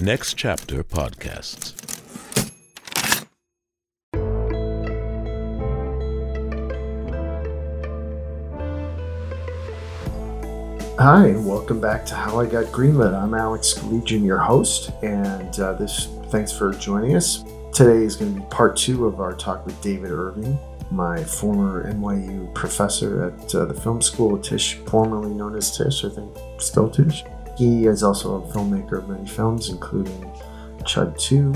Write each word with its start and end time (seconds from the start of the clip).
Next 0.00 0.34
Chapter 0.34 0.84
Podcasts. 0.84 1.74
Hi, 11.00 11.32
welcome 11.38 11.80
back 11.80 12.06
to 12.06 12.14
How 12.14 12.38
I 12.38 12.46
Got 12.46 12.66
Greenlit. 12.66 13.12
I'm 13.12 13.34
Alex 13.34 13.82
Legion, 13.84 14.22
your 14.22 14.38
host, 14.38 14.92
and 15.02 15.58
uh, 15.58 15.72
this 15.72 16.06
thanks 16.28 16.52
for 16.52 16.72
joining 16.74 17.16
us. 17.16 17.42
Today 17.74 18.04
is 18.04 18.14
going 18.14 18.34
to 18.34 18.40
be 18.40 18.46
part 18.50 18.76
two 18.76 19.04
of 19.04 19.18
our 19.18 19.32
talk 19.32 19.66
with 19.66 19.80
David 19.82 20.12
Irving, 20.12 20.56
my 20.92 21.24
former 21.24 21.92
NYU 21.92 22.54
professor 22.54 23.24
at 23.24 23.52
uh, 23.52 23.64
the 23.64 23.74
film 23.74 24.00
school, 24.00 24.38
Tisch, 24.38 24.74
formerly 24.86 25.34
known 25.34 25.56
as 25.56 25.76
Tisch, 25.76 26.04
I 26.04 26.10
think 26.10 26.36
still 26.60 26.88
Tisch. 26.88 27.24
He 27.58 27.86
is 27.86 28.04
also 28.04 28.36
a 28.36 28.52
filmmaker 28.52 28.98
of 28.98 29.08
many 29.08 29.26
films, 29.26 29.68
including 29.68 30.32
Chud 30.82 31.18
2 31.18 31.52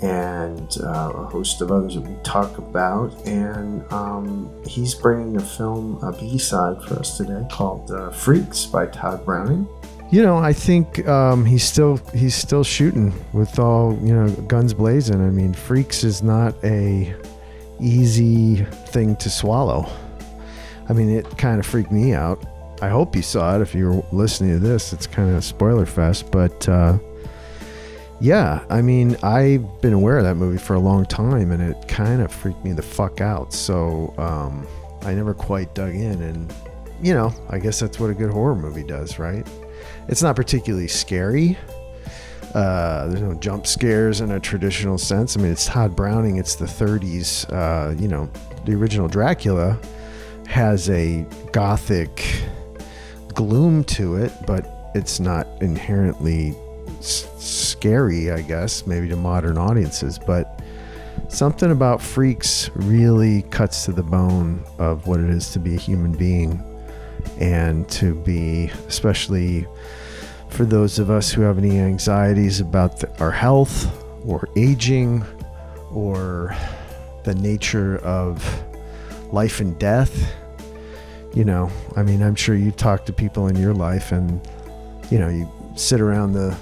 and 0.00 0.78
uh, 0.82 1.12
a 1.12 1.24
host 1.24 1.60
of 1.60 1.72
others 1.72 1.96
that 1.96 2.02
we 2.02 2.14
talk 2.22 2.56
about. 2.58 3.12
And 3.26 3.84
um, 3.92 4.48
he's 4.64 4.94
bringing 4.94 5.36
a 5.36 5.40
film, 5.40 5.98
a 6.04 6.12
B 6.12 6.38
side 6.38 6.80
for 6.84 7.00
us 7.00 7.16
today 7.16 7.44
called 7.50 7.90
uh, 7.90 8.10
Freaks 8.10 8.64
by 8.64 8.86
Tod 8.86 9.24
Browning. 9.24 9.68
You 10.12 10.22
know, 10.22 10.38
I 10.38 10.52
think 10.52 11.06
um, 11.08 11.44
he's 11.44 11.64
still 11.64 12.00
he's 12.14 12.34
still 12.36 12.64
shooting 12.64 13.12
with 13.32 13.58
all 13.58 13.98
you 14.02 14.14
know 14.14 14.28
guns 14.42 14.72
blazing. 14.72 15.20
I 15.20 15.30
mean, 15.30 15.52
Freaks 15.52 16.04
is 16.04 16.22
not 16.22 16.54
a 16.64 17.12
easy 17.80 18.64
thing 18.88 19.16
to 19.16 19.28
swallow. 19.28 19.90
I 20.88 20.92
mean, 20.92 21.10
it 21.10 21.38
kind 21.38 21.58
of 21.58 21.66
freaked 21.66 21.92
me 21.92 22.14
out. 22.14 22.44
I 22.82 22.88
hope 22.88 23.14
you 23.14 23.22
saw 23.22 23.56
it. 23.56 23.62
If 23.62 23.74
you're 23.74 24.04
listening 24.12 24.52
to 24.52 24.58
this, 24.58 24.92
it's 24.92 25.06
kind 25.06 25.34
of 25.34 25.44
spoiler 25.44 25.86
fest, 25.86 26.30
but. 26.30 26.68
Uh, 26.68 26.98
yeah, 28.22 28.62
I 28.68 28.82
mean, 28.82 29.16
I've 29.22 29.80
been 29.80 29.94
aware 29.94 30.18
of 30.18 30.24
that 30.24 30.34
movie 30.34 30.58
for 30.58 30.74
a 30.74 30.78
long 30.78 31.06
time, 31.06 31.52
and 31.52 31.62
it 31.62 31.88
kind 31.88 32.20
of 32.20 32.30
freaked 32.30 32.62
me 32.62 32.72
the 32.72 32.82
fuck 32.82 33.22
out. 33.22 33.54
So 33.54 34.12
um, 34.18 34.66
I 35.02 35.14
never 35.14 35.32
quite 35.32 35.74
dug 35.74 35.94
in, 35.94 36.20
and 36.20 36.52
you 37.02 37.14
know, 37.14 37.32
I 37.48 37.58
guess 37.58 37.80
that's 37.80 37.98
what 37.98 38.10
a 38.10 38.14
good 38.14 38.30
horror 38.30 38.54
movie 38.54 38.84
does, 38.84 39.18
right? 39.18 39.46
It's 40.08 40.22
not 40.22 40.36
particularly 40.36 40.86
scary. 40.86 41.56
Uh, 42.54 43.06
there's 43.06 43.22
no 43.22 43.32
jump 43.34 43.66
scares 43.66 44.20
in 44.20 44.32
a 44.32 44.40
traditional 44.40 44.98
sense. 44.98 45.36
I 45.36 45.40
mean, 45.40 45.52
it's 45.52 45.64
Tod 45.64 45.96
Browning. 45.96 46.36
It's 46.36 46.56
the 46.56 46.66
30s. 46.66 47.50
Uh, 47.50 47.94
you 47.98 48.08
know, 48.08 48.28
the 48.66 48.74
original 48.74 49.08
Dracula 49.08 49.78
has 50.46 50.90
a 50.90 51.24
gothic 51.52 52.42
gloom 53.34 53.84
to 53.84 54.16
it, 54.16 54.32
but 54.46 54.66
it's 54.94 55.20
not 55.20 55.46
inherently 55.60 56.54
scary, 57.00 58.30
I 58.30 58.42
guess, 58.42 58.86
maybe 58.86 59.08
to 59.08 59.16
modern 59.16 59.56
audiences, 59.56 60.18
but 60.18 60.60
something 61.28 61.70
about 61.70 62.02
freaks 62.02 62.70
really 62.74 63.42
cuts 63.42 63.84
to 63.84 63.92
the 63.92 64.02
bone 64.02 64.64
of 64.78 65.06
what 65.06 65.20
it 65.20 65.30
is 65.30 65.50
to 65.52 65.58
be 65.58 65.74
a 65.74 65.78
human 65.78 66.12
being 66.12 66.62
and 67.38 67.88
to 67.90 68.14
be, 68.14 68.66
especially 68.88 69.66
for 70.48 70.64
those 70.64 70.98
of 70.98 71.10
us 71.10 71.30
who 71.30 71.42
have 71.42 71.58
any 71.58 71.78
anxieties 71.78 72.60
about 72.60 73.00
the, 73.00 73.20
our 73.20 73.30
health 73.30 73.86
or 74.26 74.48
aging 74.56 75.24
or 75.92 76.54
the 77.24 77.34
nature 77.34 77.98
of 77.98 78.44
life 79.32 79.60
and 79.60 79.78
death. 79.78 80.32
You 81.34 81.44
know, 81.44 81.70
I 81.96 82.02
mean, 82.02 82.22
I'm 82.22 82.34
sure 82.34 82.56
you 82.56 82.72
talk 82.72 83.06
to 83.06 83.12
people 83.12 83.46
in 83.46 83.56
your 83.56 83.72
life 83.72 84.10
and, 84.10 84.40
you 85.10 85.18
know, 85.18 85.28
you 85.28 85.50
sit 85.76 86.00
around 86.00 86.32
the 86.32 86.56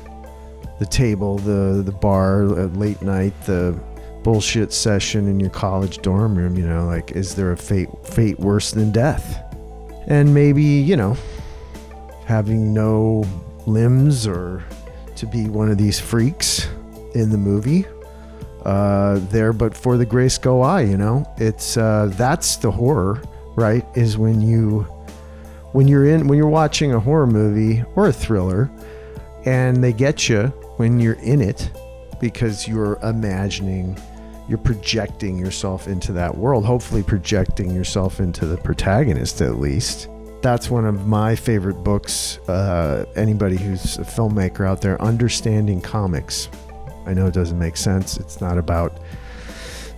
the 0.79 0.87
table, 0.87 1.39
the 1.39 1.83
the 1.83 1.93
bar 1.93 2.59
at 2.59 2.77
late 2.77 3.03
night, 3.03 3.33
the 3.47 3.79
bullshit 4.23 4.73
session 4.73 5.27
in 5.27 5.41
your 5.41 5.51
college 5.51 5.99
dorm 6.03 6.37
room. 6.37 6.57
You 6.57 6.67
know, 6.67 6.87
like 6.87 7.13
is 7.13 7.35
there 7.35 7.53
a 7.53 7.57
fate 7.57 7.89
fate 8.05 8.39
worse 8.39 8.71
than 8.71 8.93
death? 8.93 9.43
And 10.07 10.35
maybe 10.35 10.63
you 10.63 10.97
know, 10.97 11.17
having 12.27 12.75
no 12.75 13.25
limbs 13.67 14.27
or 14.27 14.65
to 15.17 15.27
be 15.27 15.49
one 15.49 15.71
of 15.71 15.79
these 15.79 15.99
freaks 15.99 16.69
in 17.15 17.31
the 17.31 17.39
movie. 17.39 17.87
Uh, 18.65 19.19
there, 19.31 19.53
but 19.53 19.75
for 19.75 19.97
the 19.97 20.05
grace 20.05 20.37
go 20.37 20.61
I, 20.61 20.83
you 20.83 20.97
know, 20.97 21.25
it's 21.39 21.77
uh, 21.77 22.11
that's 22.15 22.57
the 22.57 22.71
horror, 22.71 23.23
right? 23.59 23.85
Is 23.95 24.17
when 24.17 24.41
you 24.41 24.87
when 25.73 25.89
you're 25.89 26.07
in 26.07 26.29
when 26.29 26.39
you're 26.39 26.49
watching 26.49 26.93
a 26.93 27.01
horror 27.01 27.27
movie 27.27 27.85
or 27.95 28.09
a 28.09 28.13
thriller, 28.13 28.71
and 29.45 29.83
they 29.83 29.93
get 29.93 30.29
you 30.29 30.47
when 30.77 31.01
you're 31.01 31.15
in 31.15 31.43
it 31.43 31.71
because 32.21 32.67
you're 32.67 32.99
imagining, 33.03 33.99
you're 34.49 34.59
projecting 34.59 35.39
yourself 35.39 35.87
into 35.89 36.13
that 36.13 36.37
world, 36.37 36.65
hopefully, 36.65 37.03
projecting 37.03 37.75
yourself 37.75 38.21
into 38.21 38.47
the 38.47 38.57
protagonist 38.57 39.41
at 39.41 39.57
least. 39.57 40.09
That's 40.41 40.71
one 40.71 40.85
of 40.85 41.07
my 41.07 41.35
favorite 41.35 41.83
books. 41.83 42.39
Uh, 42.49 43.05
anybody 43.17 43.57
who's 43.57 43.99
a 43.99 44.03
filmmaker 44.03 44.67
out 44.67 44.81
there, 44.81 45.01
understanding 45.03 45.81
comics. 45.81 46.49
I 47.07 47.15
know 47.15 47.27
it 47.27 47.35
doesn't 47.35 47.59
make 47.59 47.77
sense. 47.77 48.19
It's 48.19 48.41
not 48.41 48.57
about, 48.57 49.01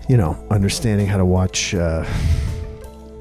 you 0.08 0.16
know, 0.16 0.42
understanding 0.50 1.06
how 1.06 1.18
to 1.18 1.26
watch. 1.26 1.74
Uh, 1.74 2.06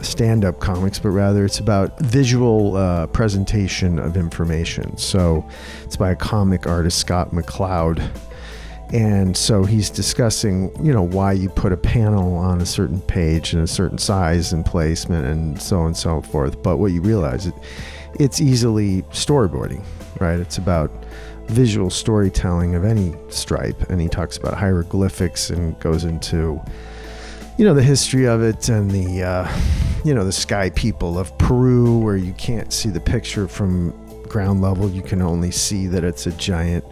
stand 0.03 0.45
up 0.45 0.59
comics, 0.59 0.99
but 0.99 1.09
rather 1.09 1.45
it's 1.45 1.59
about 1.59 1.99
visual 1.99 2.75
uh, 2.75 3.07
presentation 3.07 3.99
of 3.99 4.17
information. 4.17 4.97
So 4.97 5.47
it's 5.83 5.97
by 5.97 6.11
a 6.11 6.15
comic 6.15 6.67
artist, 6.67 6.99
Scott 6.99 7.31
McCloud. 7.31 8.07
And 8.91 9.37
so 9.37 9.63
he's 9.63 9.89
discussing, 9.91 10.71
you 10.83 10.91
know, 10.91 11.03
why 11.03 11.33
you 11.33 11.49
put 11.49 11.71
a 11.71 11.77
panel 11.77 12.35
on 12.35 12.59
a 12.59 12.65
certain 12.65 13.01
page 13.01 13.53
and 13.53 13.61
a 13.61 13.67
certain 13.67 13.99
size 13.99 14.51
and 14.51 14.65
placement 14.65 15.25
and 15.25 15.61
so 15.61 15.79
on 15.79 15.87
and 15.87 15.97
so 15.97 16.21
forth. 16.21 16.61
But 16.63 16.77
what 16.77 16.91
you 16.91 17.01
realize, 17.01 17.45
it, 17.45 17.53
it's 18.19 18.41
easily 18.41 19.03
storyboarding, 19.11 19.83
right? 20.19 20.39
It's 20.39 20.57
about 20.57 20.91
visual 21.45 21.89
storytelling 21.89 22.73
of 22.73 22.83
any 22.83 23.13
stripe. 23.29 23.89
And 23.91 24.01
he 24.01 24.09
talks 24.09 24.37
about 24.37 24.55
hieroglyphics 24.55 25.51
and 25.51 25.79
goes 25.79 26.03
into 26.03 26.59
you 27.59 27.65
know 27.65 27.73
the 27.73 27.83
history 27.83 28.25
of 28.25 28.41
it 28.41 28.69
and 28.69 28.89
the 28.89 29.21
uh, 29.21 29.61
you 30.05 30.13
know 30.13 30.23
the 30.23 30.31
sky 30.31 30.69
people 30.69 31.19
of 31.19 31.37
Peru, 31.37 31.97
where 31.99 32.15
you 32.15 32.31
can't 32.35 32.71
see 32.71 32.87
the 32.87 33.01
picture 33.01 33.49
from 33.49 33.91
ground 34.29 34.61
level. 34.61 34.89
You 34.89 35.01
can 35.01 35.21
only 35.21 35.51
see 35.51 35.85
that 35.87 36.05
it's 36.05 36.25
a 36.25 36.31
giant 36.31 36.85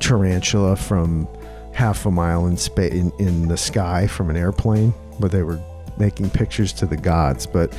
tarantula 0.00 0.76
from 0.76 1.26
half 1.72 2.04
a 2.04 2.10
mile 2.10 2.46
in 2.46 2.58
space 2.58 2.92
in, 2.92 3.10
in 3.18 3.48
the 3.48 3.56
sky 3.56 4.06
from 4.06 4.28
an 4.28 4.36
airplane, 4.36 4.92
but 5.18 5.32
they 5.32 5.42
were 5.42 5.58
making 5.96 6.28
pictures 6.28 6.74
to 6.74 6.84
the 6.84 6.96
gods. 6.98 7.46
But 7.46 7.74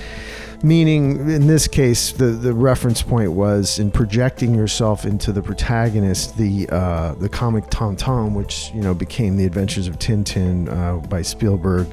meaning 0.64 1.30
in 1.30 1.46
this 1.46 1.68
case, 1.68 2.12
the 2.14 2.28
the 2.28 2.54
reference 2.54 3.02
point 3.02 3.34
was 3.34 3.78
in 3.78 3.92
projecting 3.92 4.56
yourself 4.56 5.06
into 5.06 5.32
the 5.32 5.42
protagonist. 5.42 6.38
The 6.38 6.68
uh, 6.70 7.14
the 7.16 7.30
comic 7.30 7.66
Tintin, 7.66 8.34
which 8.34 8.72
you 8.74 8.82
know 8.82 8.94
became 8.94 9.38
the 9.38 9.46
Adventures 9.46 9.88
of 9.88 10.00
Tintin 10.00 10.70
uh, 10.70 11.06
by 11.08 11.22
Spielberg 11.22 11.88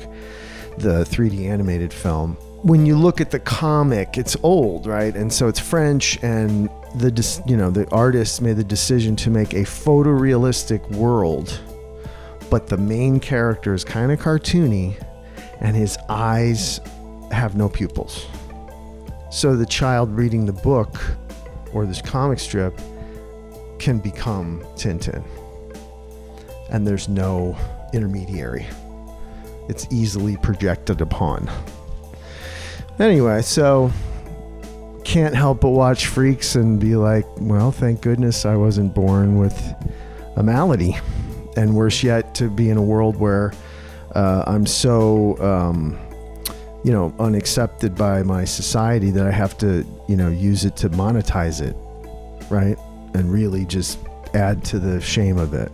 the 0.78 1.04
3D 1.04 1.46
animated 1.46 1.92
film. 1.92 2.36
When 2.62 2.84
you 2.86 2.96
look 2.96 3.20
at 3.20 3.30
the 3.30 3.38
comic, 3.38 4.18
it's 4.18 4.36
old, 4.42 4.86
right? 4.86 5.14
And 5.14 5.32
so 5.32 5.48
it's 5.48 5.58
French, 5.58 6.22
and 6.22 6.68
the 6.94 7.42
you 7.46 7.56
know 7.56 7.70
the 7.70 7.88
artist 7.90 8.42
made 8.42 8.56
the 8.56 8.64
decision 8.64 9.16
to 9.16 9.30
make 9.30 9.54
a 9.54 9.62
photorealistic 9.62 10.88
world, 10.90 11.58
but 12.50 12.66
the 12.66 12.76
main 12.76 13.18
character 13.18 13.72
is 13.74 13.84
kind 13.84 14.12
of 14.12 14.20
cartoony, 14.20 15.02
and 15.60 15.74
his 15.74 15.96
eyes 16.08 16.80
have 17.30 17.56
no 17.56 17.68
pupils. 17.68 18.26
So 19.30 19.56
the 19.56 19.66
child 19.66 20.10
reading 20.10 20.46
the 20.46 20.52
book 20.52 21.00
or 21.72 21.86
this 21.86 22.02
comic 22.02 22.38
strip 22.38 22.78
can 23.78 23.98
become 23.98 24.62
Tintin, 24.76 25.24
and 26.70 26.86
there's 26.86 27.08
no 27.08 27.56
intermediary 27.92 28.66
it's 29.70 29.86
easily 29.90 30.36
projected 30.36 31.00
upon. 31.00 31.48
Anyway, 32.98 33.40
so 33.40 33.90
can't 35.04 35.34
help 35.34 35.60
but 35.60 35.70
watch 35.70 36.06
Freaks 36.06 36.56
and 36.56 36.80
be 36.80 36.96
like, 36.96 37.24
well, 37.38 37.70
thank 37.70 38.02
goodness 38.02 38.44
I 38.44 38.56
wasn't 38.56 38.94
born 38.94 39.38
with 39.38 39.56
a 40.36 40.42
malady. 40.42 40.98
And 41.56 41.74
worse 41.74 42.02
yet, 42.02 42.34
to 42.36 42.50
be 42.50 42.68
in 42.68 42.76
a 42.76 42.82
world 42.82 43.16
where 43.16 43.52
uh, 44.14 44.44
I'm 44.46 44.66
so, 44.66 45.40
um, 45.40 45.98
you 46.84 46.92
know, 46.92 47.14
unaccepted 47.18 47.94
by 47.94 48.22
my 48.22 48.44
society 48.44 49.10
that 49.10 49.26
I 49.26 49.30
have 49.30 49.56
to, 49.58 49.84
you 50.08 50.16
know, 50.16 50.28
use 50.28 50.64
it 50.64 50.76
to 50.76 50.90
monetize 50.90 51.60
it, 51.60 51.76
right? 52.50 52.78
And 53.14 53.30
really 53.30 53.64
just 53.66 53.98
add 54.34 54.64
to 54.66 54.78
the 54.78 55.00
shame 55.00 55.38
of 55.38 55.54
it. 55.54 55.70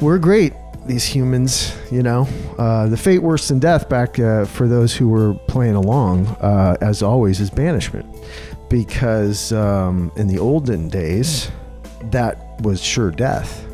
We're 0.00 0.18
great 0.18 0.52
these 0.86 1.04
humans, 1.04 1.76
you 1.90 2.02
know. 2.02 2.28
Uh, 2.58 2.88
the 2.88 2.96
fate 2.96 3.20
worse 3.20 3.48
than 3.48 3.58
death, 3.58 3.88
back 3.88 4.18
uh, 4.18 4.44
for 4.44 4.68
those 4.68 4.94
who 4.94 5.08
were 5.08 5.34
playing 5.48 5.74
along, 5.74 6.26
uh, 6.40 6.76
as 6.80 7.02
always, 7.02 7.40
is 7.40 7.50
banishment. 7.50 8.06
Because 8.68 9.52
um, 9.52 10.10
in 10.16 10.26
the 10.26 10.38
olden 10.38 10.88
days, 10.88 11.50
that 12.10 12.60
was 12.60 12.82
sure 12.82 13.10
death. 13.10 13.66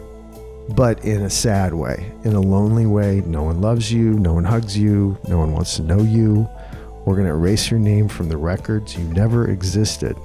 But 0.75 1.05
in 1.05 1.23
a 1.23 1.31
sad 1.31 1.75
way, 1.75 2.13
in 2.25 2.35
a 2.35 2.41
lonely 2.41 2.87
way. 2.87 3.23
No 3.27 3.43
one 3.43 3.61
loves 3.61 3.93
you, 3.93 4.19
no 4.19 4.35
one 4.35 4.45
hugs 4.45 4.77
you, 4.77 5.19
no 5.29 5.39
one 5.39 5.53
wants 5.53 5.77
to 5.77 5.83
know 5.83 6.03
you. 6.03 6.49
We're 7.05 7.15
going 7.15 7.27
to 7.27 7.33
erase 7.33 7.71
your 7.71 7.81
name 7.81 8.09
from 8.09 8.29
the 8.29 8.37
records. 8.37 8.97
You 8.97 9.05
never 9.05 9.49
existed. 9.51 10.17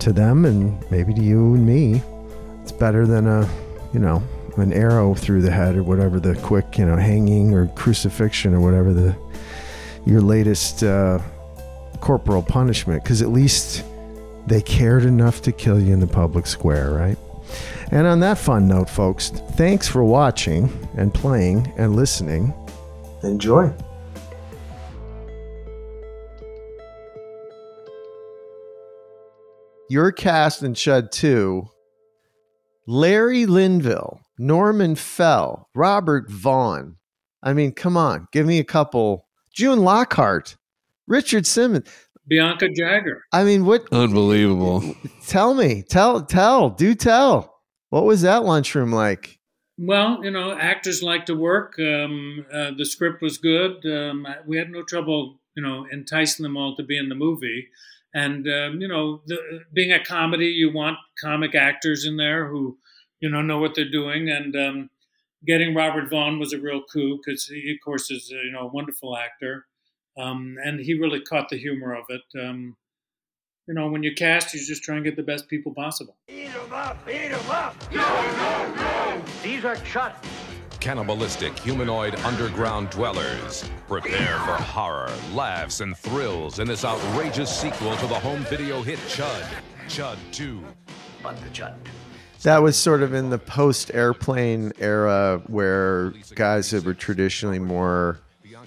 To 0.00 0.12
them, 0.12 0.44
and 0.44 0.90
maybe 0.90 1.14
to 1.14 1.22
you 1.22 1.54
and 1.54 1.66
me, 1.66 2.02
it's 2.62 2.72
better 2.72 3.06
than 3.06 3.26
a, 3.26 3.48
you 3.94 4.00
know, 4.00 4.22
an 4.56 4.72
arrow 4.72 5.14
through 5.14 5.42
the 5.42 5.50
head 5.50 5.76
or 5.76 5.82
whatever 5.82 6.20
the 6.20 6.34
quick, 6.36 6.76
you 6.76 6.84
know, 6.84 6.96
hanging 6.96 7.54
or 7.54 7.68
crucifixion 7.68 8.52
or 8.54 8.60
whatever 8.60 8.92
the 8.92 9.16
your 10.04 10.20
latest 10.20 10.82
uh, 10.82 11.18
corporal 12.00 12.42
punishment. 12.42 13.02
Because 13.02 13.22
at 13.22 13.30
least 13.30 13.84
they 14.46 14.60
cared 14.60 15.04
enough 15.04 15.40
to 15.42 15.52
kill 15.52 15.80
you 15.80 15.94
in 15.94 16.00
the 16.00 16.06
public 16.06 16.46
square, 16.46 16.90
right? 16.90 17.16
And 17.94 18.08
on 18.08 18.18
that 18.20 18.38
fun 18.38 18.66
note, 18.66 18.90
folks, 18.90 19.30
thanks 19.52 19.86
for 19.86 20.02
watching 20.02 20.68
and 20.96 21.14
playing 21.14 21.72
and 21.76 21.94
listening. 21.94 22.52
Enjoy. 23.22 23.72
Your 29.88 30.10
cast 30.10 30.64
in 30.64 30.74
Chud 30.74 31.12
2 31.12 31.68
Larry 32.88 33.46
Linville, 33.46 34.20
Norman 34.38 34.96
Fell, 34.96 35.68
Robert 35.72 36.28
Vaughn. 36.28 36.96
I 37.44 37.52
mean, 37.52 37.70
come 37.70 37.96
on, 37.96 38.26
give 38.32 38.44
me 38.44 38.58
a 38.58 38.64
couple. 38.64 39.28
June 39.54 39.78
Lockhart, 39.78 40.56
Richard 41.06 41.46
Simmons. 41.46 41.88
Bianca 42.26 42.68
Jagger. 42.70 43.22
I 43.32 43.44
mean, 43.44 43.64
what? 43.64 43.86
Unbelievable. 43.92 44.96
Tell 45.28 45.54
me, 45.54 45.84
tell, 45.88 46.24
tell, 46.24 46.70
do 46.70 46.96
tell. 46.96 47.53
What 47.94 48.06
was 48.06 48.22
that 48.22 48.42
lunchroom 48.42 48.90
like? 48.90 49.38
Well, 49.78 50.24
you 50.24 50.32
know, 50.32 50.58
actors 50.58 51.00
like 51.00 51.26
to 51.26 51.36
work. 51.36 51.78
Um, 51.78 52.44
uh, 52.52 52.72
the 52.76 52.84
script 52.84 53.22
was 53.22 53.38
good. 53.38 53.86
Um, 53.86 54.26
we 54.44 54.56
had 54.56 54.68
no 54.68 54.82
trouble, 54.82 55.38
you 55.56 55.62
know, 55.62 55.86
enticing 55.92 56.42
them 56.42 56.56
all 56.56 56.74
to 56.74 56.82
be 56.82 56.98
in 56.98 57.08
the 57.08 57.14
movie. 57.14 57.68
And 58.12 58.48
um, 58.48 58.80
you 58.80 58.88
know, 58.88 59.22
the, 59.26 59.38
being 59.72 59.92
a 59.92 60.02
comedy, 60.02 60.46
you 60.46 60.72
want 60.72 60.98
comic 61.22 61.54
actors 61.54 62.04
in 62.04 62.16
there 62.16 62.48
who, 62.48 62.78
you 63.20 63.28
know, 63.28 63.42
know 63.42 63.60
what 63.60 63.76
they're 63.76 63.88
doing. 63.88 64.28
And 64.28 64.56
um, 64.56 64.90
getting 65.46 65.72
Robert 65.72 66.10
Vaughn 66.10 66.40
was 66.40 66.52
a 66.52 66.58
real 66.58 66.82
coup 66.92 67.20
because 67.24 67.46
he, 67.46 67.78
of 67.80 67.84
course, 67.84 68.10
is 68.10 68.28
you 68.28 68.50
know 68.50 68.62
a 68.62 68.72
wonderful 68.72 69.16
actor, 69.16 69.66
um, 70.18 70.56
and 70.64 70.80
he 70.80 70.98
really 70.98 71.20
caught 71.20 71.48
the 71.48 71.58
humor 71.58 71.94
of 71.94 72.06
it. 72.08 72.22
You 73.66 73.72
know, 73.72 73.88
when 73.88 74.02
you 74.02 74.14
cast, 74.14 74.52
you 74.52 74.60
just 74.60 74.82
try 74.82 74.96
and 74.96 75.04
get 75.04 75.16
the 75.16 75.22
best 75.22 75.48
people 75.48 75.72
possible. 75.72 76.16
Eat 76.28 76.48
'em 76.48 76.70
up! 76.70 76.98
Eat 77.08 77.32
'em 77.32 77.50
up! 77.50 77.74
No, 77.94 78.02
no, 78.02 78.74
no! 78.74 79.22
These 79.42 79.64
are 79.64 79.76
Chud. 79.76 80.12
Cannibalistic 80.80 81.58
humanoid 81.58 82.14
underground 82.16 82.90
dwellers. 82.90 83.64
Prepare 83.88 84.38
for 84.40 84.52
horror, 84.62 85.10
laughs, 85.32 85.80
and 85.80 85.96
thrills 85.96 86.58
in 86.58 86.68
this 86.68 86.84
outrageous 86.84 87.48
sequel 87.48 87.96
to 87.96 88.06
the 88.06 88.14
home 88.14 88.40
video 88.50 88.82
hit 88.82 88.98
Chud. 89.08 89.46
Chud 89.88 90.18
2. 90.32 90.62
Bud 91.22 91.38
the 91.38 91.48
Chud. 91.48 91.74
That 92.42 92.62
was 92.62 92.76
sort 92.76 93.02
of 93.02 93.14
in 93.14 93.30
the 93.30 93.38
post 93.38 93.90
airplane 93.94 94.72
era 94.78 95.40
where 95.46 96.12
guys 96.34 96.70
that 96.72 96.84
were 96.84 96.92
traditionally 96.92 97.60
more 97.60 98.18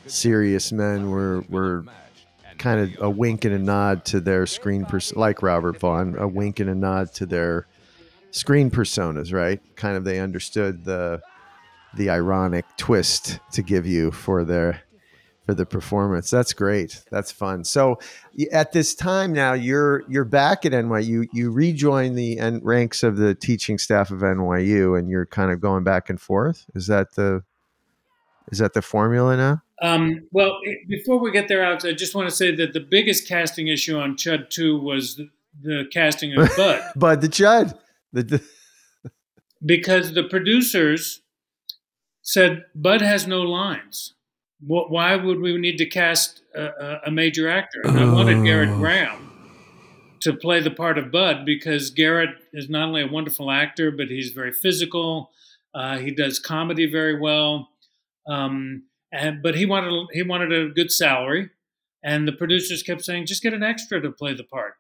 serious 0.08 0.72
men 0.72 1.12
were 1.12 1.44
were 1.50 1.84
kind 2.58 2.80
of 2.80 3.02
a 3.02 3.10
wink 3.10 3.46
and 3.46 3.54
a 3.54 3.60
nod 3.60 4.06
to 4.06 4.20
their 4.20 4.46
screen 4.46 4.86
pers- 4.86 5.16
like 5.16 5.42
Robert 5.42 5.80
Vaughn, 5.80 6.16
a 6.18 6.28
wink 6.28 6.60
and 6.60 6.70
a 6.70 6.76
nod 6.76 7.14
to 7.16 7.26
their 7.26 7.68
screen 8.32 8.70
personas, 8.72 9.34
right? 9.34 9.62
Kind 9.76 9.98
of 9.98 10.04
they 10.04 10.20
understood 10.20 10.86
the 10.86 11.22
the 11.96 12.10
ironic 12.10 12.66
twist 12.78 13.40
to 13.52 13.62
give 13.62 13.86
you 13.86 14.12
for 14.12 14.44
their 14.44 14.82
for 15.48 15.54
the 15.54 15.66
performance. 15.66 16.30
That's 16.30 16.52
great. 16.52 17.04
That's 17.10 17.32
fun. 17.32 17.64
So 17.64 18.00
at 18.52 18.74
this 18.74 18.94
time 18.94 19.32
now, 19.32 19.54
you're 19.54 20.04
you're 20.10 20.26
back 20.26 20.66
at 20.66 20.74
NYU. 20.74 21.28
You 21.32 21.52
rejoin 21.52 22.16
the 22.16 22.38
en- 22.38 22.60
ranks 22.64 23.02
of 23.02 23.16
the 23.16 23.34
teaching 23.34 23.78
staff 23.78 24.12
of 24.12 24.20
NYU, 24.20 25.00
and 25.00 25.10
you're 25.10 25.26
kind 25.26 25.52
of 25.52 25.62
going 25.62 25.84
back 25.84 26.10
and 26.10 26.20
forth. 26.20 26.66
Is 26.76 26.88
that 26.88 27.16
the 27.16 27.44
is 28.52 28.60
that 28.60 28.74
the 28.74 28.82
formula 28.82 29.38
now? 29.38 29.62
Um, 29.82 30.28
well, 30.32 30.58
before 30.88 31.20
we 31.20 31.32
get 31.32 31.48
there, 31.48 31.64
Alex, 31.64 31.86
I 31.86 31.94
just 31.94 32.16
want 32.16 32.30
to 32.30 32.36
say 32.36 32.54
that 32.56 32.74
the 32.74 32.80
biggest 32.80 33.28
casting 33.28 33.68
issue 33.68 33.98
on 33.98 34.16
Chud 34.16 34.50
2 34.50 34.80
was 34.80 35.16
the, 35.18 35.30
the 35.62 35.86
casting 35.94 36.34
of 36.38 36.50
Bud. 36.58 36.82
But 36.96 37.22
the 37.22 37.30
Chud. 37.30 37.78
the, 38.12 38.24
the 38.24 38.42
because 39.66 40.14
the 40.14 40.24
producers 40.24 41.22
said 42.22 42.66
Bud 42.76 43.02
has 43.02 43.28
no 43.28 43.42
lines. 43.42 44.14
Wh- 44.60 44.90
Why 44.90 45.16
would 45.16 45.40
we 45.40 45.56
need 45.58 45.78
to 45.78 45.86
cast 45.86 46.42
a, 46.56 46.66
a- 46.66 47.02
a 47.08 47.12
major 47.12 47.48
actor? 47.50 47.82
And 47.84 48.00
I 48.00 48.12
wanted 48.12 48.38
Gerrit 48.38 48.74
Oh. 48.76 48.80
Graham 48.80 49.24
to 50.22 50.34
play 50.34 50.60
the 50.60 50.72
part 50.72 50.98
of 50.98 51.12
Bud 51.12 51.46
because 51.46 51.94
Gerrit 51.94 52.34
is 52.52 52.68
not 52.70 52.88
only 52.88 53.04
a 53.04 53.08
wonderful 53.08 53.52
actor, 53.52 53.92
but 53.92 54.08
he's 54.08 54.32
very 54.32 54.52
physical. 54.52 55.30
Uh, 55.76 56.00
he 56.00 56.10
does 56.10 56.40
comedy 56.40 56.90
very 56.90 57.20
well, 57.20 57.70
um, 58.28 58.84
and 59.12 59.42
but 59.42 59.56
he 59.56 59.66
wanted 59.66 60.08
he 60.12 60.24
wanted 60.24 60.52
a 60.52 60.70
good 60.70 60.92
salary, 60.92 61.50
and 62.04 62.28
the 62.28 62.32
producers 62.34 62.84
kept 62.84 63.04
saying, 63.04 63.26
"Just 63.26 63.44
get 63.44 63.54
an 63.54 63.64
extra 63.64 64.02
to 64.02 64.12
play 64.12 64.34
the 64.34 64.44
part." 64.44 64.74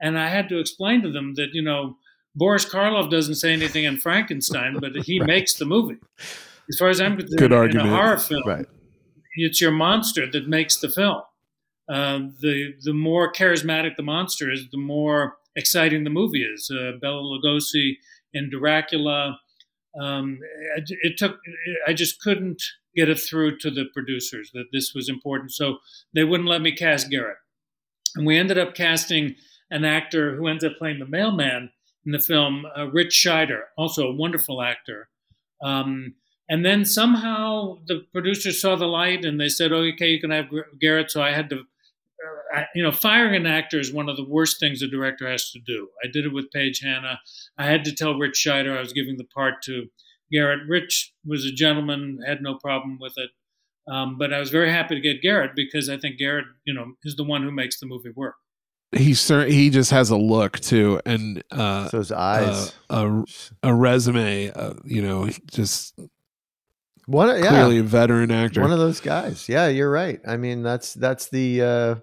And 0.00 0.18
I 0.18 0.28
had 0.28 0.48
to 0.48 0.58
explain 0.58 1.02
to 1.02 1.10
them 1.10 1.34
that 1.34 1.50
you 1.52 1.62
know 1.62 1.96
Boris 2.34 2.64
Karloff 2.64 3.10
doesn't 3.10 3.36
say 3.36 3.52
anything 3.52 3.84
in 3.84 3.98
Frankenstein, 3.98 4.78
but 4.80 4.94
he 4.96 5.20
makes 5.24 5.54
the 5.54 5.64
movie. 5.64 5.98
As 6.68 6.78
far 6.78 6.88
as 6.88 7.00
I'm 7.00 7.16
concerned, 7.16 7.38
Good 7.38 7.52
in 7.52 7.58
argument. 7.58 7.88
a 7.88 7.92
horror 7.92 8.18
film, 8.18 8.42
right. 8.46 8.66
it's 9.36 9.60
your 9.60 9.72
monster 9.72 10.30
that 10.30 10.48
makes 10.48 10.78
the 10.78 10.88
film. 10.88 11.22
Uh, 11.88 12.20
the 12.40 12.74
the 12.82 12.94
more 12.94 13.32
charismatic 13.32 13.96
the 13.96 14.02
monster 14.02 14.50
is, 14.50 14.70
the 14.70 14.78
more 14.78 15.36
exciting 15.56 16.04
the 16.04 16.10
movie 16.10 16.44
is. 16.44 16.70
Uh, 16.70 16.92
Bela 17.00 17.20
Lugosi 17.22 17.96
in 18.32 18.48
Dracula. 18.50 19.38
Um, 20.00 20.38
it, 20.76 20.84
it 21.02 21.18
took. 21.18 21.38
I 21.86 21.92
just 21.92 22.20
couldn't 22.20 22.62
get 22.94 23.08
it 23.08 23.18
through 23.18 23.58
to 23.58 23.70
the 23.70 23.84
producers 23.92 24.50
that 24.54 24.66
this 24.72 24.92
was 24.94 25.08
important, 25.08 25.52
so 25.52 25.78
they 26.14 26.24
wouldn't 26.24 26.48
let 26.48 26.62
me 26.62 26.72
cast 26.72 27.10
Gerrit, 27.10 27.36
and 28.16 28.26
we 28.26 28.38
ended 28.38 28.58
up 28.58 28.74
casting 28.74 29.34
an 29.70 29.84
actor 29.84 30.36
who 30.36 30.48
ends 30.48 30.64
up 30.64 30.72
playing 30.78 30.98
the 30.98 31.06
mailman 31.06 31.70
in 32.04 32.12
the 32.12 32.20
film, 32.20 32.64
uh, 32.76 32.88
Rich 32.90 33.24
Scheider, 33.24 33.60
also 33.78 34.08
a 34.08 34.14
wonderful 34.14 34.60
actor. 34.60 35.08
Um, 35.62 36.14
and 36.48 36.64
then 36.66 36.84
somehow 36.84 37.78
the 37.86 38.04
producers 38.12 38.60
saw 38.60 38.76
the 38.76 38.86
light 38.86 39.24
and 39.24 39.40
they 39.40 39.48
said, 39.48 39.72
oh, 39.72 39.84
okay, 39.94 40.10
you 40.10 40.20
can 40.20 40.30
have 40.30 40.46
Gerrit. 40.82 41.10
So 41.10 41.22
I 41.22 41.32
had 41.32 41.48
to, 41.50 41.60
uh, 41.60 42.56
I- 42.58 42.66
you 42.74 42.82
know, 42.82 42.90
firing 42.92 43.36
an 43.36 43.46
actor 43.46 43.78
is 43.78 43.92
one 43.92 44.08
of 44.08 44.16
the 44.16 44.24
worst 44.28 44.60
things 44.60 44.82
a 44.82 44.88
director 44.88 45.30
has 45.30 45.50
to 45.52 45.60
do. 45.60 45.88
I 46.04 46.08
did 46.12 46.26
it 46.26 46.32
with 46.32 46.50
Paige 46.50 46.80
Hanna. 46.80 47.20
I 47.56 47.66
had 47.66 47.84
to 47.84 47.94
tell 47.94 48.18
Rich 48.18 48.44
Scheider 48.44 48.76
I 48.76 48.80
was 48.80 48.92
giving 48.92 49.16
the 49.16 49.24
part 49.24 49.62
to 49.62 49.86
Gerrit. 50.32 50.60
Rich 50.68 51.12
was 51.24 51.44
a 51.44 51.52
gentleman, 51.52 52.20
had 52.26 52.42
no 52.42 52.54
problem 52.56 52.98
with 53.00 53.14
it. 53.16 53.30
Um, 53.92 54.16
but 54.18 54.32
I 54.32 54.38
was 54.38 54.50
very 54.50 54.70
happy 54.70 54.94
to 54.94 55.00
get 55.00 55.22
Gerrit 55.22 55.54
because 55.56 55.88
I 55.88 55.96
think 55.96 56.20
Gerrit, 56.20 56.44
you 56.64 56.72
know, 56.74 56.92
is 57.04 57.16
the 57.16 57.24
one 57.24 57.42
who 57.42 57.50
makes 57.50 57.80
the 57.80 57.86
movie 57.86 58.12
work. 58.14 58.34
He 58.94 59.14
cer- 59.14 59.46
he 59.46 59.70
just 59.70 59.90
has 59.90 60.10
a 60.10 60.16
look 60.18 60.60
too, 60.60 61.00
and 61.06 61.42
uh, 61.50 61.88
So 61.88 61.98
his 61.98 62.12
eyes. 62.12 62.74
a 62.90 63.24
a 63.62 63.74
resume. 63.74 64.50
Uh, 64.50 64.74
you 64.84 65.00
know, 65.02 65.30
just 65.50 65.98
One, 67.06 67.28
yeah, 67.42 67.48
clearly 67.48 67.78
a 67.78 67.82
veteran 67.82 68.30
actor. 68.30 68.60
one 68.60 68.70
of 68.70 68.78
those 68.78 69.00
guys. 69.00 69.48
Yeah, 69.48 69.68
you're 69.68 69.90
right. 69.90 70.20
I 70.28 70.36
mean, 70.36 70.62
that's 70.62 70.92
that's 70.94 71.28
the 71.30 71.62
uh, 71.62 71.94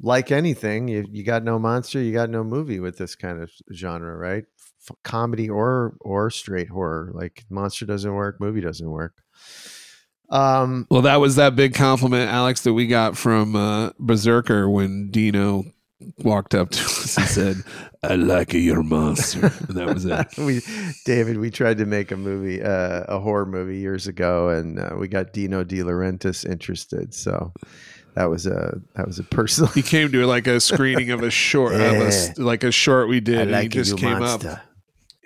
like 0.00 0.30
anything. 0.30 0.88
You 0.88 1.06
you 1.10 1.24
got 1.24 1.42
no 1.42 1.58
monster, 1.58 2.00
you 2.00 2.12
got 2.12 2.28
no 2.30 2.44
movie 2.44 2.80
with 2.80 2.98
this 2.98 3.16
kind 3.16 3.42
of 3.42 3.50
genre, 3.72 4.14
right? 4.16 4.44
F- 4.88 4.96
comedy 5.02 5.48
or 5.48 5.96
or 6.00 6.30
straight 6.30 6.68
horror. 6.68 7.10
Like 7.14 7.44
monster 7.50 7.86
doesn't 7.86 8.14
work, 8.14 8.40
movie 8.40 8.60
doesn't 8.60 8.90
work. 8.90 9.14
Um, 10.30 10.86
well, 10.90 11.02
that 11.02 11.16
was 11.16 11.36
that 11.36 11.54
big 11.54 11.74
compliment, 11.74 12.30
Alex, 12.30 12.62
that 12.62 12.72
we 12.72 12.86
got 12.86 13.16
from 13.16 13.54
uh, 13.54 13.90
Berserker 13.98 14.68
when 14.68 15.10
Dino 15.10 15.64
walked 16.18 16.54
up 16.54 16.70
to 16.70 16.82
us 16.82 17.16
and 17.16 17.26
said, 17.26 17.56
"I 18.02 18.16
like 18.16 18.52
your 18.52 18.82
monster," 18.82 19.52
and 19.68 19.76
that 19.76 19.92
was 19.92 20.04
it. 20.04 20.26
we 20.38 20.60
David, 21.04 21.38
we 21.38 21.50
tried 21.50 21.78
to 21.78 21.86
make 21.86 22.10
a 22.10 22.16
movie, 22.16 22.62
uh, 22.62 23.04
a 23.08 23.20
horror 23.20 23.46
movie 23.46 23.78
years 23.78 24.06
ago, 24.06 24.48
and 24.48 24.78
uh, 24.78 24.90
we 24.98 25.08
got 25.08 25.32
Dino 25.32 25.62
De 25.62 25.78
Laurentiis 25.80 26.48
interested. 26.48 27.14
So 27.14 27.52
that 28.14 28.26
was 28.26 28.46
a 28.46 28.80
that 28.96 29.06
was 29.06 29.18
a 29.18 29.24
personal. 29.24 29.70
He 29.72 29.82
came 29.82 30.10
to 30.12 30.26
like 30.26 30.46
a 30.46 30.60
screening 30.60 31.10
of 31.10 31.22
a 31.22 31.30
short, 31.46 31.74
of 31.74 31.80
a 31.80 32.32
like 32.38 32.64
a 32.64 32.72
short 32.72 33.08
we 33.08 33.20
did. 33.20 33.38
I 33.38 33.42
and 33.42 33.50
like 33.52 33.62
he 33.64 33.68
just 33.68 33.98
came 33.98 34.18
monster. 34.18 34.50
up. 34.50 34.60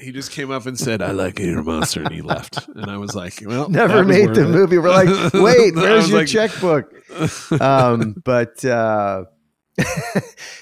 He 0.00 0.12
just 0.12 0.30
came 0.30 0.50
up 0.50 0.66
and 0.66 0.78
said, 0.78 1.02
"I 1.02 1.10
like 1.10 1.38
your 1.40 1.62
monster," 1.62 2.02
and 2.02 2.12
he 2.14 2.22
left. 2.22 2.68
And 2.68 2.90
I 2.90 2.96
was 2.98 3.14
like, 3.14 3.42
"Well, 3.44 3.68
Never 3.70 4.04
made 4.04 4.34
the 4.34 4.44
it. 4.44 4.50
movie. 4.50 4.78
We're 4.78 4.90
like, 4.90 5.08
wait, 5.34 5.74
where's 5.74 6.08
your 6.08 6.18
like- 6.20 6.28
checkbook? 6.28 6.92
Um, 7.60 8.14
but 8.24 8.64
uh, 8.64 9.24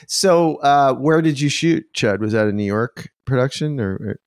so 0.06 0.56
uh, 0.56 0.94
where 0.94 1.20
did 1.22 1.40
you 1.40 1.48
shoot, 1.48 1.84
Chud? 1.94 2.20
Was 2.20 2.32
that 2.32 2.46
a 2.46 2.52
New 2.52 2.64
York 2.64 3.10
production 3.24 3.80
or? 3.80 4.20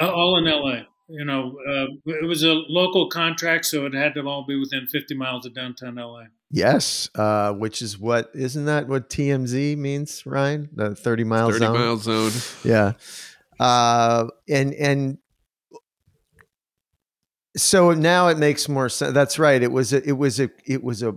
Uh, 0.00 0.10
All 0.10 0.38
in 0.38 0.46
L.A. 0.46 0.86
You 1.10 1.24
know, 1.24 1.56
uh, 1.66 1.86
it 2.06 2.26
was 2.26 2.42
a 2.42 2.52
local 2.52 3.08
contract, 3.08 3.64
so 3.64 3.86
it 3.86 3.94
had 3.94 4.12
to 4.14 4.20
all 4.26 4.44
be 4.46 4.58
within 4.60 4.86
50 4.86 5.14
miles 5.14 5.46
of 5.46 5.54
downtown 5.54 5.94
LA. 5.94 6.24
Yes, 6.50 7.08
uh, 7.14 7.52
which 7.52 7.80
is 7.80 7.98
what 7.98 8.30
isn't 8.34 8.66
that 8.66 8.88
what 8.88 9.08
TMZ 9.08 9.76
means, 9.78 10.24
Ryan? 10.26 10.68
The 10.72 10.94
thirty 10.94 11.24
mile 11.24 11.48
30 11.50 11.58
zone. 11.64 11.74
mile 11.78 11.96
zone. 11.96 12.32
Yeah. 12.64 12.92
Uh, 13.58 14.26
and 14.48 14.74
and 14.74 15.18
so 17.56 17.92
now 17.92 18.28
it 18.28 18.38
makes 18.38 18.68
more 18.68 18.88
sense. 18.88 19.14
That's 19.14 19.38
right. 19.38 19.62
It 19.62 19.72
was 19.72 19.92
a, 19.92 20.06
it 20.06 20.12
was 20.12 20.40
a 20.40 20.50
it 20.66 20.82
was 20.82 21.02
a 21.02 21.14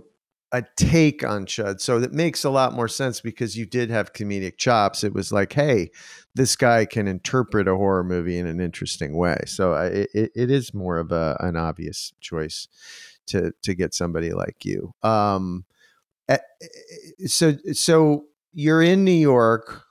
a 0.54 0.62
take 0.76 1.24
on 1.24 1.46
Chud. 1.46 1.80
So 1.80 1.98
that 2.00 2.12
makes 2.12 2.44
a 2.44 2.50
lot 2.50 2.74
more 2.74 2.88
sense 2.88 3.20
because 3.22 3.56
you 3.56 3.64
did 3.64 3.90
have 3.90 4.12
comedic 4.12 4.58
chops. 4.58 5.02
It 5.02 5.14
was 5.14 5.32
like, 5.32 5.54
hey, 5.54 5.90
this 6.34 6.56
guy 6.56 6.84
can 6.84 7.08
interpret 7.08 7.66
a 7.66 7.74
horror 7.74 8.04
movie 8.04 8.38
in 8.38 8.46
an 8.46 8.60
interesting 8.60 9.16
way. 9.16 9.38
So 9.46 9.72
I, 9.72 9.86
it, 9.86 10.32
it 10.34 10.50
is 10.50 10.74
more 10.74 10.98
of 10.98 11.10
a 11.12 11.36
an 11.40 11.56
obvious 11.56 12.12
choice 12.20 12.68
to 13.28 13.52
to 13.62 13.74
get 13.74 13.94
somebody 13.94 14.32
like 14.32 14.64
you. 14.64 14.92
Um, 15.02 15.64
so 17.26 17.54
so 17.72 18.26
you're 18.52 18.82
in 18.82 19.04
New 19.04 19.10
York. 19.12 19.84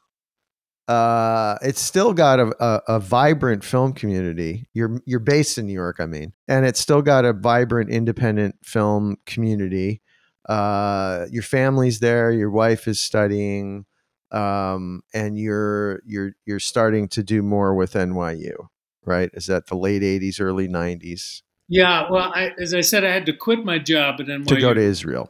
Uh, 0.87 1.57
it's 1.61 1.79
still 1.79 2.13
got 2.13 2.39
a, 2.39 2.53
a, 2.63 2.81
a 2.95 2.99
vibrant 2.99 3.63
film 3.63 3.93
community. 3.93 4.67
You're 4.73 5.01
you're 5.05 5.19
based 5.19 5.57
in 5.57 5.67
New 5.67 5.73
York, 5.73 5.97
I 5.99 6.05
mean, 6.05 6.33
and 6.47 6.65
it's 6.65 6.79
still 6.79 7.01
got 7.01 7.23
a 7.23 7.33
vibrant 7.33 7.89
independent 7.89 8.55
film 8.63 9.17
community. 9.25 10.01
Uh, 10.49 11.27
your 11.31 11.43
family's 11.43 11.99
there. 11.99 12.31
Your 12.31 12.49
wife 12.49 12.87
is 12.87 12.99
studying, 12.99 13.85
um, 14.31 15.01
and 15.13 15.37
you're 15.37 16.01
you're 16.05 16.33
you're 16.45 16.59
starting 16.59 17.07
to 17.09 17.23
do 17.23 17.41
more 17.41 17.75
with 17.75 17.93
NYU, 17.93 18.67
right? 19.05 19.29
Is 19.33 19.45
that 19.45 19.67
the 19.67 19.77
late 19.77 20.01
'80s, 20.01 20.41
early 20.41 20.67
'90s 20.67 21.43
Yeah, 21.69 22.07
well, 22.11 22.33
I, 22.35 22.51
as 22.59 22.73
I 22.73 22.81
said, 22.81 23.05
I 23.05 23.13
had 23.13 23.25
to 23.27 23.33
quit 23.33 23.63
my 23.63 23.77
job 23.79 24.19
at 24.19 24.25
NYU. 24.25 24.47
to 24.47 24.59
go 24.59 24.73
to 24.73 24.81
Israel? 24.81 25.29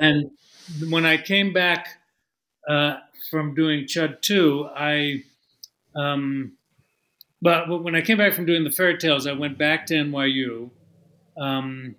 And 0.00 0.30
when 0.90 1.06
I 1.06 1.16
came 1.16 1.52
back 1.52 2.01
uh, 2.68 2.96
from 3.30 3.54
doing 3.54 3.84
Chud 3.84 4.20
2, 4.20 4.68
I, 4.74 5.22
um, 5.94 6.52
but 7.40 7.82
when 7.82 7.94
I 7.94 8.00
came 8.02 8.18
back 8.18 8.34
from 8.34 8.46
doing 8.46 8.64
the 8.64 8.70
fairy 8.70 8.98
tales, 8.98 9.26
I 9.26 9.32
went 9.32 9.58
back 9.58 9.86
to 9.86 9.94
NYU 9.94 10.70
um, 11.36 11.96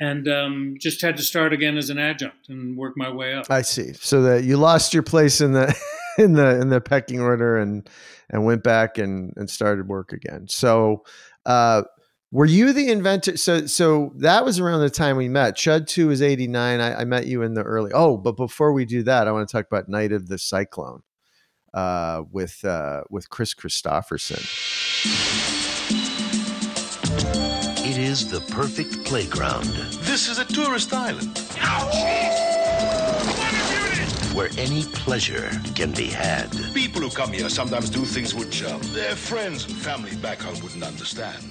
and 0.00 0.28
um, 0.28 0.76
just 0.78 1.00
had 1.00 1.16
to 1.16 1.22
start 1.22 1.52
again 1.52 1.76
as 1.76 1.90
an 1.90 1.98
adjunct 1.98 2.48
and 2.48 2.76
work 2.76 2.94
my 2.96 3.10
way 3.10 3.34
up. 3.34 3.46
I 3.50 3.62
see. 3.62 3.92
So 3.94 4.22
that 4.22 4.44
you 4.44 4.56
lost 4.56 4.92
your 4.92 5.02
place 5.02 5.40
in 5.40 5.52
the 5.52 5.74
in 6.18 6.34
the 6.34 6.60
in 6.60 6.68
the 6.68 6.80
pecking 6.80 7.20
order 7.20 7.56
and 7.56 7.88
and 8.30 8.44
went 8.44 8.62
back 8.62 8.98
and 8.98 9.32
and 9.36 9.48
started 9.48 9.88
work 9.88 10.12
again. 10.12 10.46
So 10.48 11.04
uh 11.46 11.84
were 12.36 12.44
you 12.44 12.74
the 12.74 12.90
inventor? 12.90 13.38
So 13.38 13.64
so 13.64 14.12
that 14.16 14.44
was 14.44 14.60
around 14.60 14.80
the 14.80 14.90
time 14.90 15.16
we 15.16 15.26
met. 15.26 15.56
Chud 15.56 15.86
2 15.86 16.10
is 16.10 16.20
89. 16.20 16.80
I, 16.80 17.00
I 17.00 17.04
met 17.04 17.26
you 17.26 17.40
in 17.40 17.54
the 17.54 17.62
early 17.62 17.92
oh, 17.94 18.18
but 18.18 18.36
before 18.36 18.74
we 18.74 18.84
do 18.84 19.02
that, 19.04 19.26
I 19.26 19.32
want 19.32 19.48
to 19.48 19.52
talk 19.56 19.66
about 19.66 19.88
Night 19.88 20.12
of 20.12 20.28
the 20.28 20.36
Cyclone 20.36 21.02
uh 21.72 22.24
with 22.30 22.62
uh 22.62 23.04
with 23.08 23.30
Kris 23.30 23.54
Kristofferson. 23.54 24.44
It 27.86 27.96
is 27.96 28.30
the 28.30 28.40
perfect 28.52 29.06
playground 29.06 29.64
This 30.04 30.28
is 30.28 30.38
a 30.38 30.44
tourist 30.44 30.92
island. 30.92 31.40
Ouch! 31.60 31.94
Where 34.34 34.50
any 34.58 34.82
pleasure 34.82 35.50
can 35.74 35.92
be 35.92 36.08
had. 36.08 36.50
People 36.74 37.00
who 37.00 37.08
come 37.08 37.32
here 37.32 37.48
sometimes 37.48 37.88
do 37.88 38.04
things 38.04 38.34
which 38.34 38.62
um, 38.64 38.82
their 38.92 39.16
friends 39.16 39.64
and 39.64 39.74
family 39.74 40.14
back 40.16 40.42
home 40.42 40.60
wouldn't 40.62 40.84
understand. 40.84 41.42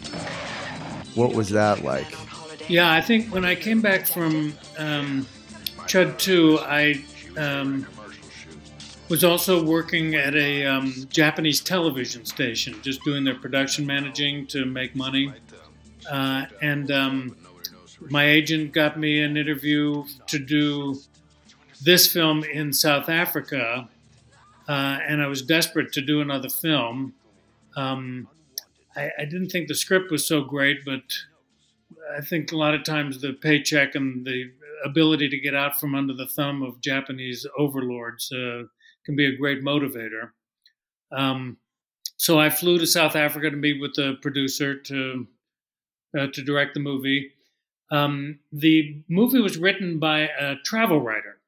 What 1.16 1.34
was 1.34 1.50
that 1.50 1.84
like? 1.84 2.08
Yeah, 2.70 2.92
I 2.92 3.02
think 3.02 3.34
when 3.34 3.46
I 3.46 3.56
came 3.56 3.82
back 3.82 4.06
from 4.06 4.54
um, 4.78 5.26
Chud 5.88 6.18
2, 6.18 6.60
I 6.62 7.04
um, 7.38 7.88
was 9.10 9.24
also 9.24 9.64
working 9.64 10.16
at 10.16 10.36
a 10.36 10.66
um, 10.66 10.94
Japanese 11.10 11.62
television 11.62 12.26
station, 12.26 12.82
just 12.82 13.04
doing 13.04 13.24
their 13.24 13.36
production 13.36 13.86
managing 13.86 14.48
to 14.48 14.66
make 14.66 14.96
money. 14.96 15.32
Uh, 16.10 16.46
and 16.62 16.92
um, 16.92 17.36
my 18.10 18.26
agent 18.26 18.74
got 18.74 19.00
me 19.00 19.22
an 19.22 19.38
interview 19.38 20.04
to 20.28 20.40
do 20.40 21.00
this 21.82 22.12
film 22.12 22.44
in 22.44 22.74
South 22.74 23.10
Africa, 23.10 23.88
uh, 24.68 24.72
and 25.08 25.22
I 25.22 25.28
was 25.28 25.42
desperate 25.42 25.92
to 25.94 26.02
do 26.02 26.22
another 26.22 26.50
film. 26.50 27.14
Um, 27.76 28.28
I, 28.96 29.10
I 29.20 29.26
didn't 29.26 29.50
think 29.50 29.68
the 29.68 29.76
script 29.76 30.12
was 30.12 30.28
so 30.28 30.44
great, 30.44 30.86
but 30.86 31.04
I 32.18 32.22
think 32.22 32.52
a 32.52 32.58
lot 32.58 32.74
of 32.74 32.84
times 32.84 33.22
the 33.22 33.34
paycheck 33.34 33.96
and 33.96 34.26
the 34.26 34.52
ability 34.84 35.30
to 35.30 35.40
get 35.40 35.56
out 35.56 35.80
from 35.80 35.96
under 35.96 36.14
the 36.14 36.28
thumb 36.28 36.64
of 36.64 36.82
Japanese 36.82 37.46
overlords 37.58 38.32
uh, 38.32 38.64
can 39.06 39.16
be 39.16 39.26
a 39.26 39.36
great 39.36 39.64
motivator. 39.64 40.32
Um, 41.12 41.58
so 42.18 42.40
I 42.40 42.50
flew 42.50 42.78
to 42.80 42.88
South 42.88 43.16
Africa 43.16 43.50
to 43.50 43.58
meet 43.58 43.82
with 43.82 43.96
the 43.96 44.16
producer 44.22 44.76
to 44.76 45.28
uh, 46.18 46.28
to 46.28 46.44
direct 46.44 46.74
the 46.74 46.80
movie. 46.80 47.32
Um, 47.92 48.40
the 48.52 49.04
movie 49.10 49.42
was 49.42 49.58
written 49.58 50.00
by 50.00 50.30
a 50.40 50.56
travel 50.64 51.02
writer, 51.02 51.40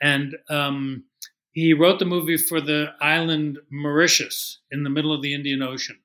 and 0.00 0.36
um, 0.50 1.04
he 1.52 1.72
wrote 1.72 2.00
the 2.00 2.04
movie 2.04 2.36
for 2.36 2.60
the 2.60 2.92
island 3.00 3.58
Mauritius 3.70 4.58
in 4.72 4.82
the 4.82 4.90
middle 4.90 5.12
of 5.12 5.22
the 5.22 5.32
Indian 5.32 5.62
Ocean. 5.62 5.98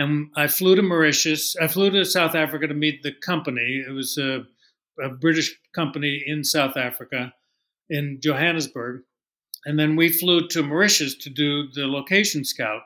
And 0.00 0.30
I 0.34 0.46
flew 0.46 0.76
to 0.76 0.82
Mauritius. 0.82 1.56
I 1.60 1.68
flew 1.68 1.90
to 1.90 2.06
South 2.06 2.34
Africa 2.34 2.66
to 2.66 2.72
meet 2.72 3.02
the 3.02 3.12
company. 3.12 3.84
It 3.86 3.92
was 3.92 4.16
a, 4.16 4.46
a 4.98 5.10
British 5.10 5.54
company 5.74 6.24
in 6.26 6.42
South 6.42 6.78
Africa, 6.78 7.34
in 7.90 8.18
Johannesburg. 8.18 9.02
And 9.66 9.78
then 9.78 9.96
we 9.96 10.08
flew 10.08 10.48
to 10.48 10.62
Mauritius 10.62 11.16
to 11.16 11.28
do 11.28 11.70
the 11.74 11.86
location 11.86 12.46
scout. 12.46 12.80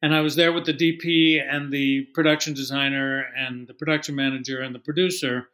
And 0.00 0.14
I 0.14 0.20
was 0.20 0.36
there 0.36 0.52
with 0.52 0.64
the 0.64 0.74
DP 0.74 1.42
and 1.42 1.72
the 1.72 2.02
production 2.14 2.54
designer 2.54 3.24
and 3.36 3.66
the 3.66 3.74
production 3.74 4.14
manager 4.14 4.62
and 4.62 4.72
the 4.72 4.78
producer. 4.78 5.48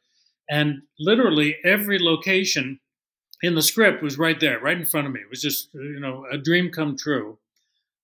And 0.50 0.82
literally 0.98 1.56
every 1.64 1.98
location 1.98 2.78
in 3.40 3.54
the 3.54 3.62
script 3.62 4.02
was 4.02 4.18
right 4.18 4.38
there, 4.38 4.60
right 4.60 4.76
in 4.76 4.84
front 4.84 5.06
of 5.06 5.14
me. 5.14 5.20
It 5.20 5.30
was 5.30 5.40
just, 5.40 5.70
you 5.72 5.98
know, 5.98 6.26
a 6.30 6.36
dream 6.36 6.70
come 6.70 6.98
true. 6.98 7.38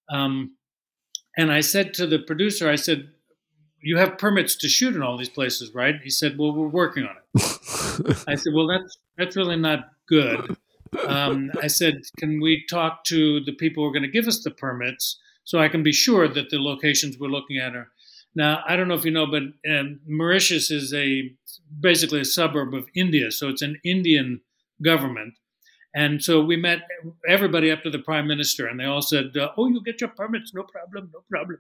Um, 0.09 0.56
and 1.37 1.53
I 1.53 1.61
said 1.61 1.95
to 1.95 2.07
the 2.07 2.19
producer, 2.19 2.69
I 2.69 2.77
said, 2.77 3.09
"You 3.81 3.97
have 3.99 4.19
permits 4.19 4.57
to 4.57 4.69
shoot 4.69 4.95
in 4.95 5.03
all 5.03 5.17
these 5.17 5.29
places, 5.29 5.75
right?" 5.75 5.97
He 6.03 6.11
said, 6.11 6.39
"Well, 6.39 6.53
we're 6.53 6.69
working 6.69 7.05
on 7.05 7.17
it." 7.17 8.25
I 8.29 8.35
said, 8.35 8.53
"Well, 8.55 8.67
that's 8.67 8.99
that's 9.17 9.37
really 9.37 9.57
not 9.57 9.91
good." 10.09 10.57
Um, 11.07 11.51
I 11.63 11.67
said, 11.67 12.03
"Can 12.19 12.41
we 12.41 12.65
talk 12.69 13.05
to 13.05 13.41
the 13.41 13.53
people 13.53 13.83
who 13.83 13.89
are 13.89 13.93
going 13.93 14.03
to 14.03 14.09
give 14.09 14.29
us 14.29 14.43
the 14.43 14.51
permits 14.51 15.19
so 15.45 15.59
I 15.59 15.69
can 15.69 15.83
be 15.83 15.93
sure 15.93 16.27
that 16.29 16.51
the 16.51 16.59
locations 16.59 17.19
we're 17.19 17.29
looking 17.29 17.59
at 17.59 17.77
are?" 17.77 17.89
Now, 18.35 18.63
I 18.69 18.77
don't 18.77 18.87
know 18.87 18.95
if 18.95 19.05
you 19.05 19.11
know, 19.11 19.27
but 19.27 19.45
um, 19.69 20.01
Mauritius 20.07 20.71
is 20.71 20.93
a 20.93 21.31
basically 21.81 22.21
a 22.21 22.25
suburb 22.25 22.75
of 22.75 22.87
India, 22.95 23.31
so 23.31 23.49
it's 23.49 23.63
an 23.63 23.81
Indian 23.83 24.43
government. 24.83 25.35
And 25.97 26.23
so 26.23 26.45
we 26.45 26.57
met 26.57 26.81
everybody 27.27 27.71
up 27.71 27.83
to 27.85 27.91
the 27.91 27.99
prime 27.99 28.27
minister, 28.29 28.67
and 28.67 28.79
they 28.79 28.85
all 28.85 29.01
said, 29.01 29.35
uh, 29.35 29.49
"Oh, 29.57 29.67
you 29.67 29.81
get 29.83 29.99
your 30.03 30.11
permits, 30.11 30.53
no 30.53 30.63
problem, 30.63 31.11
no 31.15 31.21
problem." 31.31 31.59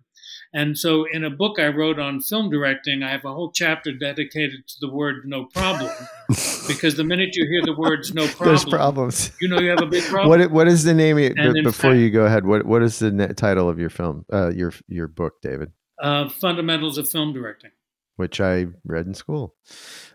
And 0.52 0.76
so, 0.78 1.06
in 1.10 1.24
a 1.24 1.30
book 1.30 1.58
I 1.58 1.68
wrote 1.68 1.98
on 1.98 2.20
film 2.20 2.50
directing, 2.50 3.02
I 3.02 3.10
have 3.12 3.24
a 3.24 3.32
whole 3.32 3.50
chapter 3.50 3.92
dedicated 3.92 4.60
to 4.68 4.74
the 4.80 4.90
word 4.92 5.22
"no 5.24 5.46
problem," 5.46 5.90
because 6.68 6.96
the 6.96 7.04
minute 7.04 7.30
you 7.34 7.46
hear 7.46 7.62
the 7.64 7.72
words 7.80 8.12
"no 8.12 8.26
problem," 8.36 8.48
There's 8.48 8.64
problems. 8.66 9.32
you 9.40 9.48
know 9.48 9.58
you 9.58 9.70
have 9.70 9.80
a 9.82 9.86
big 9.86 10.04
problem. 10.04 10.28
What 10.28 10.50
what 10.50 10.68
is 10.68 10.84
the 10.84 10.92
name? 10.92 11.16
B- 11.16 11.32
before 11.62 11.92
fact- 11.92 11.96
you 11.96 12.10
go 12.10 12.26
ahead, 12.26 12.44
what 12.44 12.66
what 12.66 12.82
is 12.82 12.98
the 12.98 13.10
title 13.34 13.70
of 13.70 13.78
your 13.78 13.90
film? 13.90 14.26
Uh, 14.30 14.50
your 14.54 14.72
your 14.86 15.08
book, 15.08 15.40
David, 15.40 15.72
uh, 16.02 16.28
fundamentals 16.28 16.98
of 16.98 17.08
film 17.08 17.32
directing. 17.32 17.70
which 18.16 18.38
I 18.40 18.66
read 18.84 19.06
in 19.06 19.14
school. 19.14 19.54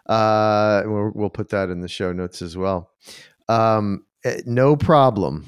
Uh, 0.05 0.83
we'll, 0.85 1.11
we'll 1.15 1.29
put 1.29 1.49
that 1.49 1.69
in 1.69 1.81
the 1.81 1.87
show 1.87 2.11
notes 2.13 2.41
as 2.43 2.55
well. 2.55 2.91
Um, 3.49 4.05
no 4.45 4.75
problem 4.75 5.45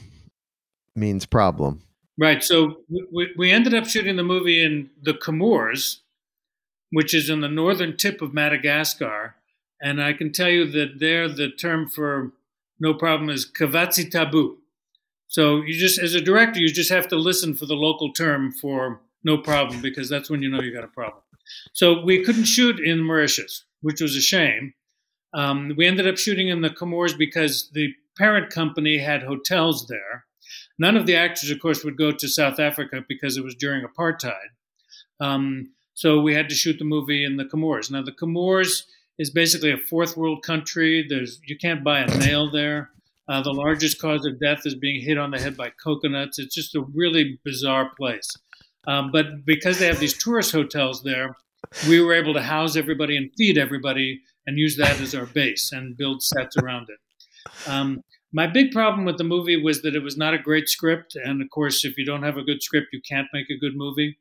means 0.95 1.25
problem. 1.25 1.81
Right. 2.19 2.43
So 2.43 2.77
we, 3.11 3.33
we 3.37 3.51
ended 3.51 3.73
up 3.73 3.85
shooting 3.85 4.15
the 4.17 4.23
movie 4.23 4.63
in 4.63 4.89
the 5.01 5.13
Comores, 5.13 6.01
which 6.91 7.13
is 7.13 7.29
in 7.29 7.41
the 7.41 7.49
northern 7.49 7.97
tip 7.97 8.21
of 8.21 8.33
Madagascar. 8.33 9.35
And 9.81 10.01
I 10.01 10.13
can 10.13 10.31
tell 10.31 10.49
you 10.49 10.69
that 10.71 10.99
there, 10.99 11.27
the 11.27 11.49
term 11.49 11.89
for 11.89 12.31
no 12.79 12.93
problem 12.93 13.29
is 13.29 13.45
kavatsi 13.45 14.09
tabu. 14.11 14.57
So 15.27 15.61
you 15.61 15.73
just, 15.73 15.97
as 15.99 16.13
a 16.13 16.21
director, 16.21 16.59
you 16.59 16.69
just 16.69 16.91
have 16.91 17.07
to 17.07 17.15
listen 17.15 17.55
for 17.55 17.65
the 17.65 17.73
local 17.73 18.13
term 18.13 18.51
for 18.51 19.01
no 19.23 19.37
problem 19.37 19.81
because 19.81 20.07
that's 20.07 20.29
when 20.29 20.43
you 20.43 20.49
know 20.49 20.61
you 20.61 20.73
got 20.73 20.83
a 20.83 20.87
problem. 20.89 21.23
So 21.73 22.03
we 22.03 22.23
couldn't 22.23 22.45
shoot 22.45 22.79
in 22.79 23.03
Mauritius, 23.03 23.65
which 23.81 23.99
was 23.99 24.15
a 24.15 24.21
shame. 24.21 24.73
Um, 25.33 25.73
we 25.75 25.87
ended 25.87 26.07
up 26.07 26.17
shooting 26.17 26.49
in 26.49 26.61
the 26.61 26.69
Comores 26.69 27.15
because 27.15 27.69
the 27.73 27.93
parent 28.17 28.51
company 28.51 28.97
had 28.97 29.23
hotels 29.23 29.87
there. 29.87 30.25
None 30.79 30.97
of 30.97 31.05
the 31.05 31.15
actors, 31.15 31.49
of 31.49 31.59
course, 31.59 31.83
would 31.83 31.97
go 31.97 32.11
to 32.11 32.27
South 32.27 32.59
Africa 32.59 33.03
because 33.07 33.37
it 33.37 33.43
was 33.43 33.55
during 33.55 33.85
apartheid. 33.85 34.49
Um, 35.19 35.71
so 35.93 36.19
we 36.19 36.33
had 36.33 36.49
to 36.49 36.55
shoot 36.55 36.79
the 36.79 36.85
movie 36.85 37.23
in 37.23 37.37
the 37.37 37.45
Comores. 37.45 37.91
Now 37.91 38.01
the 38.01 38.11
Comores 38.11 38.85
is 39.19 39.29
basically 39.29 39.71
a 39.71 39.77
fourth 39.77 40.17
world 40.17 40.43
country. 40.43 41.05
There's 41.07 41.39
you 41.45 41.57
can't 41.57 41.83
buy 41.83 41.99
a 41.99 42.17
nail 42.17 42.49
there. 42.49 42.89
Uh, 43.27 43.41
the 43.41 43.53
largest 43.53 44.01
cause 44.01 44.25
of 44.25 44.39
death 44.39 44.65
is 44.65 44.75
being 44.75 45.01
hit 45.01 45.17
on 45.17 45.31
the 45.31 45.39
head 45.39 45.55
by 45.55 45.71
coconuts. 45.81 46.39
It's 46.39 46.53
just 46.53 46.75
a 46.75 46.81
really 46.93 47.39
bizarre 47.45 47.91
place. 47.95 48.29
Um, 48.85 49.11
but 49.11 49.45
because 49.45 49.79
they 49.79 49.87
have 49.87 49.99
these 49.99 50.17
tourist 50.17 50.51
hotels 50.51 51.03
there, 51.03 51.35
we 51.87 52.01
were 52.01 52.13
able 52.13 52.33
to 52.33 52.41
house 52.41 52.75
everybody 52.75 53.15
and 53.15 53.31
feed 53.37 53.57
everybody 53.57 54.21
and 54.45 54.57
use 54.57 54.75
that 54.77 54.99
as 54.99 55.15
our 55.15 55.25
base 55.25 55.71
and 55.71 55.95
build 55.95 56.21
sets 56.21 56.57
around 56.57 56.89
it. 56.89 56.99
Um, 57.67 58.01
my 58.31 58.47
big 58.47 58.71
problem 58.71 59.05
with 59.05 59.17
the 59.17 59.23
movie 59.23 59.61
was 59.61 59.81
that 59.83 59.95
it 59.95 60.03
was 60.03 60.17
not 60.17 60.33
a 60.33 60.39
great 60.39 60.67
script. 60.67 61.15
And 61.15 61.41
of 61.41 61.49
course, 61.49 61.85
if 61.85 61.97
you 61.97 62.05
don't 62.05 62.23
have 62.23 62.37
a 62.37 62.43
good 62.43 62.63
script, 62.63 62.87
you 62.91 63.01
can't 63.07 63.27
make 63.33 63.49
a 63.49 63.57
good 63.57 63.75
movie. 63.75 64.17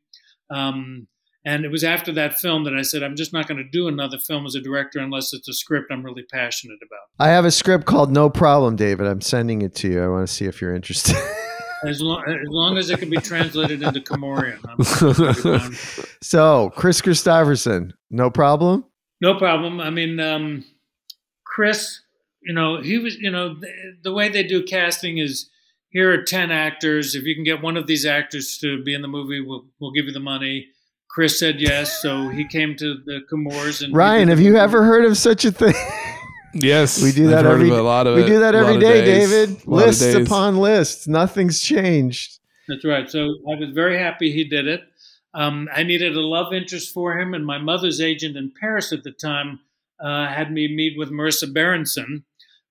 Um, 0.50 1.08
and 1.44 1.64
it 1.64 1.70
was 1.70 1.82
after 1.82 2.12
that 2.12 2.34
film 2.34 2.64
that 2.64 2.74
I 2.74 2.82
said, 2.82 3.02
I'm 3.02 3.16
just 3.16 3.32
not 3.32 3.48
going 3.48 3.58
to 3.58 3.68
do 3.68 3.88
another 3.88 4.18
film 4.18 4.46
as 4.46 4.54
a 4.54 4.60
director 4.60 5.00
unless 5.00 5.32
it's 5.32 5.48
a 5.48 5.52
script 5.52 5.90
I'm 5.90 6.04
really 6.04 6.22
passionate 6.30 6.78
about. 6.86 7.00
I 7.18 7.30
have 7.30 7.44
a 7.44 7.50
script 7.50 7.84
called 7.84 8.12
No 8.12 8.30
Problem, 8.30 8.76
David. 8.76 9.06
I'm 9.06 9.20
sending 9.20 9.62
it 9.62 9.74
to 9.76 9.88
you. 9.88 10.04
I 10.04 10.08
want 10.08 10.28
to 10.28 10.32
see 10.32 10.44
if 10.44 10.60
you're 10.60 10.74
interested. 10.74 11.16
As 11.84 12.00
long, 12.00 12.22
as 12.28 12.36
long 12.44 12.78
as 12.78 12.90
it 12.90 13.00
can 13.00 13.10
be 13.10 13.16
translated 13.16 13.82
into 13.82 13.98
Comorian. 13.98 14.60
so, 16.22 16.70
Kris 16.76 17.00
Kristofferson, 17.00 17.90
no 18.08 18.30
problem? 18.30 18.84
No 19.20 19.36
problem. 19.36 19.80
I 19.80 19.90
mean, 19.90 20.20
um, 20.20 20.64
Kris, 21.44 22.01
you 22.44 22.52
know, 22.52 22.80
he 22.80 22.98
was, 22.98 23.16
you 23.16 23.30
know, 23.30 23.54
the, 23.54 23.68
the 24.02 24.12
way 24.12 24.28
they 24.28 24.42
do 24.42 24.62
casting 24.62 25.18
is 25.18 25.48
here 25.90 26.12
are 26.12 26.22
10 26.22 26.50
actors. 26.50 27.14
If 27.14 27.24
you 27.24 27.34
can 27.34 27.44
get 27.44 27.62
one 27.62 27.76
of 27.76 27.86
these 27.86 28.06
actors 28.06 28.58
to 28.58 28.82
be 28.82 28.94
in 28.94 29.02
the 29.02 29.08
movie, 29.08 29.40
we'll, 29.40 29.66
we'll 29.78 29.92
give 29.92 30.06
you 30.06 30.12
the 30.12 30.20
money 30.20 30.68
Kris 31.12 31.38
said 31.38 31.60
yes, 31.60 32.00
so 32.00 32.30
he 32.30 32.46
came 32.48 32.74
to 32.76 32.94
the 33.04 33.20
Comores. 33.28 33.82
And 33.82 33.94
Ryan, 33.94 34.28
have 34.28 34.40
you 34.40 34.56
ever 34.56 34.82
heard 34.82 35.04
of 35.04 35.18
such 35.18 35.44
a 35.44 35.52
thing? 35.52 35.74
Yes, 36.54 37.02
we 37.02 37.12
do 37.12 37.28
that 37.28 37.46
I've 37.46 37.52
every. 37.52 37.70
a 37.70 37.82
lot 37.82 38.06
of 38.06 38.14
we 38.14 38.24
it, 38.24 38.26
do 38.26 38.40
that 38.40 38.54
every 38.54 38.78
day, 38.78 39.04
David. 39.04 39.66
Lists 39.66 40.14
upon 40.14 40.58
lists. 40.58 41.08
Nothing's 41.08 41.60
changed. 41.60 42.40
That's 42.68 42.84
right. 42.84 43.10
So 43.10 43.20
I 43.20 43.58
was 43.58 43.70
very 43.74 43.98
happy 43.98 44.32
he 44.32 44.44
did 44.44 44.66
it. 44.66 44.82
Um, 45.32 45.68
I 45.74 45.82
needed 45.82 46.14
a 46.14 46.20
love 46.20 46.52
interest 46.52 46.92
for 46.92 47.18
him, 47.18 47.32
and 47.32 47.46
my 47.46 47.56
mother's 47.56 48.02
agent 48.02 48.36
in 48.36 48.52
Paris 48.58 48.92
at 48.92 49.02
the 49.02 49.12
time 49.12 49.60
uh, 49.98 50.26
had 50.26 50.52
me 50.52 50.68
meet 50.68 50.98
with 50.98 51.10
Marisa 51.10 51.50
Berenson, 51.52 52.24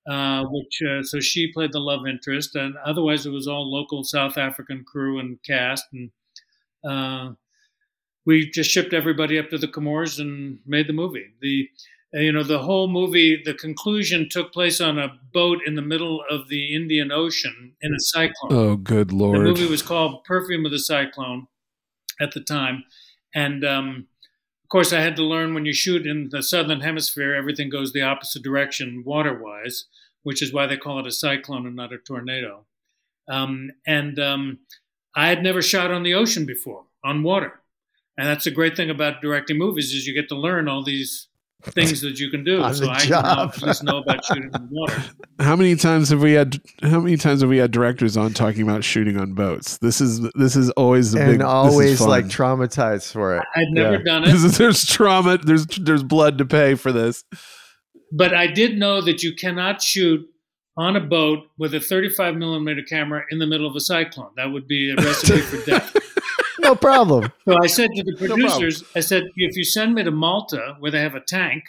uh, 0.07 0.45
which 0.49 0.81
uh, 0.87 1.03
so 1.03 1.19
she 1.19 1.51
played 1.51 1.71
the 1.71 1.79
love 1.79 2.07
interest, 2.07 2.55
and 2.55 2.75
otherwise 2.85 3.25
it 3.25 3.31
was 3.31 3.47
all 3.47 3.71
local 3.71 4.03
South 4.03 4.37
African 4.37 4.83
crew 4.83 5.19
and 5.19 5.37
cast, 5.43 5.85
and 5.93 6.11
uh, 6.87 7.33
we 8.25 8.49
just 8.49 8.71
shipped 8.71 8.93
everybody 8.93 9.37
up 9.37 9.49
to 9.49 9.57
the 9.57 9.67
Comores 9.67 10.19
and 10.19 10.59
made 10.65 10.87
the 10.87 10.93
movie. 10.93 11.25
The 11.41 11.69
you 12.13 12.31
know 12.31 12.43
the 12.43 12.59
whole 12.59 12.87
movie, 12.87 13.41
the 13.43 13.53
conclusion 13.53 14.27
took 14.29 14.51
place 14.51 14.81
on 14.81 14.99
a 14.99 15.19
boat 15.33 15.59
in 15.65 15.75
the 15.75 15.81
middle 15.81 16.23
of 16.29 16.49
the 16.49 16.75
Indian 16.75 17.11
Ocean 17.11 17.73
in 17.81 17.93
a 17.93 17.99
cyclone. 17.99 18.51
Oh, 18.51 18.75
good 18.75 19.13
lord! 19.13 19.37
The 19.37 19.43
movie 19.43 19.69
was 19.69 19.81
called 19.81 20.23
Perfume 20.25 20.65
of 20.65 20.71
the 20.71 20.79
Cyclone 20.79 21.47
at 22.19 22.33
the 22.33 22.41
time, 22.41 22.83
and 23.33 23.63
um, 23.63 24.07
course 24.71 24.93
I 24.93 25.01
had 25.01 25.15
to 25.17 25.23
learn 25.23 25.53
when 25.53 25.65
you 25.65 25.73
shoot 25.73 26.07
in 26.07 26.29
the 26.29 26.41
southern 26.41 26.81
hemisphere, 26.81 27.35
everything 27.35 27.69
goes 27.69 27.91
the 27.91 28.03
opposite 28.03 28.41
direction 28.41 29.03
water-wise, 29.05 29.85
which 30.23 30.41
is 30.41 30.53
why 30.53 30.65
they 30.67 30.77
call 30.77 30.99
it 30.99 31.07
a 31.07 31.11
cyclone 31.11 31.67
and 31.67 31.75
not 31.75 31.93
a 31.93 31.97
tornado. 31.97 32.65
Um, 33.27 33.71
and 33.85 34.19
um, 34.19 34.59
I 35.15 35.27
had 35.27 35.43
never 35.43 35.61
shot 35.61 35.91
on 35.91 36.03
the 36.03 36.13
ocean 36.13 36.45
before 36.45 36.85
on 37.03 37.23
water 37.23 37.61
and 38.17 38.27
that's 38.27 38.43
the 38.43 38.51
great 38.51 38.75
thing 38.75 38.89
about 38.89 39.21
directing 39.21 39.57
movies 39.57 39.93
is 39.93 40.05
you 40.05 40.13
get 40.13 40.29
to 40.29 40.35
learn 40.35 40.67
all 40.67 40.83
these 40.83 41.27
things 41.63 42.01
that 42.01 42.19
you 42.19 42.29
can 42.29 42.43
do. 42.43 42.61
On 42.61 42.73
so 42.73 42.85
the 42.85 42.91
I 42.91 42.99
job. 42.99 43.53
can 43.53 43.67
just 43.67 43.83
know 43.83 43.97
about 43.99 44.23
shooting 44.25 44.49
in 44.53 44.67
water. 44.71 45.03
How 45.39 45.55
many 45.55 45.75
times 45.75 46.09
have 46.09 46.21
we 46.21 46.33
had? 46.33 46.59
How 46.81 46.99
many 46.99 47.17
times 47.17 47.41
have 47.41 47.49
we 47.49 47.57
had 47.57 47.71
directors 47.71 48.17
on 48.17 48.33
talking 48.33 48.61
about 48.63 48.83
shooting 48.83 49.17
on 49.17 49.33
boats? 49.33 49.77
This 49.77 50.01
is 50.01 50.21
this 50.35 50.55
is 50.55 50.69
always 50.71 51.11
the 51.11 51.19
and 51.21 51.27
big. 51.31 51.39
this 51.39 51.45
is 51.47 51.51
always 51.53 52.01
like 52.01 52.25
traumatized 52.25 53.11
for 53.11 53.37
it. 53.37 53.43
I'd 53.55 53.67
never 53.71 53.93
Yeah. 53.97 54.03
done 54.03 54.23
This 54.23 54.33
it, 54.43 54.47
is- 54.47 54.57
there's 54.57 54.85
trauma. 54.85 55.37
There's 55.37 55.65
there's 55.67 56.03
blood 56.03 56.37
to 56.39 56.45
pay 56.45 56.75
for 56.75 56.91
this. 56.91 57.23
but 58.11 58.33
I 58.33 58.47
did 58.47 58.77
know 58.77 59.01
that 59.01 59.23
you 59.23 59.33
cannot 59.35 59.81
shoot 59.81 60.27
on 60.77 60.95
a 60.95 61.01
boat 61.01 61.39
with 61.57 61.73
a 61.73 61.79
35 61.81 62.35
millimeter 62.35 62.81
camera 62.81 63.23
in 63.29 63.39
the 63.39 63.45
middle 63.45 63.67
of 63.67 63.75
a 63.75 63.79
cyclone. 63.81 64.31
That 64.37 64.51
would 64.51 64.67
be 64.67 64.91
a 64.91 64.95
recipe 64.95 65.39
for 65.41 65.65
death. 65.65 65.95
No 66.71 66.75
problem. 66.75 67.31
So 67.45 67.57
I 67.61 67.67
said 67.67 67.89
to 67.95 68.03
the 68.03 68.15
problem. 68.17 68.39
producers, 68.39 68.83
I 68.95 69.01
said, 69.01 69.23
if 69.35 69.55
you 69.57 69.63
send 69.63 69.93
me 69.95 70.03
to 70.03 70.11
Malta 70.11 70.75
where 70.79 70.91
they 70.91 71.01
have 71.01 71.15
a 71.15 71.19
tank 71.19 71.63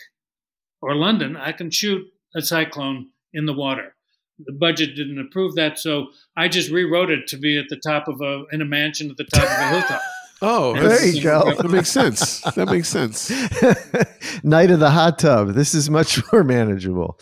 or 0.80 0.94
London, 0.94 1.36
I 1.36 1.52
can 1.52 1.70
shoot 1.70 2.02
a 2.36 2.42
cyclone 2.42 3.08
in 3.32 3.46
the 3.46 3.52
water. 3.52 3.94
The 4.38 4.52
budget 4.52 4.94
didn't 4.94 5.18
approve 5.18 5.54
that, 5.56 5.78
so 5.78 6.08
I 6.36 6.48
just 6.48 6.70
rewrote 6.70 7.10
it 7.10 7.26
to 7.28 7.36
be 7.36 7.58
at 7.58 7.66
the 7.68 7.76
top 7.84 8.06
of 8.08 8.20
a 8.20 8.44
in 8.52 8.60
a 8.62 8.64
mansion 8.64 9.10
at 9.10 9.16
the 9.16 9.24
top 9.24 9.44
of 9.44 9.50
a 9.50 9.68
hilltop. 9.68 10.00
Oh, 10.44 10.74
There 10.74 11.06
you 11.06 11.22
go. 11.22 11.54
That 11.54 11.70
makes 11.70 11.88
sense. 11.92 12.40
That 12.56 12.68
makes 12.68 12.88
sense. 12.88 13.30
Night 14.42 14.72
of 14.72 14.80
the 14.80 14.90
hot 14.90 15.20
tub. 15.20 15.54
This 15.54 15.72
is 15.72 15.88
much 15.88 16.20
more 16.32 16.42
manageable. 16.42 17.20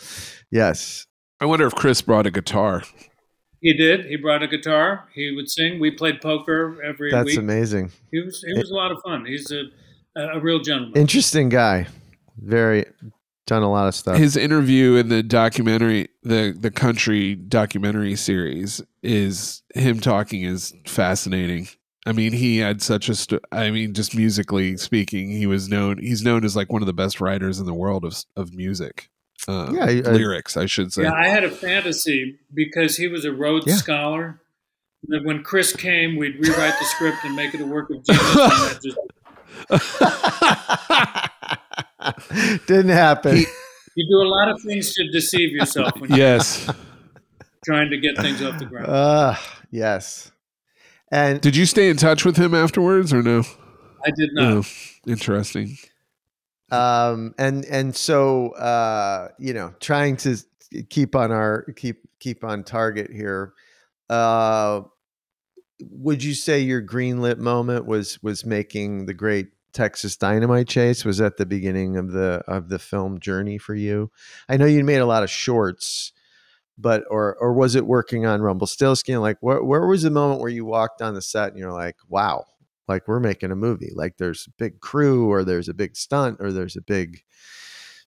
Yes. 0.49 1.05
I 1.39 1.45
wonder 1.45 1.67
if 1.67 1.75
Kris 1.75 2.01
brought 2.01 2.25
a 2.25 2.31
guitar. 2.31 2.81
He 3.61 3.73
did. 3.73 4.05
He 4.07 4.15
brought 4.17 4.41
a 4.41 4.47
guitar. 4.47 5.07
He 5.13 5.33
would 5.35 5.49
sing. 5.49 5.79
We 5.79 5.91
played 5.91 6.19
poker 6.19 6.81
every 6.83 7.11
That's 7.11 7.27
week. 7.27 7.37
amazing. 7.37 7.91
He 8.11 8.19
was 8.19 8.43
he 8.45 8.53
was 8.57 8.71
a 8.71 8.73
lot 8.73 8.91
of 8.91 8.97
fun. 9.05 9.25
He's 9.25 9.51
a 9.51 9.65
a 10.19 10.39
real 10.39 10.59
gentleman. 10.59 10.99
Interesting 10.99 11.49
guy. 11.49 11.87
Very 12.37 12.85
done 13.45 13.63
a 13.63 13.71
lot 13.71 13.87
of 13.87 13.93
stuff. 13.95 14.17
His 14.17 14.35
interview 14.35 14.95
in 14.95 15.09
the 15.09 15.21
documentary, 15.21 16.09
the 16.23 16.55
the 16.59 16.71
country 16.71 17.35
documentary 17.35 18.15
series, 18.15 18.81
is 19.03 19.61
him 19.75 19.99
talking 19.99 20.41
is 20.41 20.73
fascinating. 20.87 21.67
I 22.07 22.13
mean, 22.13 22.33
he 22.33 22.57
had 22.57 22.81
such 22.81 23.09
a. 23.09 23.15
St- 23.15 23.43
I 23.51 23.69
mean, 23.69 23.93
just 23.93 24.15
musically 24.15 24.75
speaking, 24.77 25.29
he 25.29 25.45
was 25.45 25.69
known. 25.69 25.99
He's 25.99 26.23
known 26.23 26.43
as 26.43 26.55
like 26.55 26.71
one 26.71 26.81
of 26.81 26.87
the 26.87 26.93
best 26.93 27.21
writers 27.21 27.59
in 27.59 27.67
the 27.67 27.75
world 27.75 28.05
of 28.05 28.23
of 28.35 28.55
music. 28.55 29.10
Uh, 29.47 29.71
Yeah, 29.73 29.85
I- 29.85 30.11
lyrics, 30.11 30.57
I 30.57 30.65
should 30.65 30.91
say. 30.93 31.03
Yeah, 31.03 31.13
I 31.13 31.27
had 31.27 31.43
a 31.43 31.51
fantasy 31.51 32.39
because 32.53 32.97
he 32.97 33.07
was 33.07 33.25
a 33.25 33.31
Rhodes 33.31 33.67
Yeah. 33.67 33.75
Scholar. 33.75 34.41
That 35.07 35.23
when 35.25 35.41
Kris 35.41 35.75
came, 35.75 36.15
we'd 36.15 36.35
rewrite 36.35 36.75
the 36.77 36.85
script 36.85 37.17
and 37.23 37.35
make 37.35 37.55
it 37.55 37.61
a 37.61 37.65
work 37.65 37.89
of 37.89 38.03
genius. 38.05 38.79
just, 38.83 38.97
Didn't 42.67 42.89
happen. 42.89 43.37
you 43.37 44.07
do 44.07 44.21
a 44.21 44.29
lot 44.29 44.49
of 44.49 44.61
things 44.61 44.93
to 44.93 45.09
deceive 45.11 45.51
yourself 45.51 45.91
when 45.99 46.09
you're 46.11 46.19
yes. 46.19 46.69
trying 47.65 47.89
to 47.89 47.97
get 47.97 48.15
things 48.17 48.41
off 48.43 48.59
the 48.59 48.65
ground. 48.65 48.87
uh, 48.87 49.35
yes. 49.71 50.31
And 51.11 51.41
Did 51.41 51.55
you 51.55 51.65
stay 51.65 51.89
in 51.89 51.97
touch 51.97 52.23
with 52.25 52.37
him 52.37 52.53
afterwards 52.53 53.11
or 53.11 53.21
no? 53.21 53.43
I 54.05 54.11
did 54.15 54.29
not. 54.33 54.53
Oh, 54.53 54.63
interesting. 55.07 55.77
Um 56.71 57.33
and 57.37 57.65
and 57.65 57.95
so 57.95 58.49
uh 58.51 59.27
you 59.37 59.53
know 59.53 59.73
trying 59.79 60.15
to 60.15 60.37
keep 60.89 61.15
on 61.15 61.31
our 61.31 61.63
keep 61.75 62.01
keep 62.19 62.43
on 62.43 62.63
target 62.63 63.11
here 63.11 63.53
uh 64.09 64.81
would 65.83 66.23
you 66.23 66.33
say 66.33 66.59
your 66.59 66.81
greenlit 66.81 67.37
moment 67.37 67.85
was 67.85 68.21
was 68.21 68.45
making 68.45 69.05
the 69.05 69.13
great 69.13 69.47
Texas 69.73 70.17
Dynamite 70.17 70.67
chase? 70.67 71.05
Was 71.05 71.17
that 71.17 71.37
the 71.37 71.45
beginning 71.45 71.97
of 71.97 72.11
the 72.11 72.43
of 72.47 72.69
the 72.69 72.77
film 72.77 73.19
journey 73.19 73.57
for 73.57 73.73
you? 73.73 74.11
I 74.47 74.57
know 74.57 74.65
you 74.65 74.83
made 74.83 74.99
a 74.99 75.05
lot 75.05 75.23
of 75.23 75.29
shorts 75.29 76.13
but 76.77 77.03
or 77.09 77.35
or 77.35 77.53
was 77.53 77.75
it 77.75 77.85
working 77.85 78.25
on 78.25 78.41
Rumpelstiltskin 78.41 79.21
like 79.21 79.37
where 79.41 79.63
where 79.63 79.85
was 79.87 80.03
the 80.03 80.09
moment 80.09 80.41
where 80.41 80.49
you 80.49 80.65
walked 80.65 81.01
on 81.01 81.13
the 81.13 81.21
set 81.21 81.49
and 81.49 81.57
you're 81.57 81.71
like 81.71 81.97
wow 82.07 82.45
like 82.87 83.07
we're 83.07 83.19
making 83.19 83.51
a 83.51 83.55
movie 83.55 83.91
like 83.95 84.17
there's 84.17 84.47
a 84.47 84.51
big 84.57 84.79
crew 84.79 85.27
or 85.31 85.43
there's 85.43 85.69
a 85.69 85.73
big 85.73 85.95
stunt 85.95 86.37
or 86.39 86.51
there's 86.51 86.75
a 86.75 86.81
big 86.81 87.23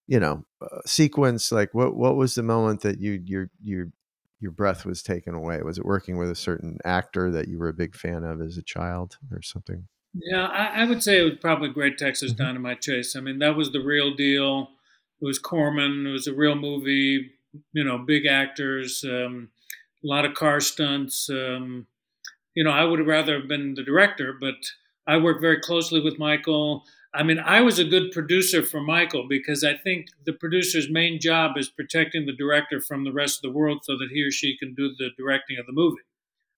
you 0.06 0.20
know 0.20 0.44
uh, 0.60 0.80
sequence 0.86 1.50
like 1.52 1.72
what 1.74 1.96
what 1.96 2.16
was 2.16 2.34
the 2.34 2.42
moment 2.42 2.80
that 2.82 3.00
you 3.00 3.22
your 3.24 3.50
your 3.62 3.88
your 4.40 4.50
breath 4.52 4.84
was 4.84 5.02
taken 5.02 5.34
away 5.34 5.62
was 5.62 5.78
it 5.78 5.84
working 5.86 6.18
with 6.18 6.30
a 6.30 6.34
certain 6.34 6.78
actor 6.84 7.30
that 7.30 7.48
you 7.48 7.58
were 7.58 7.68
a 7.68 7.74
big 7.74 7.94
fan 7.96 8.24
of 8.24 8.40
as 8.40 8.58
a 8.58 8.62
child 8.62 9.18
or 9.32 9.40
something 9.42 9.86
Yeah, 10.12 10.46
I, 10.46 10.82
I 10.82 10.84
would 10.84 11.02
say 11.02 11.20
it 11.20 11.24
was 11.24 11.38
probably 11.40 11.68
Great 11.70 11.98
Texas 11.98 12.32
Mm-hmm. 12.32 12.44
Dynamite 12.44 12.80
Chase. 12.82 13.16
I 13.16 13.20
mean, 13.20 13.38
that 13.40 13.56
was 13.56 13.72
the 13.72 13.80
real 13.80 14.14
deal. 14.14 14.68
It 15.20 15.24
was 15.24 15.38
Corman. 15.38 16.06
It 16.06 16.10
was 16.12 16.26
a 16.26 16.34
real 16.34 16.54
movie. 16.54 17.32
You 17.72 17.84
know, 17.84 17.98
big 17.98 18.26
actors, 18.26 19.04
um, 19.04 19.50
a 20.02 20.06
lot 20.06 20.24
of 20.24 20.34
car 20.34 20.60
stunts. 20.60 21.30
Um, 21.30 21.86
you 22.54 22.64
know, 22.64 22.70
I 22.70 22.84
would 22.84 22.98
have 22.98 23.08
rather 23.08 23.38
have 23.38 23.48
been 23.48 23.74
the 23.74 23.82
director, 23.82 24.34
but 24.38 24.54
I 25.06 25.16
worked 25.16 25.40
very 25.40 25.60
closely 25.60 26.00
with 26.00 26.18
Michael. 26.18 26.84
I 27.14 27.22
mean, 27.22 27.38
I 27.38 27.60
was 27.60 27.78
a 27.78 27.84
good 27.84 28.10
producer 28.12 28.62
for 28.62 28.80
Michael 28.80 29.26
because 29.28 29.62
I 29.62 29.74
think 29.74 30.06
the 30.24 30.32
producer's 30.32 30.90
main 30.90 31.20
job 31.20 31.56
is 31.56 31.68
protecting 31.68 32.26
the 32.26 32.32
director 32.32 32.80
from 32.80 33.04
the 33.04 33.12
rest 33.12 33.38
of 33.38 33.42
the 33.42 33.56
world 33.56 33.80
so 33.84 33.96
that 33.98 34.08
he 34.12 34.22
or 34.22 34.30
she 34.30 34.56
can 34.56 34.74
do 34.74 34.94
the 34.98 35.10
directing 35.16 35.58
of 35.58 35.66
the 35.66 35.72
movie. 35.72 36.02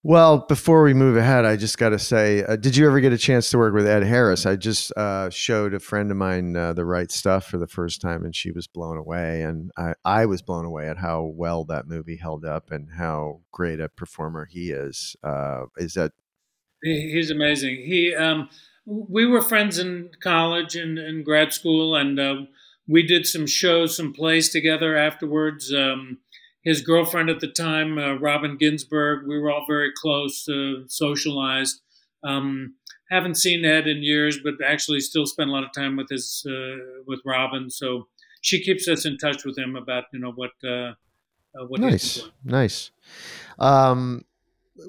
Well, 0.03 0.45
before 0.47 0.83
we 0.83 0.93
move 0.93 1.17
ahead, 1.17 1.43
I 1.43 1.57
just 1.57 1.77
got 1.77 1.89
to 1.89 1.99
say, 1.99 2.43
uh, 2.43 2.55
did 2.55 2.77
you 2.77 2.85
ever 2.87 2.99
get 3.01 3.11
a 3.11 3.17
chance 3.17 3.49
to 3.49 3.57
work 3.57 3.73
with 3.73 3.85
Ed 3.87 4.03
Harris? 4.03 4.45
I 4.45 4.55
just 4.55 4.91
uh, 4.95 5.29
showed 5.29 5.73
a 5.73 5.79
friend 5.79 6.11
of 6.11 6.17
mine 6.17 6.55
uh, 6.55 6.71
the 6.73 6.85
right 6.85 7.11
stuff 7.11 7.47
for 7.47 7.57
the 7.57 7.67
first 7.67 7.99
time, 7.99 8.23
and 8.23 8.33
she 8.33 8.51
was 8.51 8.67
blown 8.67 8.95
away, 8.97 9.41
and 9.41 9.71
I, 9.75 9.95
I 10.05 10.25
was 10.27 10.41
blown 10.41 10.65
away 10.65 10.87
at 10.87 10.97
how 10.97 11.23
well 11.23 11.65
that 11.65 11.87
movie 11.87 12.15
held 12.15 12.45
up 12.45 12.71
and 12.71 12.87
how 12.97 13.41
great 13.51 13.81
a 13.81 13.89
performer 13.89 14.45
he 14.49 14.71
is. 14.71 15.15
Uh, 15.23 15.63
is 15.77 15.95
that? 15.95 16.13
He- 16.83 17.11
He's 17.11 17.31
amazing. 17.31 17.75
He, 17.77 18.15
um, 18.15 18.49
we 18.85 19.25
were 19.25 19.41
friends 19.41 19.77
in 19.79 20.11
college 20.21 20.75
and, 20.75 20.97
and 20.97 21.25
grad 21.25 21.51
school, 21.51 21.95
and 21.95 22.17
uh, 22.19 22.35
we 22.87 23.03
did 23.05 23.25
some 23.25 23.47
shows, 23.47 23.97
some 23.97 24.13
plays 24.13 24.49
together 24.49 24.95
afterwards. 24.95 25.73
Um, 25.73 26.19
his 26.67 26.81
girlfriend 26.81 27.29
at 27.29 27.39
the 27.39 27.47
time, 27.47 27.97
uh, 27.97 28.15
Robin 28.15 28.57
Ginsburg, 28.57 29.25
we 29.25 29.39
were 29.39 29.49
all 29.49 29.63
very 29.65 29.89
close, 29.95 30.49
uh, 30.49 30.85
socialized. 30.87 31.79
Um, 32.25 32.75
haven't 33.09 33.35
seen 33.35 33.63
Ed 33.63 33.87
in 33.87 34.03
years, 34.03 34.37
but 34.43 34.55
actually 34.61 34.99
still 34.99 35.25
spend 35.25 35.49
a 35.49 35.53
lot 35.53 35.63
of 35.63 35.71
time 35.71 35.95
with 35.95 36.09
his 36.09 36.45
uh, 36.45 37.03
with 37.07 37.21
Robin. 37.25 37.69
So 37.69 38.09
she 38.41 38.61
keeps 38.61 38.85
us 38.89 39.05
in 39.05 39.17
touch 39.17 39.45
with 39.45 39.57
him 39.57 39.77
about 39.77 40.05
you 40.11 40.19
know 40.19 40.33
what 40.33 40.51
uh, 40.61 40.91
uh, 41.57 41.65
what 41.69 41.79
he's 41.79 41.89
nice, 41.89 42.15
doing. 42.15 42.31
nice. 42.43 42.91
Um, 43.59 44.25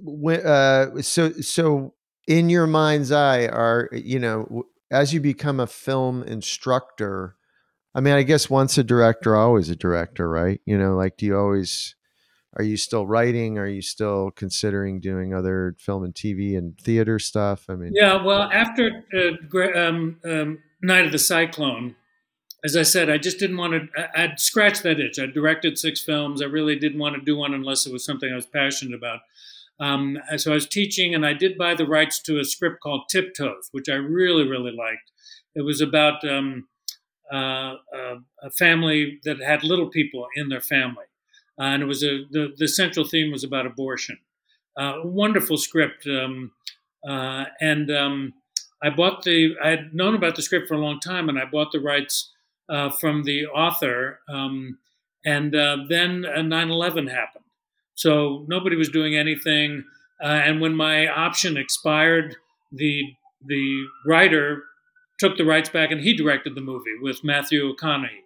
when, 0.02 0.44
uh, 0.44 1.00
so 1.00 1.30
so 1.30 1.94
in 2.26 2.50
your 2.50 2.66
mind's 2.66 3.12
eye, 3.12 3.46
are 3.46 3.88
you 3.92 4.18
know 4.18 4.66
as 4.90 5.14
you 5.14 5.20
become 5.20 5.60
a 5.60 5.68
film 5.68 6.24
instructor? 6.24 7.36
I 7.94 8.00
mean, 8.00 8.14
I 8.14 8.22
guess 8.22 8.50
once 8.50 8.78
a 8.78 8.84
director, 8.84 9.34
always 9.34 9.70
a 9.70 9.76
director, 9.76 10.28
right? 10.28 10.60
You 10.66 10.78
know, 10.78 10.94
like 10.94 11.16
do 11.16 11.26
you 11.26 11.36
always 11.36 11.94
are 12.56 12.64
you 12.64 12.76
still 12.76 13.06
writing? 13.06 13.58
Are 13.58 13.66
you 13.66 13.82
still 13.82 14.30
considering 14.30 15.00
doing 15.00 15.34
other 15.34 15.76
film 15.78 16.04
and 16.04 16.14
TV 16.14 16.56
and 16.56 16.78
theater 16.80 17.18
stuff? 17.18 17.66
I 17.68 17.74
mean, 17.74 17.92
Yeah, 17.94 18.22
well, 18.24 18.50
after 18.52 19.04
uh, 19.14 19.78
um, 19.78 20.18
um, 20.24 20.58
Night 20.82 21.06
of 21.06 21.12
the 21.12 21.18
Cyclone, 21.18 21.94
as 22.64 22.76
I 22.76 22.82
said, 22.82 23.10
I 23.10 23.18
just 23.18 23.38
didn't 23.38 23.58
want 23.58 23.74
to. 23.74 24.00
I- 24.00 24.24
I'd 24.24 24.40
scratched 24.40 24.82
that 24.82 24.98
itch. 24.98 25.18
I 25.18 25.26
directed 25.26 25.78
six 25.78 26.00
films. 26.00 26.42
I 26.42 26.46
really 26.46 26.76
didn't 26.76 26.98
want 26.98 27.14
to 27.14 27.20
do 27.22 27.36
one 27.36 27.54
unless 27.54 27.86
it 27.86 27.92
was 27.92 28.04
something 28.04 28.32
I 28.32 28.36
was 28.36 28.46
passionate 28.46 28.96
about. 28.96 29.20
Um, 29.80 30.18
so 30.36 30.50
I 30.50 30.54
was 30.54 30.66
teaching, 30.66 31.14
and 31.14 31.24
I 31.24 31.34
did 31.34 31.56
buy 31.56 31.74
the 31.74 31.86
rights 31.86 32.20
to 32.22 32.40
a 32.40 32.44
script 32.44 32.80
called 32.82 33.02
Tiptoes, 33.08 33.68
which 33.70 33.88
I 33.88 33.94
really, 33.94 34.48
really 34.48 34.72
liked. 34.72 35.12
It 35.54 35.62
was 35.62 35.80
about 35.80 36.28
um, 36.28 36.66
uh, 37.32 37.74
uh, 37.94 38.16
a 38.42 38.50
family 38.50 39.18
that 39.24 39.40
had 39.40 39.64
little 39.64 39.88
people 39.88 40.26
in 40.36 40.48
their 40.48 40.60
family, 40.60 41.04
uh, 41.58 41.64
and 41.64 41.82
it 41.82 41.86
was 41.86 42.02
a 42.02 42.24
the, 42.30 42.54
the 42.56 42.68
central 42.68 43.06
theme 43.06 43.30
was 43.30 43.44
about 43.44 43.66
abortion. 43.66 44.18
Uh, 44.76 45.00
wonderful 45.04 45.56
script, 45.56 46.06
um, 46.06 46.52
and 47.04 47.90
um, 47.90 48.34
I 48.82 48.90
bought 48.90 49.24
the. 49.24 49.56
I 49.62 49.70
had 49.70 49.94
known 49.94 50.14
about 50.14 50.36
the 50.36 50.42
script 50.42 50.68
for 50.68 50.74
a 50.74 50.78
long 50.78 51.00
time, 51.00 51.28
and 51.28 51.38
I 51.38 51.44
bought 51.44 51.72
the 51.72 51.80
rights 51.80 52.32
from 53.00 53.24
the 53.24 53.46
author. 53.46 54.20
Um, 54.28 54.78
and 55.24 55.52
then 55.52 56.24
uh, 56.24 56.38
9/11 56.40 57.10
happened, 57.10 57.44
so 57.94 58.44
nobody 58.48 58.76
was 58.76 58.88
doing 58.88 59.16
anything. 59.16 59.84
And 60.20 60.60
when 60.60 60.74
my 60.74 61.08
option 61.08 61.56
expired, 61.56 62.36
the 62.72 63.02
the 63.44 63.86
writer 64.06 64.62
took 65.18 65.36
the 65.36 65.44
rights 65.44 65.68
back, 65.68 65.90
and 65.90 66.00
he 66.00 66.14
directed 66.14 66.54
the 66.54 66.60
movie 66.60 66.96
with 67.00 67.22
Matthew 67.24 67.74
McConaughey. 67.74 68.22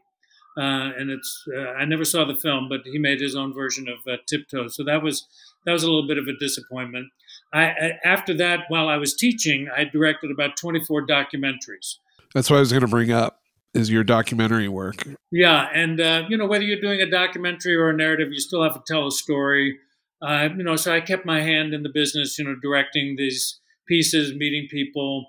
Uh, 0.56 0.92
and 0.98 1.10
it's 1.10 1.44
uh, 1.54 1.70
I 1.70 1.86
never 1.86 2.04
saw 2.04 2.26
the 2.26 2.36
film, 2.36 2.68
but 2.68 2.80
he 2.84 2.98
made 2.98 3.20
his 3.20 3.34
own 3.34 3.54
version 3.54 3.88
of 3.88 3.98
uh, 4.06 4.18
Tiptoes. 4.28 4.76
So 4.76 4.84
that 4.84 5.02
was 5.02 5.26
that 5.64 5.72
was 5.72 5.82
a 5.82 5.86
little 5.86 6.06
bit 6.06 6.18
of 6.18 6.26
a 6.28 6.36
disappointment. 6.38 7.08
I, 7.54 7.64
I 7.64 7.92
after 8.04 8.34
that, 8.34 8.64
while 8.68 8.88
I 8.88 8.98
was 8.98 9.14
teaching, 9.14 9.68
I 9.74 9.84
directed 9.84 10.30
about 10.30 10.56
24 10.58 11.06
documentaries. 11.06 11.96
That's 12.34 12.50
what 12.50 12.56
I 12.58 12.60
was 12.60 12.70
going 12.70 12.82
to 12.82 12.88
bring 12.88 13.10
up 13.10 13.40
is 13.74 13.90
your 13.90 14.04
documentary 14.04 14.68
work. 14.68 15.02
Yeah, 15.30 15.68
and 15.72 15.98
uh, 15.98 16.24
you 16.28 16.36
know 16.36 16.46
whether 16.46 16.64
you're 16.64 16.80
doing 16.80 17.00
a 17.00 17.10
documentary 17.10 17.74
or 17.74 17.88
a 17.88 17.96
narrative, 17.96 18.28
you 18.30 18.40
still 18.40 18.62
have 18.62 18.74
to 18.74 18.82
tell 18.86 19.06
a 19.06 19.12
story. 19.12 19.78
Uh, 20.20 20.50
you 20.54 20.62
know, 20.62 20.76
so 20.76 20.94
I 20.94 21.00
kept 21.00 21.24
my 21.24 21.40
hand 21.40 21.72
in 21.72 21.82
the 21.82 21.88
business. 21.88 22.38
You 22.38 22.44
know, 22.44 22.56
directing 22.60 23.16
these 23.16 23.58
pieces, 23.86 24.34
meeting 24.34 24.68
people, 24.70 25.26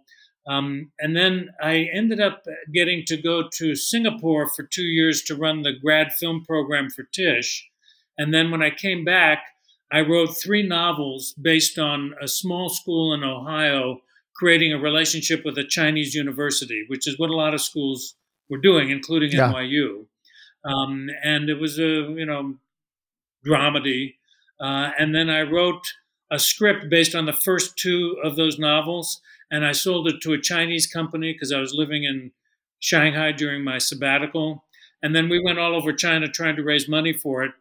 um, 0.48 0.92
and 1.00 1.16
then 1.16 1.50
I 1.62 1.88
ended 1.94 2.20
up 2.20 2.44
getting 2.74 3.04
to 3.08 3.18
go 3.18 3.48
to 3.54 3.76
Singapore 3.76 4.48
for 4.48 4.64
two 4.64 4.84
years 4.84 5.22
to 5.24 5.36
run 5.36 5.62
the 5.62 5.72
grad 5.74 6.12
film 6.14 6.44
program 6.44 6.90
for 6.90 7.04
Tisch. 7.04 7.70
And 8.18 8.34
then 8.34 8.52
when 8.52 8.62
I 8.62 8.70
came 8.70 9.06
back, 9.06 9.40
I 9.92 10.02
wrote 10.02 10.36
three 10.38 10.64
novels 10.68 11.34
based 11.42 11.80
on 11.80 12.14
a 12.22 12.28
small 12.28 12.70
school 12.70 13.14
in 13.14 13.24
Ohio 13.24 14.02
creating 14.36 14.74
a 14.74 14.78
relationship 14.80 15.46
with 15.46 15.58
a 15.58 15.64
Chinese 15.64 16.16
university, 16.16 16.86
which 16.88 17.08
is 17.08 17.18
what 17.20 17.30
a 17.30 17.36
lot 17.36 17.54
of 17.54 17.62
schools 17.62 18.16
were 18.50 18.58
doing, 18.58 18.90
including 18.90 19.32
Yeah. 19.32 19.52
NYU. 19.52 20.08
Um, 20.66 21.10
and 21.24 21.50
it 21.50 21.60
was 21.60 21.78
a 21.80 21.84
you 22.18 22.26
know 22.26 22.56
dramedy. 23.46 24.16
Uh, 24.60 24.92
and 24.98 25.14
then 25.14 25.30
I 25.30 25.42
wrote 25.42 25.94
a 26.32 26.40
script 26.40 26.90
based 26.90 27.16
on 27.16 27.26
the 27.26 27.34
first 27.34 27.78
two 27.78 28.18
of 28.24 28.36
those 28.36 28.58
novels, 28.58 29.22
and 29.54 29.64
I 29.64 29.72
sold 29.72 30.08
it 30.08 30.20
to 30.22 30.34
a 30.34 30.42
Chinese 30.42 30.88
company 30.88 31.32
because 31.32 31.52
I 31.52 31.60
was 31.60 31.76
living 31.76 32.04
in 32.06 32.32
Shanghai 32.80 33.32
during 33.32 33.64
my 33.64 33.78
sabbatical. 33.78 34.66
And 35.04 35.16
then 35.16 35.30
we 35.30 35.40
went 35.40 35.60
all 35.60 35.76
over 35.76 35.94
China 35.94 36.28
trying 36.28 36.56
to 36.56 36.64
raise 36.64 36.90
money 36.90 37.14
for 37.14 37.44
it. 37.44 37.52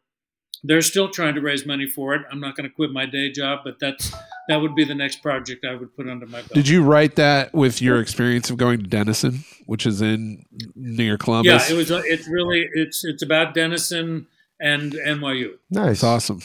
They're 0.65 0.81
still 0.81 1.11
trying 1.11 1.35
to 1.35 1.43
raise 1.43 1.67
money 1.67 1.87
for 1.87 2.15
it. 2.15 2.23
I'm 2.31 2.41
not 2.41 2.57
going 2.57 2.67
to 2.67 2.75
quit 2.75 2.93
my 2.93 3.05
day 3.05 3.31
job, 3.31 3.61
but 3.63 3.79
that's 3.79 4.11
that 4.49 4.63
would 4.63 4.75
be 4.75 4.85
the 4.85 4.95
next 4.95 5.21
project 5.21 5.67
I 5.67 5.75
would 5.75 5.95
put 5.95 6.09
under 6.09 6.25
my 6.25 6.39
belt. 6.39 6.55
Did 6.55 6.67
you 6.67 6.83
write 6.83 7.17
that 7.17 7.53
with 7.53 7.83
your 7.83 8.01
experience 8.01 8.49
of 8.49 8.57
going 8.57 8.79
to 8.79 8.87
Denison, 8.87 9.45
which 9.67 9.85
is 9.85 10.01
in 10.01 10.47
near 10.75 11.19
Columbus? 11.19 11.69
Yeah, 11.69 11.75
it 11.75 11.77
was. 11.77 11.91
It's 11.91 12.27
really 12.27 12.69
it's 12.73 13.05
it's 13.05 13.23
about 13.23 13.55
Denison 13.55 14.29
and 14.61 14.93
NYU. 14.93 15.59
nice, 15.71 15.97
It's 15.97 16.05
awesome. 16.05 16.41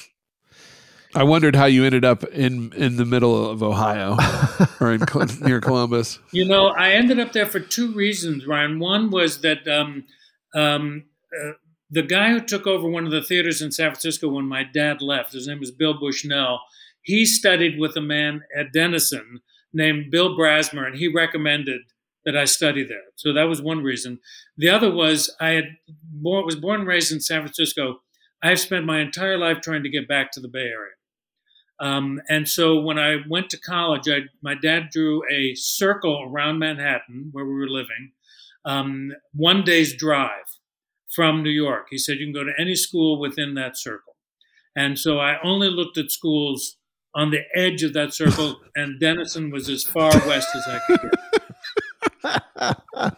I 1.17 1.23
wondered 1.23 1.55
how 1.55 1.65
you 1.65 1.83
ended 1.83 2.05
up 2.05 2.23
in 2.25 2.71
in 2.73 2.97
the 2.97 3.05
middle 3.05 3.49
of 3.49 3.63
Ohio 3.63 4.17
or 4.79 4.93
in 4.93 5.01
near 5.41 5.59
Columbus. 5.59 6.19
You 6.31 6.45
know, 6.45 6.67
I 6.67 6.91
ended 6.91 7.19
up 7.19 7.33
there 7.33 7.47
for 7.47 7.59
two 7.59 7.91
reasons, 7.91 8.45
Ryan. 8.45 8.77
One 8.77 9.09
was 9.09 9.41
that 9.41 9.67
um, 9.67 10.05
um, 10.53 11.05
uh, 11.35 11.53
the 11.89 12.03
guy 12.03 12.29
who 12.29 12.39
took 12.39 12.67
over 12.67 12.87
one 12.87 13.07
of 13.07 13.11
the 13.11 13.23
theaters 13.23 13.63
in 13.63 13.71
San 13.71 13.89
Francisco 13.89 14.29
when 14.29 14.45
my 14.45 14.63
dad 14.63 15.01
left, 15.01 15.33
his 15.33 15.47
name 15.47 15.59
was 15.59 15.71
Bill 15.71 15.99
Bushnell, 15.99 16.59
he 17.01 17.25
studied 17.25 17.79
with 17.79 17.97
a 17.97 18.01
man 18.01 18.43
at 18.55 18.71
Denison 18.71 19.39
named 19.73 20.11
Bill 20.11 20.37
Brasmer, 20.37 20.85
and 20.85 20.97
he 20.97 21.07
recommended 21.07 21.81
that 22.25 22.37
I 22.37 22.45
study 22.45 22.83
there. 22.83 23.05
So 23.15 23.33
that 23.33 23.45
was 23.45 23.59
one 23.59 23.81
reason. 23.81 24.19
The 24.55 24.69
other 24.69 24.91
was 24.91 25.35
I 25.39 25.49
had 25.49 25.65
born, 26.03 26.45
was 26.45 26.57
born 26.57 26.81
and 26.81 26.87
raised 26.87 27.11
in 27.11 27.21
San 27.21 27.41
Francisco. 27.41 28.01
I've 28.43 28.59
spent 28.59 28.85
my 28.85 28.99
entire 28.99 29.39
life 29.39 29.61
trying 29.61 29.81
to 29.81 29.89
get 29.89 30.07
back 30.07 30.31
to 30.33 30.39
the 30.39 30.47
Bay 30.47 30.59
Area. 30.59 30.91
Um, 31.79 32.21
and 32.27 32.47
so 32.49 32.79
when 32.79 32.97
I 32.97 33.17
went 33.29 33.49
to 33.51 33.59
college, 33.59 34.07
I, 34.09 34.21
my 34.41 34.55
dad 34.55 34.89
drew 34.91 35.21
a 35.31 35.53
circle 35.55 36.23
around 36.27 36.59
Manhattan 36.59 37.29
where 37.31 37.45
we 37.45 37.53
were 37.53 37.67
living, 37.69 38.11
um, 38.65 39.11
one 39.33 39.63
day's 39.63 39.95
drive 39.95 40.57
from 41.13 41.43
New 41.43 41.51
York. 41.51 41.87
He 41.89 41.97
said 41.97 42.17
you 42.17 42.25
can 42.25 42.33
go 42.33 42.43
to 42.43 42.53
any 42.59 42.75
school 42.75 43.19
within 43.19 43.53
that 43.55 43.77
circle. 43.77 44.15
And 44.75 44.97
so 44.97 45.19
I 45.19 45.37
only 45.43 45.69
looked 45.69 45.97
at 45.97 46.11
schools 46.11 46.77
on 47.15 47.31
the 47.31 47.41
edge 47.55 47.83
of 47.83 47.93
that 47.93 48.13
circle, 48.13 48.59
and 48.75 48.99
Denison 48.99 49.49
was 49.49 49.69
as 49.69 49.83
far 49.83 50.11
west 50.27 50.49
as 50.55 50.67
I 50.67 50.79
could 50.87 50.99
get. 51.01 51.13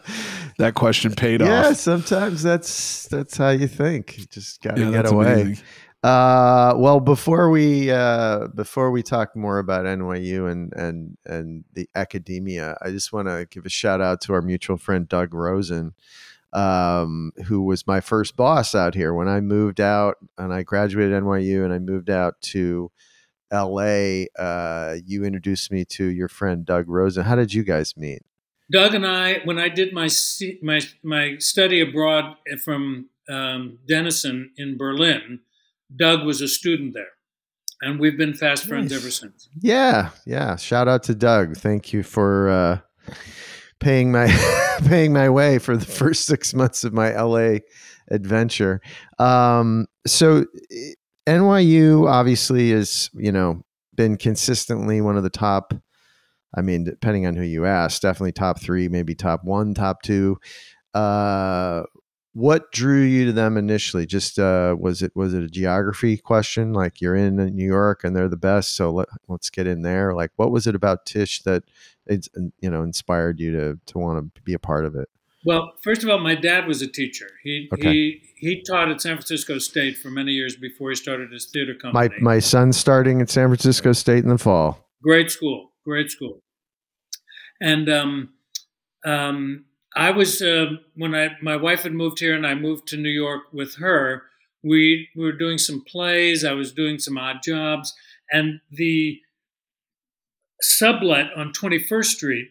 That 0.60 0.74
question 0.74 1.14
paid 1.14 1.40
yeah, 1.40 1.60
off. 1.60 1.64
Yeah, 1.64 1.72
sometimes 1.72 2.42
that's 2.42 3.08
that's 3.08 3.38
how 3.38 3.48
you 3.48 3.66
think. 3.66 4.18
You 4.18 4.26
just 4.26 4.60
got 4.60 4.76
to 4.76 4.82
Yeah, 4.82 4.90
get 4.90 5.10
away. 5.10 5.40
amazing. 5.40 5.64
Uh, 6.02 6.72
well, 6.76 6.98
before 6.98 7.50
we 7.50 7.90
uh, 7.90 8.48
before 8.54 8.90
we 8.90 9.02
talk 9.02 9.36
more 9.36 9.58
about 9.58 9.84
NYU 9.84 10.50
and 10.50 10.72
and 10.72 11.18
and 11.26 11.64
the 11.74 11.88
academia, 11.94 12.78
I 12.80 12.90
just 12.90 13.12
want 13.12 13.28
to 13.28 13.46
give 13.50 13.66
a 13.66 13.70
shout 13.70 14.00
out 14.00 14.22
to 14.22 14.32
our 14.32 14.40
mutual 14.40 14.78
friend 14.78 15.06
Doug 15.06 15.34
Rosen, 15.34 15.92
um, 16.54 17.32
who 17.44 17.62
was 17.62 17.86
my 17.86 18.00
first 18.00 18.34
boss 18.34 18.74
out 18.74 18.94
here 18.94 19.12
when 19.12 19.28
I 19.28 19.40
moved 19.40 19.78
out 19.78 20.16
and 20.38 20.54
I 20.54 20.62
graduated 20.62 21.22
NYU 21.22 21.64
and 21.64 21.72
I 21.72 21.78
moved 21.78 22.08
out 22.08 22.40
to 22.42 22.90
L.A. 23.50 24.28
Uh, 24.38 24.96
you 25.04 25.24
introduced 25.24 25.70
me 25.70 25.84
to 25.84 26.04
your 26.04 26.28
friend 26.28 26.64
Doug 26.64 26.88
Rosen. 26.88 27.24
How 27.24 27.36
did 27.36 27.52
you 27.52 27.62
guys 27.62 27.94
meet? 27.94 28.22
Doug 28.72 28.94
and 28.94 29.06
I, 29.06 29.40
when 29.44 29.58
I 29.58 29.68
did 29.68 29.92
my 29.92 30.08
my 30.62 30.80
my 31.02 31.36
study 31.38 31.80
abroad 31.82 32.36
from 32.64 33.10
um, 33.28 33.80
Denison 33.86 34.52
in 34.56 34.78
Berlin, 34.78 35.40
Doug 35.96 36.24
was 36.24 36.40
a 36.40 36.48
student 36.48 36.94
there, 36.94 37.08
and 37.82 37.98
we've 38.00 38.16
been 38.18 38.34
fast 38.34 38.66
friends 38.66 38.90
Nice. 38.92 39.00
ever 39.00 39.10
since. 39.10 39.48
Yeah, 39.60 40.10
yeah. 40.26 40.56
Shout 40.56 40.88
out 40.88 41.02
to 41.04 41.14
Doug. 41.14 41.56
Thank 41.56 41.92
you 41.92 42.02
for 42.02 42.48
uh, 42.48 42.78
paying 43.80 44.12
my 44.12 44.26
paying 44.86 45.12
my 45.12 45.28
way 45.28 45.58
for 45.58 45.76
the 45.76 45.84
first 45.86 46.26
six 46.26 46.54
months 46.54 46.84
of 46.84 46.92
my 46.92 47.12
LA 47.20 47.58
adventure. 48.10 48.80
Um, 49.18 49.86
so 50.06 50.44
eh, 50.72 50.92
NYU 51.26 52.08
obviously 52.08 52.72
is 52.72 53.10
you 53.14 53.32
know 53.32 53.62
been 53.96 54.16
consistently 54.16 55.00
one 55.00 55.16
of 55.16 55.22
the 55.22 55.30
top. 55.30 55.74
I 56.56 56.62
mean, 56.62 56.82
depending 56.84 57.26
on 57.26 57.36
who 57.36 57.44
you 57.44 57.64
ask, 57.66 58.02
definitely 58.02 58.32
top 58.32 58.60
three, 58.60 58.88
maybe 58.88 59.14
top 59.14 59.44
one, 59.44 59.72
top 59.74 60.02
two. 60.02 60.36
Uh, 60.94 61.82
what 62.32 62.70
drew 62.70 63.02
you 63.02 63.26
to 63.26 63.32
them 63.32 63.56
initially? 63.56 64.06
Just 64.06 64.38
uh, 64.38 64.76
was 64.78 65.02
it 65.02 65.12
was 65.14 65.34
it 65.34 65.42
a 65.42 65.48
geography 65.48 66.16
question? 66.16 66.72
Like 66.72 67.00
you're 67.00 67.16
in 67.16 67.36
New 67.36 67.66
York 67.66 68.04
and 68.04 68.14
they're 68.14 68.28
the 68.28 68.36
best, 68.36 68.76
so 68.76 68.92
let, 68.92 69.08
let's 69.28 69.50
get 69.50 69.66
in 69.66 69.82
there. 69.82 70.14
Like, 70.14 70.30
what 70.36 70.50
was 70.50 70.66
it 70.66 70.74
about 70.74 71.06
Tisch 71.06 71.42
that 71.42 71.64
it's 72.06 72.28
you 72.60 72.70
know 72.70 72.82
inspired 72.82 73.40
you 73.40 73.52
to 73.52 73.80
to 73.86 73.98
want 73.98 74.34
to 74.34 74.42
be 74.42 74.54
a 74.54 74.58
part 74.58 74.84
of 74.84 74.94
it? 74.94 75.08
Well, 75.44 75.72
first 75.82 76.02
of 76.02 76.10
all, 76.10 76.18
my 76.18 76.34
dad 76.34 76.66
was 76.66 76.82
a 76.82 76.86
teacher. 76.86 77.26
He 77.42 77.68
okay. 77.72 77.92
he 77.92 78.22
he 78.36 78.62
taught 78.62 78.90
at 78.90 79.00
San 79.00 79.16
Francisco 79.16 79.58
State 79.58 79.96
for 79.96 80.10
many 80.10 80.32
years 80.32 80.54
before 80.54 80.90
he 80.90 80.96
started 80.96 81.32
his 81.32 81.46
theater 81.46 81.74
company. 81.74 82.10
My 82.20 82.34
my 82.34 82.38
son's 82.38 82.76
starting 82.76 83.20
at 83.20 83.30
San 83.30 83.48
Francisco 83.48 83.92
State 83.92 84.22
in 84.22 84.28
the 84.28 84.38
fall. 84.38 84.88
Great 85.02 85.30
school, 85.30 85.72
great 85.84 86.10
school. 86.10 86.42
And 87.60 87.88
um, 87.88 88.30
um, 89.04 89.64
I 89.96 90.10
was 90.10 90.40
uh, 90.40 90.72
when 90.94 91.14
I 91.14 91.30
my 91.42 91.56
wife 91.56 91.82
had 91.82 91.92
moved 91.92 92.20
here 92.20 92.34
and 92.34 92.46
I 92.46 92.54
moved 92.54 92.86
to 92.88 92.96
New 92.96 93.10
York 93.10 93.52
with 93.52 93.76
her. 93.76 94.24
We, 94.62 95.08
we 95.16 95.24
were 95.24 95.32
doing 95.32 95.56
some 95.56 95.82
plays. 95.82 96.44
I 96.44 96.52
was 96.52 96.72
doing 96.72 96.98
some 96.98 97.16
odd 97.16 97.42
jobs, 97.42 97.94
and 98.30 98.60
the 98.70 99.20
sublet 100.60 101.28
on 101.34 101.52
21st 101.52 102.04
Street 102.04 102.50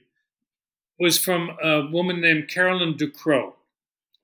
was 1.00 1.20
from 1.20 1.52
a 1.64 1.88
woman 1.92 2.20
named 2.20 2.48
Carolyn 2.48 2.96
Ducrocq, 2.96 3.54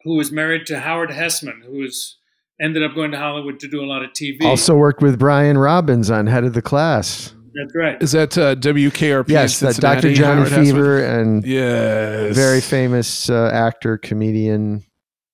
who 0.03 0.15
was 0.15 0.31
married 0.31 0.65
to 0.65 0.79
Howard 0.79 1.11
Hesseman, 1.11 1.63
who 1.63 1.77
was 1.77 2.17
ended 2.59 2.81
up 2.81 2.95
going 2.95 3.11
to 3.11 3.19
Hollywood 3.19 3.59
to 3.59 3.67
do 3.67 3.83
a 3.83 3.85
lot 3.85 4.03
of 4.03 4.11
TV. 4.11 4.43
Also 4.43 4.75
worked 4.75 5.03
with 5.03 5.19
Brian 5.19 5.57
Robbins 5.57 6.09
on 6.09 6.25
Head 6.25 6.43
of 6.43 6.53
the 6.53 6.61
Class. 6.63 7.34
That's 7.55 7.73
right. 7.73 8.01
Is 8.01 8.11
that 8.11 8.37
uh, 8.37 8.55
WKRP? 8.55 9.29
Yes, 9.29 9.59
that 9.61 9.77
Dr. 9.77 10.13
Johnny 10.13 10.49
Howard 10.49 10.65
Fever 10.65 11.03
and 11.03 11.45
yes, 11.45 12.35
very 12.35 12.59
famous 12.59 13.29
uh, 13.29 13.49
actor, 13.53 13.97
comedian. 13.97 14.83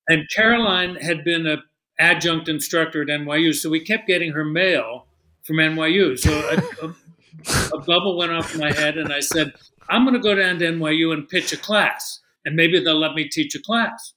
And 0.08 0.30
Caroline 0.30 0.96
had 0.96 1.24
been 1.24 1.48
an 1.48 1.64
adjunct 2.00 2.48
instructor 2.48 3.02
at 3.02 3.08
NYU, 3.08 3.56
so 3.56 3.70
we 3.70 3.80
kept 3.80 4.08
getting 4.08 4.34
her 4.34 4.44
mail 4.44 5.08
from 5.44 5.56
NYU. 5.58 6.18
So 6.20 6.32
a, 6.32 6.86
a, 6.86 7.78
a 7.78 7.82
bubble 7.82 8.18
went 8.18 8.32
off 8.32 8.56
my 8.56 8.72
head, 8.72 8.98
and 8.98 9.12
I 9.12 9.20
said, 9.20 9.54
I'm 9.90 10.04
going 10.04 10.14
to 10.14 10.20
go 10.20 10.36
down 10.36 10.60
to 10.60 10.66
NYU 10.66 11.14
and 11.14 11.28
pitch 11.28 11.52
a 11.54 11.58
class, 11.58 12.20
and 12.46 12.56
maybe 12.56 12.84
they'll 12.84 13.00
let 13.00 13.16
me 13.16 13.28
teach 13.28 13.56
a 13.56 13.62
class. 13.62 14.14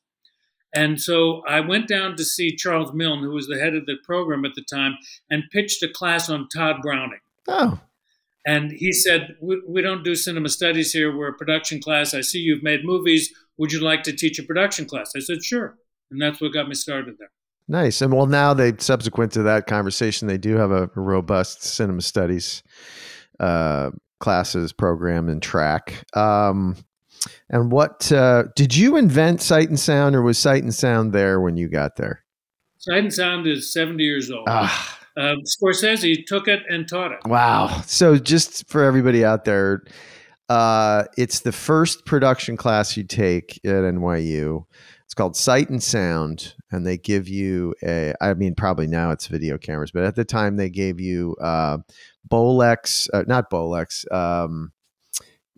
And 0.74 1.00
so 1.00 1.42
I 1.46 1.60
went 1.60 1.88
down 1.88 2.16
to 2.16 2.24
see 2.24 2.54
Charles 2.56 2.92
Milne, 2.92 3.22
who 3.22 3.30
was 3.30 3.46
the 3.46 3.58
head 3.58 3.74
of 3.74 3.86
the 3.86 3.96
program 4.04 4.44
at 4.44 4.54
the 4.56 4.64
time, 4.64 4.98
and 5.30 5.44
pitched 5.52 5.82
a 5.82 5.88
class 5.88 6.28
on 6.28 6.48
Tod 6.54 6.82
Browning. 6.82 7.20
Oh. 7.48 7.78
And 8.46 8.72
he 8.72 8.92
said, 8.92 9.36
we, 9.40 9.60
we 9.66 9.80
don't 9.80 10.04
do 10.04 10.14
cinema 10.14 10.48
studies 10.48 10.92
here. 10.92 11.16
We're 11.16 11.30
a 11.30 11.34
production 11.34 11.80
class. 11.80 12.12
I 12.14 12.20
see 12.20 12.38
you've 12.38 12.62
made 12.62 12.84
movies. 12.84 13.32
Would 13.56 13.72
you 13.72 13.80
like 13.80 14.02
to 14.04 14.12
teach 14.12 14.38
a 14.38 14.42
production 14.42 14.84
class? 14.84 15.12
I 15.16 15.20
said, 15.20 15.42
sure. 15.42 15.76
And 16.10 16.20
that's 16.20 16.40
what 16.40 16.52
got 16.52 16.68
me 16.68 16.74
started 16.74 17.16
there. 17.18 17.30
Nice. 17.66 18.02
And 18.02 18.12
well, 18.12 18.26
now 18.26 18.52
they, 18.52 18.74
subsequent 18.78 19.32
to 19.32 19.42
that 19.44 19.66
conversation, 19.66 20.28
they 20.28 20.36
do 20.36 20.56
have 20.56 20.70
a, 20.70 20.90
robust 20.94 21.62
cinema 21.62 22.02
studies 22.02 22.62
uh, 23.40 23.90
classes 24.20 24.72
program 24.72 25.28
and 25.28 25.42
track. 25.42 26.04
Um, 26.14 26.76
and 27.48 27.72
what 27.72 28.12
uh, 28.12 28.44
did 28.54 28.76
you 28.76 28.96
invent 28.96 29.40
Sight 29.40 29.70
and 29.70 29.80
Sound, 29.80 30.14
or 30.14 30.20
was 30.20 30.38
Sight 30.38 30.62
and 30.62 30.74
Sound 30.74 31.14
there 31.14 31.40
when 31.40 31.56
you 31.56 31.68
got 31.68 31.96
there? 31.96 32.22
Sight 32.76 32.98
and 32.98 33.14
Sound 33.14 33.46
is 33.46 33.72
70 33.72 34.02
years 34.04 34.30
old. 34.30 34.46
Ah. 34.46 34.98
Uh, 35.16 35.36
Scorsese 35.44 36.26
took 36.26 36.48
it 36.48 36.62
and 36.68 36.88
taught 36.88 37.12
it. 37.12 37.18
Wow. 37.24 37.82
So, 37.86 38.16
just 38.16 38.68
for 38.68 38.82
everybody 38.82 39.24
out 39.24 39.44
there, 39.44 39.84
uh, 40.48 41.04
it's 41.16 41.40
the 41.40 41.52
first 41.52 42.04
production 42.04 42.56
class 42.56 42.96
you 42.96 43.04
take 43.04 43.60
at 43.64 43.72
NYU. 43.72 44.64
It's 45.04 45.14
called 45.14 45.36
Sight 45.36 45.70
and 45.70 45.82
Sound, 45.82 46.54
and 46.72 46.86
they 46.86 46.96
give 46.98 47.28
you 47.28 47.74
a. 47.82 48.14
I 48.20 48.34
mean, 48.34 48.54
probably 48.54 48.86
now 48.86 49.10
it's 49.10 49.26
video 49.26 49.58
cameras, 49.58 49.92
but 49.92 50.02
at 50.04 50.16
the 50.16 50.24
time 50.24 50.56
they 50.56 50.70
gave 50.70 51.00
you 51.00 51.36
uh, 51.40 51.78
Bolex, 52.28 53.08
uh, 53.12 53.22
not 53.26 53.50
Bolex, 53.50 54.10
um, 54.12 54.72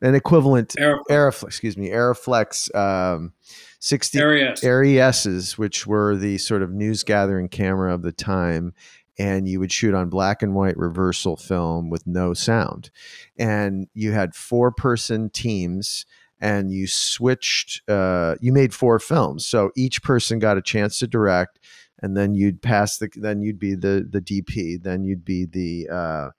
an 0.03 0.15
equivalent 0.15 0.75
Arriflex, 0.79 1.01
Arriflex 1.11 1.45
excuse 1.45 1.77
me, 1.77 1.89
Arriflex 1.89 2.75
um, 2.75 3.33
60 3.81 4.19
ARRI 4.19 5.59
which 5.59 5.87
were 5.87 6.17
the 6.17 6.39
sort 6.39 6.63
of 6.63 6.73
news 6.73 7.03
gathering 7.03 7.49
camera 7.49 7.95
of 7.95 8.03
the 8.03 8.13
time. 8.13 8.75
And 9.19 9.49
you 9.49 9.61
would 9.61 9.73
shoot 9.73 9.95
on 9.95 10.11
black 10.11 10.43
and 10.43 10.55
white 10.55 10.77
reversal 10.77 11.37
film 11.37 11.89
with 11.89 12.07
no 12.07 12.35
sound. 12.35 12.91
And 13.39 13.89
you 13.95 14.13
had 14.13 14.35
four 14.35 14.71
person 14.71 15.31
teams 15.31 16.05
and 16.39 16.71
you 16.71 16.87
switched, 16.87 17.89
uh, 17.89 18.37
you 18.41 18.53
made 18.53 18.75
four 18.75 18.99
films. 18.99 19.47
So 19.47 19.71
each 19.75 20.03
person 20.03 20.39
got 20.39 20.59
a 20.59 20.63
chance 20.63 20.99
to 20.99 21.07
direct 21.07 21.59
and 22.01 22.15
then 22.15 22.35
you'd 22.35 22.61
pass 22.61 22.99
the, 22.99 23.09
then 23.17 23.41
you'd 23.41 23.59
be 23.59 23.75
the, 23.75 24.07
the 24.09 24.21
DP, 24.21 24.83
then 24.83 25.03
you'd 25.03 25.25
be 25.25 25.47
the, 25.47 25.89
uh, 25.91 26.31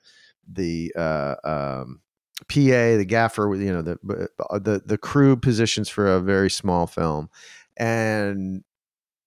the 0.47 0.93
uh, 0.95 1.35
um, 1.43 2.01
PA, 2.49 2.95
the 2.97 3.05
gaffer, 3.05 3.53
you 3.55 3.73
know, 3.73 3.81
the 3.81 4.29
uh, 4.49 4.59
the 4.59 4.81
the 4.85 4.97
crew 4.97 5.35
positions 5.35 5.89
for 5.89 6.07
a 6.07 6.21
very 6.21 6.49
small 6.49 6.85
film, 6.85 7.29
and 7.75 8.63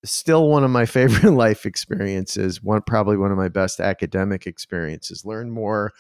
still 0.05 0.49
one 0.49 0.65
of 0.65 0.71
my 0.71 0.87
favorite 0.87 1.33
life 1.33 1.67
experiences. 1.67 2.63
One 2.63 2.83
probably 2.83 3.17
one 3.17 3.31
of 3.31 3.39
my 3.39 3.49
best 3.49 3.81
academic 3.81 4.47
experiences. 4.47 5.25
Learn 5.25 5.51
more 5.51 5.93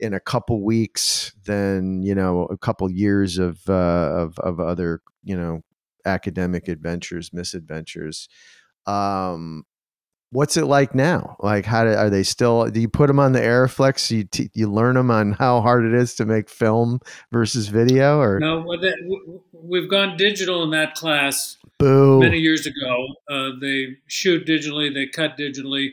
in 0.00 0.12
a 0.12 0.20
couple 0.20 0.62
weeks 0.62 1.32
than 1.44 2.02
you 2.02 2.14
know 2.14 2.44
a 2.46 2.58
couple 2.58 2.90
years 2.90 3.38
of 3.38 3.60
uh, 3.68 3.72
of 3.72 4.38
of 4.38 4.60
other 4.60 5.00
you 5.22 5.36
know 5.36 5.62
academic 6.04 6.68
adventures, 6.68 7.32
misadventures. 7.32 8.28
Um, 8.86 9.64
what's 10.30 10.56
it 10.56 10.66
like 10.66 10.94
now? 10.94 11.36
Like, 11.40 11.64
how 11.64 11.84
do, 11.84 11.90
are 11.90 12.10
they 12.10 12.22
still? 12.22 12.68
Do 12.70 12.80
you 12.80 12.88
put 12.88 13.06
them 13.06 13.18
on 13.18 13.32
the 13.32 13.40
Arriflex? 13.40 14.10
You 14.10 14.24
t- 14.24 14.50
you 14.52 14.70
learn 14.70 14.96
them 14.96 15.10
on 15.10 15.32
how 15.32 15.60
hard 15.60 15.84
it 15.84 15.94
is 15.94 16.14
to 16.16 16.26
make 16.26 16.50
film 16.50 17.00
versus 17.32 17.68
video, 17.68 18.20
or 18.20 18.38
no? 18.40 18.66
we've 19.52 19.88
gone 19.88 20.16
digital 20.16 20.62
in 20.62 20.70
that 20.70 20.94
class. 20.94 21.56
Boo. 21.78 22.20
Many 22.20 22.38
years 22.38 22.66
ago, 22.66 23.06
uh, 23.30 23.50
they 23.60 23.96
shoot 24.08 24.46
digitally, 24.46 24.92
they 24.92 25.06
cut 25.06 25.36
digitally. 25.36 25.90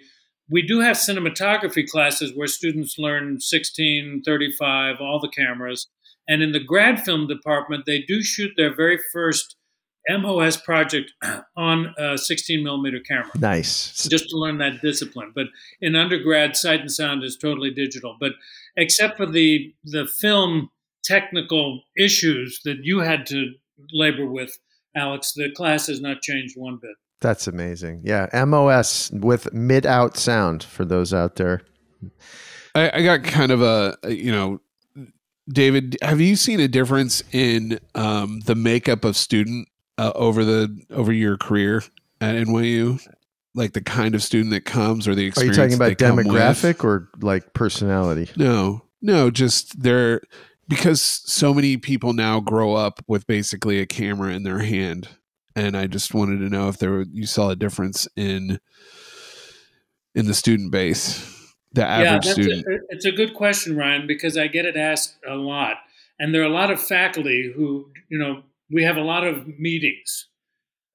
We 0.50 0.62
do 0.62 0.80
have 0.80 0.98
cinematography 0.98 1.88
classes 1.88 2.34
where 2.36 2.48
students 2.48 2.98
learn 2.98 3.40
16, 3.40 4.22
35, 4.26 4.98
all 5.00 5.20
the 5.20 5.30
cameras. 5.30 5.88
And 6.28 6.44
in 6.44 6.52
the 6.52 6.60
grad 6.64 7.04
film 7.04 7.28
department, 7.28 7.86
they 7.86 8.02
do 8.02 8.22
shoot 8.22 8.52
their 8.58 8.76
very 8.76 9.00
first 9.12 9.56
MOS 10.10 10.58
project 10.58 11.12
on 11.58 11.94
a 11.98 12.18
16 12.18 12.64
millimeter 12.64 13.00
camera. 13.00 13.32
Nice. 13.40 14.08
Just 14.08 14.30
to 14.30 14.38
learn 14.38 14.58
that 14.60 14.82
discipline. 14.82 15.32
But 15.34 15.48
in 15.80 15.96
undergrad, 15.96 16.56
sight 16.56 16.82
and 16.82 16.92
sound 16.92 17.24
is 17.24 17.38
totally 17.38 17.72
digital. 17.72 18.18
But 18.20 18.34
except 18.76 19.18
for 19.18 19.26
the 19.26 19.74
the 19.84 20.08
film 20.08 20.70
technical 21.04 21.82
issues 21.98 22.62
that 22.64 22.78
you 22.84 23.00
had 23.00 23.26
to 23.28 23.54
labor 23.92 24.28
with, 24.28 24.58
Alex, 24.96 25.34
the 25.34 25.52
class 25.52 25.88
has 25.88 26.02
not 26.02 26.22
changed 26.22 26.58
one 26.58 26.78
bit. 26.82 26.96
That's 27.22 27.48
amazing. 27.48 28.02
Yeah, 28.04 28.28
MOS 28.46 29.12
with 29.12 29.54
mid 29.54 29.86
out 29.86 30.18
sound 30.18 30.64
for 30.64 30.86
those 30.86 31.14
out 31.14 31.36
there. 31.36 31.62
I, 32.74 32.92
I 32.96 33.04
got 33.04 33.24
kind 33.24 33.52
of 33.52 33.62
a 33.62 33.98
you 34.08 34.32
know 34.32 34.60
David, 35.50 35.98
have 36.02 36.22
you 36.22 36.36
seen 36.36 36.60
a 36.60 36.68
difference 36.68 37.24
in 37.32 37.80
um, 37.96 38.42
the 38.42 38.56
makeup 38.56 39.04
of 39.04 39.18
student 39.18 39.68
uh, 39.98 40.12
over 40.16 40.46
the 40.46 40.84
over 40.90 41.12
your 41.12 41.38
career 41.38 41.84
at 42.20 42.36
NYU? 42.36 43.06
Like 43.54 43.74
the 43.74 43.82
kind 43.82 44.16
of 44.16 44.24
student 44.24 44.52
that 44.52 44.64
comes, 44.64 45.10
or 45.10 45.16
the 45.16 45.26
experience. 45.26 45.58
Are 45.58 45.64
you 45.64 45.70
talking 45.70 45.76
about 45.76 45.98
demographic 45.98 46.86
or 46.86 47.10
like 47.20 47.54
personality? 47.54 48.30
No, 48.38 48.86
no, 49.02 49.30
just 49.30 49.82
they're 49.82 50.22
because 50.72 51.02
so 51.02 51.54
many 51.54 51.76
people 51.76 52.14
now 52.14 52.40
grow 52.40 52.76
up 52.76 53.04
with 53.06 53.28
basically 53.28 53.80
a 53.80 53.86
camera 53.86 54.34
in 54.34 54.44
their 54.44 54.60
hand, 54.60 55.10
and 55.54 55.76
I 55.76 55.86
just 55.86 56.14
wanted 56.14 56.38
to 56.38 56.50
know 56.50 56.70
if 56.70 56.78
there 56.78 57.02
you 57.02 57.26
saw 57.26 57.50
a 57.50 57.58
difference 57.58 58.08
in 58.16 58.58
in 60.16 60.28
the 60.28 60.34
student 60.34 60.72
base, 60.72 61.20
the 61.74 61.86
average 61.86 62.26
yeah, 62.26 62.32
student. 62.32 62.66
A, 62.66 62.80
it's 62.88 63.06
a 63.06 63.12
good 63.12 63.34
question, 63.34 63.76
Ryan, 63.76 64.08
because 64.08 64.38
I 64.38 64.48
get 64.48 64.64
it 64.64 64.78
asked 64.78 65.18
a 65.28 65.36
lot, 65.36 65.76
and 66.18 66.34
there 66.34 66.42
are 66.42 66.46
a 66.46 66.50
lot 66.50 66.72
of 66.72 66.82
faculty 66.82 67.52
who 67.54 67.90
you 68.08 68.18
know 68.18 68.44
we 68.72 68.84
have 68.84 68.96
a 68.96 69.04
lot 69.04 69.28
of 69.28 69.46
meetings 69.60 70.30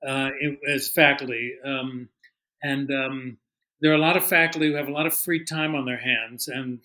uh, 0.09 0.31
as 0.67 0.89
faculty, 0.89 1.53
um, 1.63 2.09
and 2.63 2.91
um, 2.91 3.37
there 3.83 3.93
are 3.93 3.97
a 3.97 3.99
lot 3.99 4.17
of 4.17 4.27
faculty 4.27 4.69
who 4.69 4.77
have 4.77 4.89
a 4.89 4.93
lot 4.93 5.05
of 5.05 5.15
free 5.15 5.45
time 5.45 5.75
on 5.75 5.85
their 5.85 5.99
hands. 5.99 6.49
And 6.49 6.81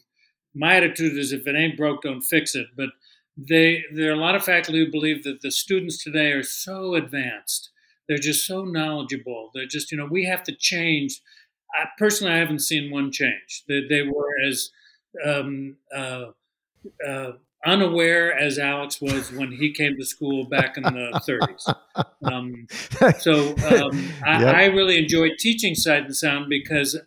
my 0.54 0.76
attitude 0.76 1.18
is, 1.18 1.32
if 1.32 1.48
it 1.48 1.56
ain't 1.56 1.78
broke, 1.78 2.04
don't 2.04 2.22
fix 2.22 2.56
it. 2.56 2.68
But 2.76 2.90
they 3.38 3.84
there 3.94 4.10
are 4.12 4.16
a 4.16 4.18
lot 4.18 4.36
of 4.36 4.44
faculty 4.44 4.84
who 4.84 4.92
believe 4.92 5.24
that 5.24 5.42
the 5.42 5.52
students 5.52 6.04
today 6.04 6.32
are 6.32 6.44
so 6.44 6.96
advanced. 6.96 7.70
They're 8.08 8.18
just 8.18 8.46
so 8.46 8.66
knowledgeable. 8.66 9.52
They're 9.54 9.66
just 9.66 9.92
you 9.92 9.98
know 9.98 10.08
we 10.10 10.26
have 10.26 10.44
to 10.44 10.56
change. 10.56 11.22
I, 11.74 11.86
personally, 11.98 12.34
I 12.34 12.38
haven't 12.38 12.60
seen 12.60 12.92
one 12.92 13.12
change. 13.12 13.64
They, 13.68 13.82
they 13.90 14.04
were 14.04 14.28
as 14.46 14.72
um, 15.26 15.78
uh, 15.96 16.26
uh, 17.08 17.32
unaware 17.66 18.34
as 18.38 18.58
Alex 18.60 19.00
was 19.02 19.32
when 19.32 19.52
he 19.52 19.72
came 19.72 19.98
to 19.98 20.06
school 20.06 20.46
back 20.46 20.78
in 20.78 20.84
the 20.84 21.22
30s. 21.28 21.76
Um, 22.24 22.68
so 23.20 23.50
um, 23.68 24.10
I, 24.26 24.42
Yep. 24.42 24.56
I 24.56 24.66
really 24.66 24.98
enjoyed 24.98 25.34
teaching 25.40 25.76
Sight 25.76 26.04
and 26.04 26.16
Sound 26.16 26.48
because 26.50 27.00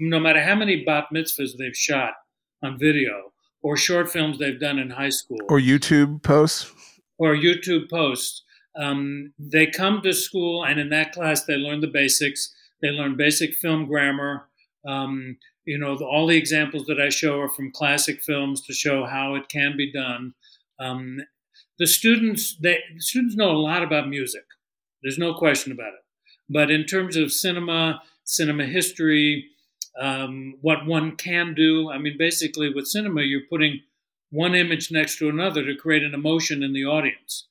no 0.00 0.18
matter 0.20 0.42
how 0.42 0.54
many 0.54 0.84
bat 0.84 1.04
mitzvahs 1.14 1.50
they've 1.58 1.76
shot 1.76 2.14
on 2.62 2.78
video 2.78 3.32
or 3.62 3.76
short 3.76 4.08
films 4.10 4.38
they've 4.38 4.60
done 4.60 4.78
in 4.78 4.90
high 4.90 5.08
school 5.10 5.38
Or 5.48 5.58
YouTube 5.60 6.22
posts. 6.22 6.72
or 7.18 7.34
YouTube 7.34 7.88
posts. 7.90 8.42
Um, 8.78 9.32
they 9.38 9.66
come 9.66 10.02
to 10.02 10.12
school, 10.12 10.64
and 10.64 10.78
in 10.78 10.90
that 10.90 11.12
class, 11.12 11.44
they 11.46 11.54
learn 11.56 11.80
the 11.80 11.86
basics. 11.86 12.54
They 12.82 12.88
learn 12.90 13.16
basic 13.16 13.54
film 13.54 13.86
grammar. 13.86 14.48
Um, 14.86 15.38
you 15.64 15.78
know, 15.78 15.96
the, 15.96 16.04
all 16.04 16.26
the 16.26 16.36
examples 16.36 16.84
that 16.86 17.00
I 17.00 17.08
show 17.08 17.40
are 17.40 17.48
from 17.48 17.72
classic 17.72 18.22
films 18.22 18.60
to 18.66 18.72
show 18.74 19.04
how 19.06 19.34
it 19.34 19.48
can 19.48 19.76
be 19.76 19.90
done. 19.90 20.34
Um, 20.78 21.20
the 21.78 21.86
students, 21.86 22.56
they 22.62 22.78
the 22.94 23.00
students 23.00 23.34
know 23.34 23.50
a 23.50 23.56
lot 23.70 23.82
about 23.82 24.08
music. 24.08 24.44
There's 25.02 25.18
no 25.18 25.34
question 25.34 25.72
about 25.72 25.88
it. 25.94 26.04
But 26.48 26.70
in 26.70 26.84
terms 26.84 27.16
of 27.16 27.32
cinema, 27.32 28.02
cinema 28.24 28.66
history, 28.66 29.46
um, 30.00 30.56
what 30.60 30.86
one 30.86 31.16
can 31.16 31.54
do, 31.54 31.90
I 31.90 31.98
mean, 31.98 32.16
basically 32.18 32.72
with 32.72 32.86
cinema, 32.86 33.22
you're 33.22 33.46
putting 33.48 33.80
one 34.30 34.54
image 34.54 34.90
next 34.90 35.18
to 35.18 35.28
another 35.28 35.64
to 35.64 35.74
create 35.76 36.02
an 36.02 36.14
emotion 36.14 36.62
in 36.62 36.72
the 36.72 36.84
audience. 36.84 37.46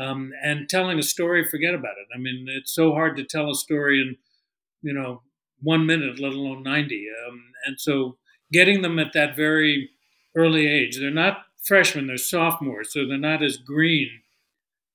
Um, 0.00 0.32
and 0.42 0.68
telling 0.68 0.98
a 0.98 1.02
story, 1.02 1.44
forget 1.44 1.74
about 1.74 1.96
it. 1.98 2.06
I 2.14 2.18
mean, 2.18 2.46
it's 2.48 2.74
so 2.74 2.92
hard 2.92 3.16
to 3.16 3.24
tell 3.24 3.50
a 3.50 3.54
story 3.54 4.00
in, 4.00 4.16
you 4.80 4.94
know, 4.94 5.22
one 5.60 5.84
minute, 5.84 6.18
let 6.18 6.32
alone 6.32 6.62
90. 6.62 7.06
Um, 7.28 7.42
and 7.66 7.78
so 7.78 8.16
getting 8.50 8.80
them 8.80 8.98
at 8.98 9.12
that 9.12 9.36
very 9.36 9.90
early 10.34 10.66
age, 10.66 10.98
they're 10.98 11.10
not 11.10 11.42
freshmen, 11.62 12.06
they're 12.06 12.16
sophomores, 12.16 12.92
so 12.92 13.06
they're 13.06 13.18
not 13.18 13.42
as 13.42 13.58
green 13.58 14.08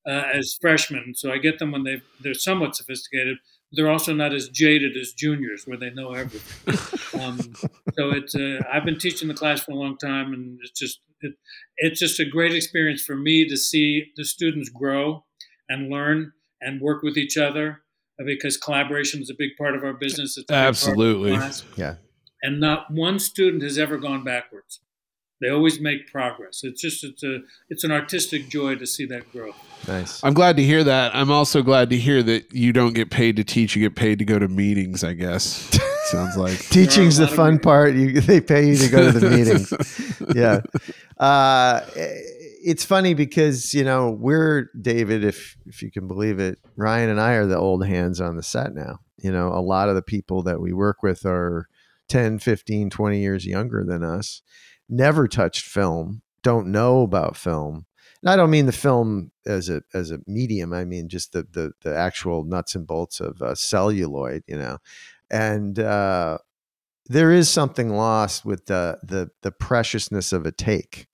uh, 0.07 0.23
as 0.33 0.57
freshmen. 0.59 1.13
So 1.15 1.31
I 1.31 1.37
get 1.37 1.59
them 1.59 1.71
when 1.71 1.83
they 1.83 2.01
they're 2.21 2.33
somewhat 2.33 2.75
sophisticated. 2.75 3.37
They're 3.75 3.91
also 3.91 4.13
not 4.13 4.33
as 4.33 4.49
jaded 4.49 4.95
as 4.97 5.13
juniors, 5.13 5.65
where 5.65 5.77
they 5.77 5.89
know 5.89 6.13
everything. 6.13 7.21
um, 7.21 7.39
so 7.93 8.11
it's 8.11 8.35
uh, 8.35 8.59
I've 8.71 8.85
been 8.85 8.99
teaching 8.99 9.27
the 9.27 9.33
class 9.33 9.61
for 9.61 9.71
a 9.71 9.75
long 9.75 9.97
time, 9.97 10.33
and 10.33 10.59
it's 10.63 10.79
just 10.79 11.01
it, 11.21 11.33
it's 11.77 11.99
just 11.99 12.19
a 12.19 12.25
great 12.25 12.53
experience 12.53 13.03
for 13.03 13.15
me 13.15 13.47
to 13.47 13.57
see 13.57 14.11
the 14.15 14.25
students 14.25 14.69
grow 14.69 15.25
and 15.69 15.89
learn 15.89 16.33
and 16.61 16.81
work 16.81 17.03
with 17.03 17.17
each 17.17 17.37
other 17.37 17.81
because 18.25 18.57
collaboration 18.57 19.21
is 19.21 19.29
a 19.29 19.35
big 19.37 19.51
part 19.57 19.75
of 19.75 19.83
our 19.83 19.93
business. 19.93 20.37
It's 20.37 20.49
a 20.49 20.53
of 20.53 20.67
Absolutely. 20.67 21.31
Yeah. 21.75 21.95
and 22.41 22.59
not 22.59 22.91
one 22.91 23.19
student 23.19 23.63
has 23.63 23.77
ever 23.77 23.97
gone 23.97 24.23
backwards. 24.23 24.79
They 25.45 25.51
always 25.51 25.79
make 25.79 26.11
progress. 26.11 26.61
It's 26.63 26.81
just 26.81 27.03
it's 27.03 27.21
a 27.21 27.41
it's 27.69 27.83
an 27.83 27.91
artistic 27.91 28.49
joy 28.49 28.75
to 28.75 28.87
see 28.87 29.05
that 29.05 29.31
growth. 29.31 29.55
Nice. 29.87 30.23
I'm 30.23 30.33
glad 30.33 30.57
to 30.57 30.63
hear 30.63 30.83
that. 30.83 31.15
I'm 31.15 31.29
also 31.29 31.61
glad 31.61 31.91
to 31.91 31.97
hear 31.97 32.23
that 32.23 32.51
you 32.51 32.73
don't 32.73 32.93
get 32.93 33.11
paid 33.11 33.35
to 33.35 33.43
teach; 33.43 33.75
you 33.75 33.83
get 33.83 33.95
paid 33.95 34.17
to 34.19 34.25
go 34.25 34.39
to 34.39 34.47
meetings. 34.47 35.03
I 35.03 35.13
guess 35.13 35.45
sounds 36.05 36.35
like 36.35 36.57
Teaching's 36.69 37.17
the 37.17 37.25
are 37.25 37.27
a 37.27 37.29
lot 37.29 37.31
of 37.31 37.35
fun 37.35 37.59
part. 37.59 37.93
You, 37.93 38.21
they 38.21 38.41
pay 38.41 38.69
you 38.69 38.75
to 38.77 38.89
go 38.89 39.11
to 39.11 39.19
the 39.19 39.29
meetings. 39.37 40.35
yeah. 40.35 40.61
Uh, 41.23 41.81
it's 41.95 42.83
funny 42.83 43.13
because 43.13 43.71
you 43.75 43.83
know 43.83 44.09
we're 44.09 44.71
David, 44.81 45.23
if 45.23 45.57
if 45.67 45.83
you 45.83 45.91
can 45.91 46.07
believe 46.07 46.39
it. 46.39 46.57
Ryan 46.75 47.11
and 47.11 47.21
I 47.21 47.33
are 47.33 47.45
the 47.45 47.59
old 47.59 47.85
hands 47.85 48.19
on 48.19 48.35
the 48.35 48.43
set 48.43 48.73
now. 48.73 48.97
You 49.17 49.31
know, 49.31 49.49
a 49.49 49.61
lot 49.61 49.89
of 49.89 49.95
the 49.95 50.01
people 50.01 50.41
that 50.41 50.59
we 50.59 50.73
work 50.73 51.03
with 51.03 51.23
are 51.23 51.67
10, 52.07 52.39
15, 52.39 52.89
20 52.89 53.19
years 53.19 53.45
younger 53.45 53.83
than 53.83 54.03
us. 54.03 54.41
Never 54.89 55.27
touched 55.27 55.65
film. 55.65 56.21
Don't 56.43 56.67
know 56.67 57.01
about 57.01 57.35
film. 57.37 57.85
And 58.21 58.29
I 58.29 58.35
don't 58.35 58.49
mean 58.49 58.65
the 58.65 58.71
film 58.71 59.31
as 59.45 59.69
a 59.69 59.81
as 59.93 60.11
a 60.11 60.19
medium. 60.27 60.73
I 60.73 60.85
mean 60.85 61.09
just 61.09 61.31
the 61.33 61.45
the 61.51 61.73
the 61.81 61.95
actual 61.95 62.43
nuts 62.43 62.75
and 62.75 62.85
bolts 62.87 63.19
of 63.19 63.41
uh, 63.41 63.55
celluloid. 63.55 64.43
You 64.47 64.57
know, 64.57 64.77
and 65.29 65.77
uh, 65.79 66.37
there 67.07 67.31
is 67.31 67.49
something 67.49 67.89
lost 67.89 68.45
with 68.45 68.65
the 68.65 68.97
the 69.03 69.29
the 69.41 69.51
preciousness 69.51 70.33
of 70.33 70.45
a 70.45 70.51
take. 70.51 71.07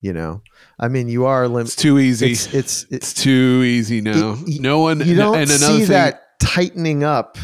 You 0.00 0.12
know, 0.12 0.42
I 0.80 0.88
mean, 0.88 1.08
you 1.08 1.26
are 1.26 1.44
it's 1.60 1.76
too 1.76 1.98
easy. 1.98 2.32
It's 2.32 2.46
it's, 2.46 2.54
It's 2.82 2.92
it's 2.92 3.14
too 3.14 3.62
easy 3.64 4.00
now. 4.00 4.36
It- 4.46 4.60
no 4.60 4.80
one. 4.80 5.00
you 5.06 5.14
don't 5.16 5.36
and 5.36 5.48
another 5.50 5.58
see 5.58 5.78
thing, 5.80 5.88
that 5.88 6.22
tightening 6.40 7.04
up 7.04 7.38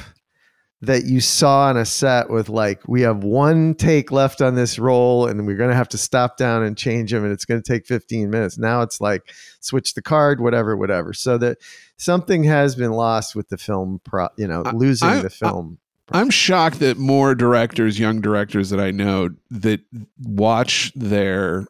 that 0.81 1.05
you 1.05 1.21
saw 1.21 1.67
on 1.69 1.77
a 1.77 1.85
set 1.85 2.31
with 2.31 2.49
like 2.49 2.87
we 2.87 3.03
have 3.03 3.25
one 3.25 3.75
take 3.75 4.13
left 4.13 4.41
on 4.41 4.55
this 4.55 4.79
roll 4.79 5.27
and 5.27 5.45
we're 5.47 5.57
going 5.57 5.71
to 5.71 5.77
have 5.77 5.89
to 5.89 5.99
stop 5.99 6.37
down 6.37 6.63
and 6.63 6.77
change 6.77 7.11
them 7.11 7.25
and 7.25 7.33
it's 7.33 7.45
going 7.45 7.61
to 7.61 7.73
take 7.73 7.85
15 7.85 8.31
minutes. 8.31 8.59
Now 8.59 8.83
it's 8.83 9.01
like 9.01 9.33
switch 9.61 9.95
the 9.95 10.03
card 10.03 10.41
whatever 10.41 10.77
whatever. 10.77 11.13
So 11.13 11.37
that 11.39 11.59
something 11.97 12.45
has 12.45 12.77
been 12.77 12.93
lost 12.93 13.35
with 13.35 13.49
the 13.49 13.59
film 13.59 14.01
pro 14.05 14.29
you 14.37 14.47
know 14.47 14.63
I- 14.65 14.73
losing 14.73 15.09
I- 15.09 15.23
the 15.23 15.31
film 15.31 15.79
I'm 16.11 16.31
shocked 16.31 16.79
that 16.79 16.97
more 16.97 17.35
directors, 17.35 17.99
young 17.99 18.23
directors 18.23 18.71
that 18.71 18.81
I 18.81 18.91
know, 18.93 19.29
that 19.51 19.81
watch 20.23 20.91
their 20.95 21.67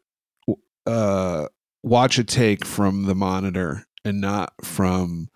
uh, 0.87 1.49
watch 1.83 2.19
a 2.19 2.25
take 2.25 2.65
from 2.65 3.05
the 3.05 3.17
monitor 3.17 3.85
and 4.05 4.21
not 4.21 4.53
from 4.63 5.29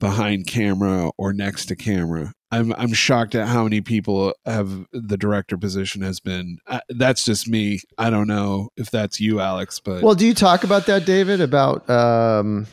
behind 0.00 0.46
camera 0.48 1.10
or 1.16 1.32
next 1.32 1.66
to 1.66 1.76
camera. 1.76 2.32
I'm 2.50 2.72
I'm 2.72 2.92
shocked 2.92 3.36
at 3.36 3.46
how 3.46 3.62
many 3.62 3.80
people 3.80 4.34
have 4.44 4.86
the 4.92 5.16
director 5.16 5.56
position 5.56 6.02
has 6.02 6.18
been. 6.18 6.58
Uh, 6.66 6.80
that's 6.88 7.24
just 7.24 7.46
me. 7.46 7.78
I 7.96 8.10
don't 8.10 8.26
know 8.26 8.70
if 8.76 8.90
that's 8.90 9.20
you, 9.20 9.38
Alex, 9.38 9.78
but 9.78 10.02
well 10.02 10.16
do 10.16 10.26
you 10.26 10.34
talk 10.34 10.64
about 10.64 10.86
that 10.86 11.06
david 11.06 11.40
about 11.40 11.88
um 11.88 12.66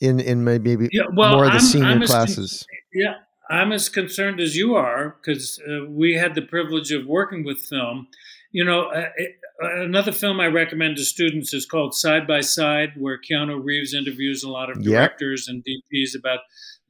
in 0.00 0.18
in 0.18 0.42
maybe 0.42 0.88
Yeah, 0.90 1.02
well, 1.14 1.36
more 1.36 1.44
of 1.44 1.50
the 1.52 1.58
I'm- 1.58 1.60
senior 1.60 1.86
I'm 1.88 2.02
as 2.02 2.08
con- 2.10 2.16
classes 2.26 2.66
Yeah, 2.92 3.14
I'm 3.48 3.70
as 3.70 3.88
concerned 3.88 4.40
as 4.40 4.56
you 4.56 4.74
are 4.74 5.16
because 5.22 5.60
uh, 5.68 5.84
we 5.88 6.14
had 6.14 6.34
the 6.34 6.42
privilege 6.42 6.90
of 6.90 7.06
working 7.06 7.44
with 7.44 7.60
film. 7.60 8.08
You 8.52 8.64
know, 8.64 8.86
uh, 8.86 9.10
it, 9.16 9.36
another 9.60 10.10
film 10.10 10.40
I 10.40 10.46
recommend 10.48 10.96
to 10.96 11.04
students 11.04 11.54
is 11.54 11.66
called 11.66 11.94
Side 11.94 12.26
by 12.26 12.40
Side, 12.40 12.94
where 12.98 13.16
Keanu 13.16 13.62
Reeves 13.62 13.94
interviews 13.94 14.42
a 14.42 14.48
lot 14.50 14.70
of 14.70 14.78
Yep. 14.78 14.84
directors 14.86 15.46
and 15.46 15.62
DPs 15.64 16.18
about 16.18 16.40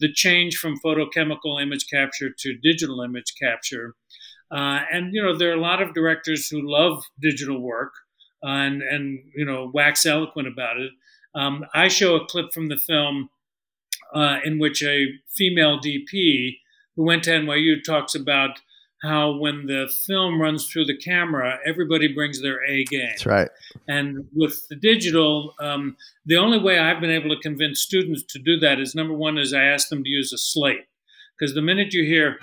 the 0.00 0.12
change 0.12 0.56
from 0.56 0.80
photochemical 0.84 1.60
image 1.62 1.86
capture 1.88 2.30
to 2.30 2.58
digital 2.62 3.02
image 3.02 3.34
capture. 3.40 3.94
Uh, 4.50 4.80
and 4.92 5.14
you 5.14 5.22
know, 5.22 5.36
there 5.36 5.50
are 5.50 5.56
a 5.56 5.60
lot 5.60 5.80
of 5.80 5.94
directors 5.94 6.48
who 6.48 6.60
love 6.62 7.04
digital 7.20 7.60
work 7.60 7.92
uh, 8.44 8.48
and 8.48 8.82
and 8.82 9.20
you 9.34 9.44
know 9.44 9.70
wax 9.72 10.04
eloquent 10.06 10.48
about 10.48 10.78
it. 10.78 10.90
Um, 11.34 11.64
I 11.74 11.88
show 11.88 12.16
a 12.16 12.26
clip 12.26 12.52
from 12.52 12.68
the 12.68 12.76
film 12.76 13.30
uh, 14.14 14.38
in 14.44 14.58
which 14.58 14.82
a 14.82 15.06
female 15.28 15.78
DP 15.78 16.56
who 16.96 17.04
went 17.04 17.24
to 17.24 17.30
NYU 17.30 17.82
talks 17.84 18.14
about 18.14 18.60
how 19.02 19.38
when 19.38 19.66
the 19.66 19.90
film 20.06 20.40
runs 20.40 20.66
through 20.66 20.84
the 20.84 20.96
camera, 20.96 21.58
everybody 21.66 22.12
brings 22.12 22.42
their 22.42 22.64
A 22.64 22.84
game. 22.84 23.08
that's 23.08 23.26
right 23.26 23.48
And 23.88 24.26
with 24.34 24.68
the 24.68 24.76
digital, 24.76 25.54
um, 25.60 25.96
the 26.26 26.36
only 26.36 26.58
way 26.58 26.78
I've 26.78 27.00
been 27.00 27.10
able 27.10 27.34
to 27.34 27.40
convince 27.40 27.80
students 27.80 28.22
to 28.32 28.38
do 28.38 28.58
that 28.60 28.78
is 28.78 28.94
number 28.94 29.14
one 29.14 29.38
is 29.38 29.52
I 29.52 29.64
ask 29.64 29.88
them 29.88 30.04
to 30.04 30.10
use 30.10 30.32
a 30.32 30.38
slate 30.38 30.86
because 31.38 31.54
the 31.54 31.62
minute 31.62 31.94
you 31.94 32.04
hear 32.04 32.38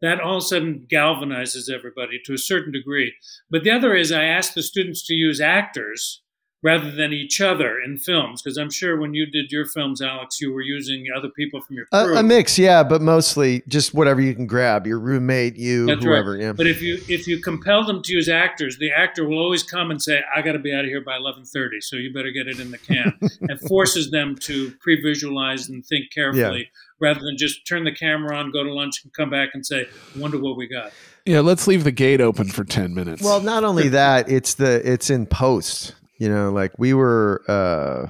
that 0.00 0.20
all 0.20 0.38
of 0.38 0.42
a 0.42 0.46
sudden 0.46 0.86
galvanizes 0.90 1.70
everybody 1.72 2.20
to 2.24 2.34
a 2.34 2.38
certain 2.38 2.72
degree. 2.72 3.14
But 3.50 3.62
the 3.62 3.70
other 3.70 3.94
is 3.94 4.10
I 4.10 4.24
ask 4.24 4.54
the 4.54 4.62
students 4.62 5.06
to 5.06 5.14
use 5.14 5.40
actors 5.40 6.22
rather 6.62 6.90
than 6.92 7.12
each 7.12 7.40
other 7.40 7.80
in 7.80 7.98
films 7.98 8.40
because 8.40 8.56
I'm 8.56 8.70
sure 8.70 8.96
when 8.96 9.14
you 9.14 9.26
did 9.26 9.50
your 9.50 9.66
films, 9.66 10.00
Alex, 10.00 10.40
you 10.40 10.52
were 10.52 10.62
using 10.62 11.06
other 11.16 11.28
people 11.28 11.60
from 11.60 11.76
your 11.76 11.86
crew. 11.86 12.14
a, 12.14 12.20
a 12.20 12.22
mix 12.22 12.58
yeah 12.58 12.82
but 12.84 13.02
mostly 13.02 13.62
just 13.68 13.94
whatever 13.94 14.20
you 14.20 14.34
can 14.34 14.46
grab 14.46 14.86
your 14.86 14.98
roommate 15.00 15.56
you 15.56 15.86
That's 15.86 16.04
whoever 16.04 16.32
right. 16.32 16.40
yeah 16.42 16.52
But 16.52 16.66
if 16.68 16.80
you 16.80 16.94
if 17.08 17.26
you 17.26 17.40
compel 17.40 17.84
them 17.84 18.02
to 18.02 18.12
use 18.12 18.28
actors, 18.28 18.78
the 18.78 18.90
actor 18.92 19.24
will 19.28 19.38
always 19.38 19.62
come 19.62 19.90
and 19.90 20.00
say, 20.00 20.22
"I 20.34 20.40
got 20.42 20.52
to 20.52 20.58
be 20.58 20.72
out 20.72 20.84
of 20.84 20.90
here 20.90 21.00
by 21.00 21.16
11:30, 21.18 21.80
so 21.80 21.96
you 21.96 22.12
better 22.12 22.30
get 22.30 22.46
it 22.46 22.60
in 22.60 22.70
the 22.70 22.78
can," 22.78 23.12
and 23.48 23.60
forces 23.60 24.10
them 24.10 24.36
to 24.42 24.70
pre-visualize 24.80 25.68
and 25.68 25.84
think 25.84 26.12
carefully 26.12 26.70
rather 27.00 27.20
than 27.20 27.36
just 27.36 27.66
turn 27.66 27.82
the 27.84 27.92
camera 27.92 28.36
on, 28.36 28.52
go 28.52 28.62
to 28.62 28.72
lunch, 28.72 29.02
and 29.02 29.12
come 29.12 29.30
back 29.30 29.50
and 29.54 29.66
say, 29.66 29.86
"Wonder 30.16 30.38
what 30.38 30.56
we 30.56 30.66
got." 30.68 30.92
yeah, 31.26 31.40
let's 31.40 31.66
leave 31.66 31.84
the 31.84 31.92
gate 31.92 32.20
open 32.20 32.46
for 32.48 32.64
ten 32.64 32.94
minutes. 32.94 33.22
Well, 33.22 33.40
not 33.40 33.64
only 33.64 33.88
that, 33.88 34.28
it's 34.30 34.54
the 34.54 34.80
it's 34.90 35.10
in 35.10 35.26
post. 35.26 35.94
You 36.22 36.28
know, 36.28 36.52
like 36.52 36.78
we 36.78 36.94
were 36.94 37.42
uh 37.48 38.06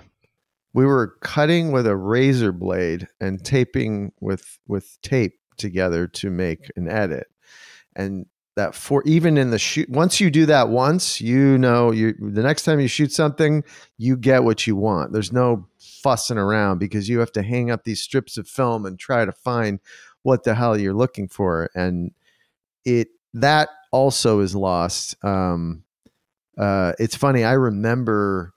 we 0.74 0.84
were 0.84 1.16
cutting 1.22 1.72
with 1.72 1.86
a 1.86 1.96
razor 1.96 2.52
blade 2.52 3.08
and 3.22 3.42
taping 3.42 4.12
with 4.20 4.58
with 4.68 4.98
tape 5.00 5.40
together 5.56 6.06
to 6.08 6.28
make 6.28 6.70
an 6.76 6.88
edit. 6.88 7.28
And 7.96 8.26
that 8.54 8.74
for 8.74 9.02
even 9.06 9.38
in 9.38 9.48
the 9.48 9.58
shoot 9.58 9.88
once 9.88 10.20
you 10.20 10.30
do 10.30 10.44
that 10.44 10.68
once, 10.68 11.22
you 11.22 11.56
know 11.56 11.90
you 11.90 12.12
the 12.20 12.42
next 12.42 12.64
time 12.64 12.80
you 12.80 12.86
shoot 12.86 13.12
something, 13.12 13.64
you 13.96 14.18
get 14.18 14.44
what 14.44 14.66
you 14.66 14.76
want. 14.76 15.14
There's 15.14 15.32
no 15.32 15.66
fussing 15.78 16.36
around 16.36 16.80
because 16.80 17.08
you 17.08 17.18
have 17.20 17.32
to 17.32 17.42
hang 17.42 17.70
up 17.70 17.84
these 17.84 18.02
strips 18.02 18.36
of 18.36 18.46
film 18.46 18.84
and 18.84 18.98
try 18.98 19.24
to 19.24 19.32
find 19.32 19.80
what 20.22 20.44
the 20.44 20.54
hell 20.54 20.76
you're 20.76 20.92
looking 20.92 21.28
for 21.28 21.70
and 21.74 22.10
it 22.84 23.08
that 23.32 23.70
also 23.90 24.40
is 24.40 24.54
lost. 24.54 25.16
Um, 25.24 25.84
uh, 26.58 26.92
it's 26.98 27.16
funny. 27.16 27.44
I 27.44 27.52
remember 27.52 28.52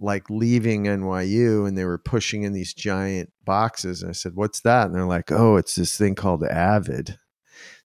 like 0.00 0.30
leaving 0.30 0.84
NYU 0.84 1.66
and 1.66 1.76
they 1.76 1.84
were 1.84 1.98
pushing 1.98 2.44
in 2.44 2.52
these 2.52 2.72
giant 2.72 3.32
boxes, 3.44 4.02
and 4.02 4.10
I 4.10 4.12
said, 4.12 4.32
"What's 4.34 4.60
that?" 4.60 4.86
And 4.86 4.94
they're 4.94 5.04
like, 5.04 5.32
"Oh, 5.32 5.56
it's 5.56 5.74
this 5.74 5.96
thing 5.96 6.14
called 6.14 6.44
Avid." 6.44 7.18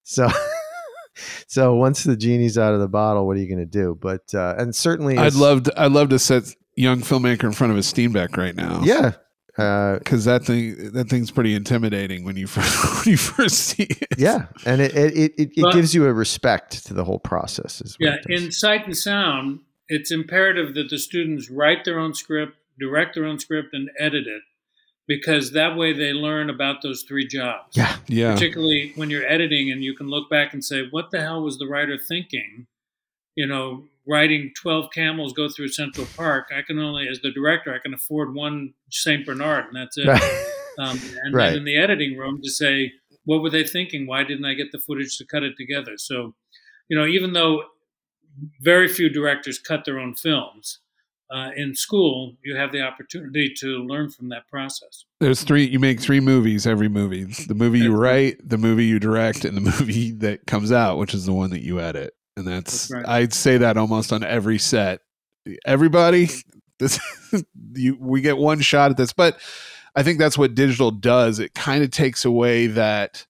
So. 0.02 0.28
so 1.46 1.74
once 1.74 2.04
the 2.04 2.16
genie's 2.16 2.58
out 2.58 2.74
of 2.74 2.80
the 2.80 2.88
bottle, 2.88 3.26
what 3.26 3.36
are 3.36 3.40
you 3.40 3.48
going 3.48 3.58
to 3.58 3.66
do? 3.66 3.96
But 4.00 4.34
uh, 4.34 4.54
and 4.58 4.74
certainly, 4.74 5.16
I'd 5.18 5.34
love 5.34 5.64
to, 5.64 5.80
I'd 5.80 5.92
love 5.92 6.08
to 6.10 6.18
set 6.18 6.44
young 6.76 7.00
filmmaker 7.00 7.44
in 7.44 7.52
front 7.52 7.72
of 7.72 7.78
a 7.78 7.82
Steenbeck 7.82 8.36
right 8.36 8.54
now. 8.54 8.80
yeah, 8.82 9.12
uh, 9.58 9.98
because 9.98 10.24
that 10.24 10.44
thing 10.44 10.92
that 10.92 11.08
thing's 11.08 11.30
pretty 11.30 11.54
intimidating 11.54 12.24
when 12.24 12.36
you 12.36 12.46
first 12.54 13.04
when 13.06 13.12
you 13.12 13.16
first 13.16 13.56
see 13.58 13.84
it. 13.84 14.08
yeah, 14.18 14.46
and 14.66 14.80
it 14.80 14.94
it 14.96 15.14
it, 15.16 15.32
it, 15.38 15.50
it 15.56 15.62
But- 15.62 15.74
gives 15.74 15.94
you 15.94 16.06
a 16.06 16.12
respect 16.12 16.84
to 16.86 16.94
the 16.94 17.04
whole 17.04 17.18
process. 17.20 17.80
Is 17.80 17.96
Yeah, 18.00 18.16
in 18.28 18.50
sight 18.52 18.86
and 18.86 18.96
sound, 18.96 19.60
it's 19.88 20.10
imperative 20.10 20.74
that 20.74 20.88
the 20.90 20.98
students 20.98 21.50
write 21.50 21.84
their 21.84 21.98
own 21.98 22.14
script, 22.14 22.56
direct 22.78 23.14
their 23.14 23.24
own 23.26 23.38
script, 23.38 23.68
and 23.74 23.90
edit 23.98 24.26
it, 24.26 24.42
because 25.06 25.52
that 25.52 25.76
way 25.76 25.92
they 25.92 26.12
learn 26.12 26.50
about 26.50 26.82
those 26.82 27.02
three 27.02 27.26
jobs. 27.26 27.76
yeah, 27.76 27.96
Yeah, 28.08 28.32
Particularly 28.34 28.92
when 28.96 29.10
you're 29.10 29.26
editing 29.26 29.70
and 29.70 29.84
you 29.84 29.94
can 29.94 30.08
look 30.08 30.28
back 30.30 30.52
and 30.54 30.64
say, 30.64 30.88
what 30.90 31.10
the 31.10 31.20
hell 31.20 31.42
was 31.42 31.58
the 31.58 31.66
writer 31.68 31.98
thinking? 31.98 32.66
You 33.36 33.46
know, 33.46 33.84
writing 34.06 34.52
12 34.60 34.90
camels 34.92 35.32
go 35.32 35.48
through 35.48 35.68
Central 35.68 36.06
Park, 36.16 36.48
I 36.56 36.62
can 36.62 36.78
only, 36.78 37.08
as 37.08 37.20
the 37.20 37.30
director, 37.32 37.74
I 37.74 37.78
can 37.78 37.94
afford 37.94 38.34
one 38.34 38.74
St. 38.90 39.24
Bernard, 39.24 39.66
and 39.66 39.76
that's 39.76 39.96
it. 39.98 40.08
Um, 40.76 40.98
and 41.24 41.32
Right. 41.32 41.50
then 41.50 41.58
in 41.58 41.64
the 41.64 41.76
editing 41.76 42.18
room 42.18 42.40
to 42.42 42.50
say, 42.50 42.94
what 43.24 43.42
were 43.42 43.48
they 43.50 43.62
thinking? 43.62 44.08
Why 44.08 44.24
didn't 44.24 44.44
I 44.44 44.54
get 44.54 44.72
the 44.72 44.80
footage 44.80 45.16
to 45.18 45.24
cut 45.24 45.44
it 45.44 45.56
together? 45.56 45.92
So, 45.96 46.34
you 46.88 46.98
know, 46.98 47.06
even 47.06 47.32
though 47.32 47.62
very 48.60 48.88
few 48.88 49.08
directors 49.08 49.58
cut 49.58 49.84
their 49.84 50.00
own 50.00 50.14
films, 50.16 50.80
uh, 51.30 51.50
in 51.56 51.74
school, 51.76 52.34
you 52.44 52.56
have 52.56 52.72
the 52.72 52.80
opportunity 52.82 53.52
to 53.58 53.66
learn 53.84 54.10
from 54.10 54.28
that 54.30 54.48
process. 54.48 55.04
there's 55.20 55.42
three. 55.42 55.64
You 55.64 55.78
make 55.78 56.00
three 56.00 56.20
movies 56.20 56.66
every 56.66 56.88
movie: 56.88 57.24
the 57.24 57.54
movie 57.54 57.78
you 57.78 57.94
write, 57.94 58.36
the 58.46 58.58
movie 58.58 58.84
you 58.84 58.98
direct, 58.98 59.44
and 59.44 59.56
the 59.56 59.60
movie 59.78 60.10
that 60.10 60.46
comes 60.46 60.70
out, 60.72 60.98
which 60.98 61.14
is 61.14 61.24
the 61.24 61.32
one 61.32 61.50
that 61.50 61.62
you 61.62 61.80
edit. 61.80 62.14
And 62.36 62.46
that's, 62.46 62.88
That's 62.88 62.90
right. 62.90 63.08
I'd 63.08 63.32
say 63.32 63.58
that 63.58 63.76
almost 63.76 64.12
on 64.12 64.24
every 64.24 64.58
set. 64.58 65.00
Everybody, 65.64 66.28
this 66.78 66.98
you 67.74 67.96
we 68.00 68.20
get 68.20 68.36
one 68.36 68.60
shot 68.60 68.90
at 68.90 68.96
this, 68.96 69.12
but 69.12 69.38
I 69.94 70.02
think 70.02 70.18
that's 70.18 70.38
what 70.38 70.54
digital 70.54 70.90
does. 70.90 71.38
It 71.38 71.54
kind 71.54 71.84
of 71.84 71.90
takes 71.90 72.24
away 72.24 72.66
that 72.68 73.26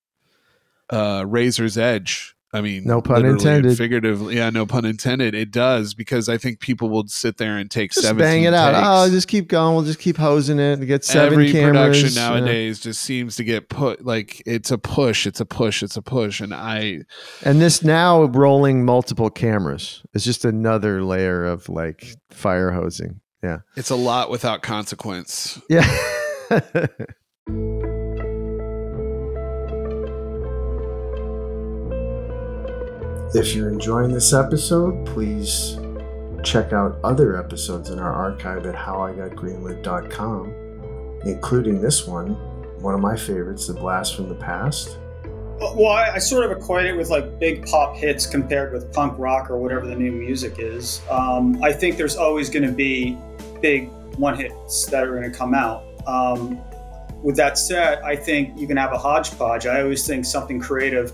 uh 0.91 1.25
razor's 1.27 1.77
edge. 1.77 2.34
I 2.55 2.61
mean, 2.61 2.85
No 2.85 3.03
pun 3.03 3.27
intended. 3.27 3.77
Figuratively, 3.77 4.37
yeah, 4.37 4.49
no 4.49 4.65
pun 4.65 4.85
intended. 4.85 5.35
It 5.35 5.51
does 5.51 5.93
because 5.93 6.29
I 6.29 6.39
think 6.39 6.61
people 6.61 6.89
will 6.89 7.09
sit 7.09 7.37
there 7.37 7.57
and 7.59 7.69
take 7.69 7.91
just 7.91 8.07
17 8.07 8.25
bang 8.25 8.43
it 8.45 8.55
out. 8.55 8.71
takes. 8.75 8.87
Oh, 8.87 9.11
just 9.11 9.27
keep 9.27 9.49
going. 9.49 9.75
We'll 9.75 9.85
just 9.85 9.99
keep 9.99 10.17
hosing 10.17 10.61
it. 10.61 10.79
We 10.79 10.87
get 10.87 11.05
seven 11.05 11.33
Every 11.33 11.51
cameras. 11.51 11.73
production 11.73 12.11
yeah. 12.13 12.29
nowadays 12.29 12.79
just 12.79 13.03
seems 13.03 13.35
to 13.37 13.45
get 13.45 13.69
put 13.69 14.05
like 14.07 14.41
it's 14.47 14.71
a 14.71 14.79
push, 14.79 15.27
it's 15.27 15.41
a 15.41 15.45
push, 15.45 15.83
it's 15.83 15.97
a 15.97 16.03
push, 16.03 16.41
and 16.41 16.55
I 16.55 17.01
And 17.43 17.61
this 17.61 17.83
now 17.83 18.23
rolling 18.23 18.85
multiple 18.85 19.31
cameras 19.31 20.03
is 20.15 20.25
just 20.25 20.45
another 20.45 21.03
layer 21.03 21.45
of 21.45 21.69
like 21.69 22.07
fire 22.31 22.71
hosing. 22.71 23.21
Yeah. 23.43 23.59
it's 23.77 23.91
a 23.91 23.97
lot 23.97 24.31
without 24.31 24.63
consequence. 24.63 25.61
Yeah. 25.69 25.85
If 33.35 33.53
you're 33.53 33.69
enjoying 33.69 34.13
this 34.13 34.33
episode, 34.33 35.05
please 35.07 35.77
check 36.45 36.73
out 36.73 37.01
other 37.03 37.37
episodes 37.37 37.91
in 37.91 37.99
our 37.99 38.13
archive 38.13 38.65
at 38.65 38.77
howigotgreenlit.com, 38.77 41.21
including 41.25 41.81
this 41.81 42.07
one, 42.07 42.35
one 42.81 42.95
of 42.95 43.01
my 43.01 43.17
favorites, 43.17 43.67
The 43.67 43.75
Blast 43.75 44.15
from 44.15 44.29
the 44.29 44.37
Past. 44.37 44.99
Well, 45.59 45.89
I, 45.89 46.13
I 46.15 46.19
sort 46.19 46.49
of 46.49 46.57
equate 46.57 46.87
it 46.87 46.97
with 46.97 47.11
like 47.11 47.41
big 47.41 47.67
pop 47.67 47.97
hits 47.97 48.25
compared 48.25 48.73
with 48.73 48.93
punk 48.93 49.19
rock 49.19 49.51
or 49.51 49.59
whatever 49.59 49.85
the 49.85 49.97
new 49.97 50.13
music 50.13 50.55
is. 50.59 51.03
Um, 51.11 51.61
I 51.61 51.73
think 51.73 51.97
there's 51.97 52.15
always 52.15 52.49
going 52.49 52.65
to 52.65 52.73
be 52.73 53.19
big 53.61 53.89
one 54.17 54.37
hits 54.37 54.87
that 54.87 55.03
are 55.03 55.11
going 55.11 55.29
to 55.29 55.37
come 55.37 55.55
out. 55.55 55.83
Um, 56.07 56.61
with 57.25 57.35
that 57.39 57.59
said, 57.59 58.01
I 58.03 58.15
think 58.15 58.61
you 58.61 58.69
can 58.69 58.77
have 58.77 58.93
a 58.93 58.99
hodgepodge. 58.99 59.67
I 59.67 59.83
always 59.83 60.07
think 60.07 60.25
something 60.25 60.61
creative 60.61 61.13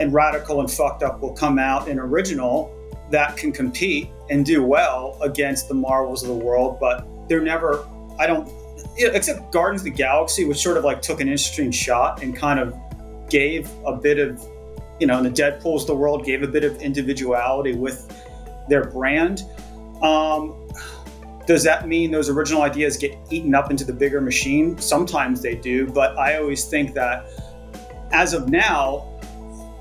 and 0.00 0.12
radical 0.12 0.60
and 0.60 0.70
fucked 0.70 1.02
up 1.02 1.20
will 1.20 1.32
come 1.32 1.58
out 1.58 1.88
in 1.88 1.98
original 1.98 2.74
that 3.10 3.36
can 3.36 3.52
compete 3.52 4.08
and 4.30 4.44
do 4.44 4.62
well 4.62 5.18
against 5.22 5.68
the 5.68 5.74
Marvels 5.74 6.22
of 6.22 6.28
the 6.28 6.34
world, 6.34 6.78
but 6.78 7.06
they're 7.28 7.40
never, 7.40 7.86
I 8.18 8.26
don't, 8.26 8.50
except 8.98 9.52
Guardians 9.52 9.80
of 9.82 9.86
the 9.86 9.90
Galaxy, 9.90 10.44
which 10.44 10.58
sort 10.58 10.76
of 10.76 10.84
like 10.84 11.00
took 11.00 11.20
an 11.20 11.28
interesting 11.28 11.70
shot 11.70 12.22
and 12.22 12.36
kind 12.36 12.60
of 12.60 12.76
gave 13.30 13.70
a 13.86 13.92
bit 13.94 14.18
of, 14.18 14.42
you 15.00 15.06
know, 15.06 15.18
in 15.18 15.24
the 15.24 15.30
Deadpool's 15.30 15.82
of 15.82 15.88
the 15.88 15.94
world 15.94 16.24
gave 16.24 16.42
a 16.42 16.46
bit 16.46 16.64
of 16.64 16.80
individuality 16.82 17.74
with 17.74 18.12
their 18.68 18.84
brand. 18.84 19.42
Um, 20.02 20.68
does 21.46 21.64
that 21.64 21.88
mean 21.88 22.10
those 22.10 22.28
original 22.28 22.60
ideas 22.60 22.98
get 22.98 23.16
eaten 23.30 23.54
up 23.54 23.70
into 23.70 23.84
the 23.84 23.92
bigger 23.92 24.20
machine? 24.20 24.76
Sometimes 24.78 25.40
they 25.40 25.54
do, 25.54 25.86
but 25.86 26.16
I 26.18 26.36
always 26.36 26.66
think 26.66 26.92
that 26.94 27.26
as 28.12 28.34
of 28.34 28.50
now, 28.50 29.07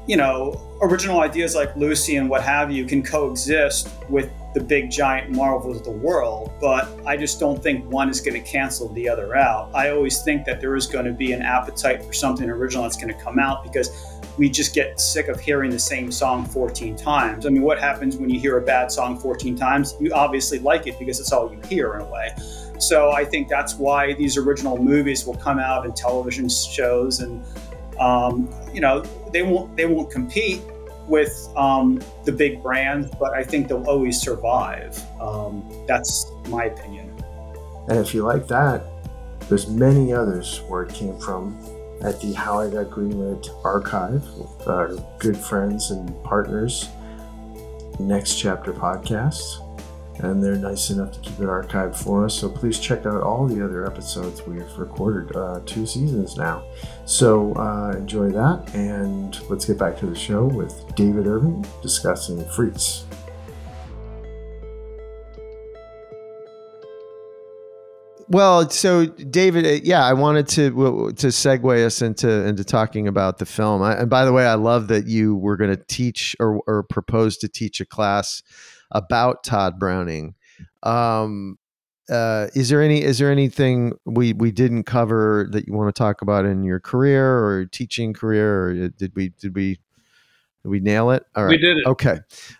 you 0.07 0.15
know, 0.15 0.59
original 0.81 1.19
ideas 1.19 1.53
like 1.53 1.75
Lucy 1.75 2.15
and 2.15 2.29
what 2.29 2.41
have 2.41 2.71
you 2.71 2.85
can 2.85 3.03
coexist 3.03 3.89
with 4.09 4.31
the 4.53 4.63
big 4.63 4.89
giant 4.89 5.29
marvels 5.31 5.77
of 5.77 5.83
the 5.83 5.91
world, 5.91 6.51
but 6.61 6.89
I 7.05 7.17
just 7.17 7.39
don't 7.39 7.61
think 7.61 7.85
one 7.91 8.09
is 8.09 8.21
going 8.21 8.41
to 8.41 8.49
cancel 8.49 8.87
the 8.93 9.07
other 9.09 9.35
out. 9.35 9.69
I 9.75 9.89
always 9.89 10.23
think 10.23 10.45
that 10.45 10.61
there 10.61 10.75
is 10.75 10.87
going 10.87 11.05
to 11.05 11.11
be 11.11 11.33
an 11.33 11.41
appetite 11.41 12.03
for 12.03 12.13
something 12.13 12.49
original 12.49 12.83
that's 12.83 12.95
going 12.95 13.13
to 13.13 13.21
come 13.21 13.37
out 13.37 13.63
because 13.63 14.19
we 14.37 14.49
just 14.49 14.73
get 14.73 14.99
sick 14.99 15.27
of 15.27 15.39
hearing 15.39 15.71
the 15.71 15.79
same 15.79 16.11
song 16.11 16.45
14 16.45 16.95
times. 16.95 17.45
I 17.45 17.49
mean, 17.49 17.63
what 17.63 17.79
happens 17.79 18.17
when 18.17 18.29
you 18.29 18.39
hear 18.39 18.57
a 18.57 18.61
bad 18.61 18.91
song 18.91 19.19
14 19.19 19.55
times? 19.55 19.95
You 19.99 20.13
obviously 20.13 20.59
like 20.59 20.87
it 20.87 20.97
because 20.97 21.19
it's 21.19 21.31
all 21.31 21.51
you 21.51 21.59
hear 21.67 21.95
in 21.95 22.01
a 22.01 22.05
way. 22.05 22.29
So 22.79 23.11
I 23.11 23.25
think 23.25 23.49
that's 23.49 23.75
why 23.75 24.13
these 24.13 24.37
original 24.37 24.77
movies 24.77 25.25
will 25.25 25.37
come 25.37 25.59
out 25.59 25.85
in 25.85 25.93
television 25.93 26.47
shows 26.47 27.19
and 27.19 27.43
um, 27.99 28.49
you 28.73 28.81
know 28.81 29.03
they 29.31 29.43
won't 29.43 29.75
they 29.75 29.85
won't 29.85 30.11
compete 30.11 30.61
with 31.07 31.49
um, 31.55 32.01
the 32.25 32.31
big 32.31 32.61
brands, 32.61 33.09
but 33.19 33.33
I 33.33 33.43
think 33.43 33.67
they'll 33.67 33.87
always 33.87 34.21
survive. 34.21 35.01
Um, 35.21 35.63
that's 35.87 36.31
my 36.49 36.65
opinion. 36.65 37.11
And 37.87 37.97
if 37.97 38.13
you 38.13 38.23
like 38.23 38.47
that, 38.47 38.83
there's 39.47 39.67
many 39.67 40.11
others 40.11 40.59
where 40.67 40.83
it 40.83 40.93
came 40.93 41.17
from 41.19 41.57
at 42.01 42.19
the 42.19 42.33
How 42.33 42.59
I 42.59 42.69
Got 42.69 42.89
Greenlit 42.89 43.47
archive 43.63 44.23
with 44.35 44.67
our 44.67 44.89
good 45.19 45.37
friends 45.37 45.91
and 45.91 46.23
partners, 46.23 46.89
Next 47.99 48.35
Chapter 48.35 48.73
Podcasts. 48.73 49.63
And 50.19 50.43
they're 50.43 50.55
nice 50.55 50.89
enough 50.89 51.11
to 51.13 51.19
keep 51.19 51.39
it 51.39 51.47
archived 51.47 51.95
for 51.95 52.25
us. 52.25 52.39
So 52.39 52.49
please 52.49 52.79
check 52.79 53.05
out 53.05 53.21
all 53.21 53.45
the 53.47 53.63
other 53.63 53.85
episodes 53.85 54.41
we've 54.47 54.77
recorded, 54.77 55.35
uh, 55.35 55.61
two 55.65 55.85
seasons 55.85 56.37
now. 56.37 56.63
So 57.05 57.53
uh, 57.53 57.91
enjoy 57.97 58.31
that. 58.31 58.73
And 58.73 59.39
let's 59.49 59.65
get 59.65 59.77
back 59.77 59.97
to 59.99 60.07
the 60.07 60.15
show 60.15 60.45
with 60.45 60.95
David 60.95 61.27
Irving 61.27 61.65
discussing 61.81 62.43
Freaks. 62.49 63.05
Well, 68.29 68.69
so 68.69 69.05
David, 69.05 69.65
uh, 69.65 69.81
yeah, 69.83 70.03
I 70.03 70.11
wanted 70.11 70.49
to 70.49 70.69
to 71.13 71.27
segue 71.27 71.85
us 71.85 72.01
into 72.01 72.29
into 72.45 72.65
talking 72.65 73.07
about 73.07 73.37
the 73.37 73.45
film. 73.45 73.81
I, 73.81 73.93
and 73.93 74.09
by 74.09 74.25
the 74.25 74.33
way, 74.33 74.45
I 74.45 74.55
love 74.55 74.89
that 74.89 75.07
you 75.07 75.35
were 75.37 75.55
going 75.55 75.69
to 75.69 75.81
teach 75.87 76.35
or, 76.39 76.61
or 76.67 76.83
propose 76.83 77.37
to 77.37 77.47
teach 77.47 77.79
a 77.79 77.85
class 77.85 78.43
about 78.91 79.43
Tod 79.43 79.79
Browning. 79.79 80.35
Um, 80.83 81.57
uh, 82.09 82.47
is 82.55 82.69
there 82.69 82.81
any 82.81 83.01
is 83.03 83.19
there 83.19 83.31
anything 83.31 83.93
we 84.05 84.31
we 84.33 84.51
didn't 84.51 84.83
cover 84.83 85.47
that 85.51 85.67
you 85.67 85.73
want 85.73 85.93
to 85.93 85.97
talk 85.97 86.21
about 86.21 86.45
in 86.45 86.63
your 86.63 86.79
career 86.79 87.43
or 87.43 87.65
teaching 87.65 88.13
career, 88.13 88.63
or 88.63 88.87
did 88.89 89.13
we 89.15 89.29
did 89.39 89.53
we 89.55 89.77
did 90.63 90.69
we 90.69 90.79
nail 90.79 91.11
it? 91.11 91.23
All 91.35 91.43
right, 91.43 91.49
We 91.51 91.57
did 91.57 91.77
it. 91.79 91.85
Okay. 91.85 92.17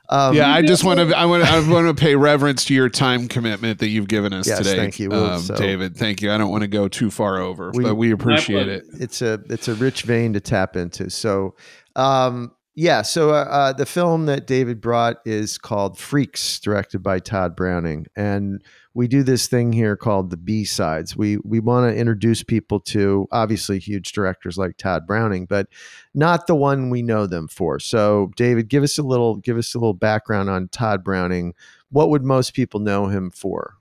Um, 0.10 0.36
yeah, 0.36 0.54
I 0.54 0.62
just 0.62 0.84
want 0.84 1.00
to 1.00 1.18
I 1.18 1.24
want 1.26 1.44
I 1.44 1.60
want 1.72 1.88
to 1.88 1.94
pay 2.00 2.18
reverence 2.18 2.66
to 2.66 2.74
your 2.74 2.90
time 2.90 3.30
commitment 3.30 3.80
that 3.80 3.88
you've 3.88 4.10
given 4.10 4.34
us 4.34 4.48
Yes, 4.48 4.58
today. 4.58 4.76
thank 4.76 5.00
you. 5.00 5.12
um, 5.14 5.40
So- 5.40 5.56
David. 5.56 5.96
Thank 5.96 6.22
you. 6.22 6.30
I 6.34 6.38
don't 6.38 6.52
want 6.52 6.64
to 6.64 6.68
go 6.68 6.90
too 6.90 7.10
far 7.10 7.38
over, 7.40 7.72
We- 7.74 7.84
but 7.86 7.96
we 7.96 8.12
appreciate 8.12 8.68
it. 8.68 8.84
it's 9.00 9.22
a 9.22 9.42
it's 9.50 9.70
a 9.70 9.76
rich 9.76 10.02
vein 10.04 10.34
to 10.34 10.42
tap 10.42 10.76
into. 10.76 11.10
So, 11.10 11.56
um, 11.96 12.52
yeah. 12.78 13.02
So 13.02 13.32
uh, 13.32 13.48
uh, 13.50 13.74
the 13.74 13.88
film 13.88 14.28
that 14.28 14.46
David 14.46 14.80
brought 14.80 15.18
is 15.26 15.58
called 15.58 15.98
Freaks, 15.98 16.60
directed 16.60 17.00
by 17.00 17.18
Tod 17.18 17.56
Browning, 17.56 18.06
and 18.16 18.64
we 18.94 19.08
do 19.08 19.24
this 19.24 19.48
thing 19.48 19.74
here 19.74 19.98
called 19.98 20.30
the 20.30 20.38
B 20.38 20.64
sides. 20.64 21.18
We 21.18 21.38
we 21.38 21.60
want 21.60 21.92
to 21.92 22.00
introduce 22.00 22.44
people 22.44 22.80
to 22.82 23.28
obviously 23.32 23.80
huge 23.80 24.12
directors 24.12 24.60
like 24.60 24.78
Tod 24.78 25.08
Browning, 25.08 25.48
but 25.48 25.70
not 26.14 26.46
the 26.46 26.54
one 26.54 26.92
we 26.92 27.02
know 27.02 27.26
them 27.26 27.48
for. 27.48 27.80
So, 27.80 28.30
David, 28.36 28.70
give 28.70 28.84
us 28.84 29.00
a 29.00 29.04
little 29.04 29.38
give 29.38 29.58
us 29.58 29.74
a 29.74 29.80
little 29.80 29.96
background 29.96 30.52
on 30.52 30.68
Tod 30.68 31.04
Browning. 31.04 31.56
What 31.90 32.12
would 32.12 32.24
most 32.24 32.54
people 32.54 32.80
know 32.80 33.08
him 33.08 33.32
for? 33.32 33.78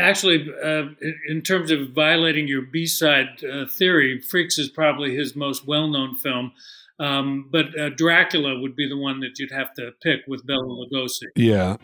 Actually, 0.00 0.50
uh, 0.64 0.86
in 1.28 1.42
terms 1.42 1.70
of 1.70 1.90
violating 1.90 2.48
your 2.48 2.62
B 2.62 2.86
side 2.86 3.44
uh, 3.44 3.66
theory, 3.66 4.20
Freaks 4.20 4.58
is 4.58 4.68
probably 4.68 5.14
his 5.14 5.36
most 5.36 5.64
well 5.64 5.86
known 5.86 6.16
film. 6.16 6.50
Um, 6.98 7.48
but 7.50 7.78
uh, 7.78 7.90
Dracula 7.90 8.60
would 8.60 8.76
be 8.76 8.88
the 8.88 8.96
one 8.96 9.20
that 9.20 9.38
you'd 9.38 9.50
have 9.50 9.74
to 9.74 9.92
pick 10.02 10.20
with 10.28 10.46
Bela 10.46 10.62
Lugosi. 10.62 11.26
Yeah. 11.34 11.76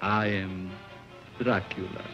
I 0.00 0.26
am 0.26 0.70
Dracula. 1.40 2.04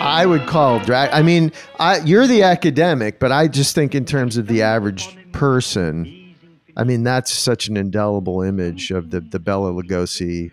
I 0.00 0.24
would 0.26 0.46
call 0.46 0.80
Drac. 0.80 1.10
I 1.12 1.22
mean, 1.22 1.52
I, 1.78 1.98
you're 1.98 2.26
the 2.26 2.42
academic, 2.42 3.18
but 3.18 3.30
I 3.30 3.46
just 3.46 3.74
think 3.74 3.94
in 3.94 4.04
terms 4.06 4.38
of 4.38 4.46
the 4.46 4.62
average 4.62 5.06
person, 5.32 6.34
I 6.76 6.84
mean, 6.84 7.04
that's 7.04 7.30
such 7.30 7.68
an 7.68 7.76
indelible 7.76 8.40
image 8.40 8.90
of 8.90 9.10
the 9.10 9.20
the 9.20 9.38
Bela 9.38 9.70
Lugosi 9.70 10.52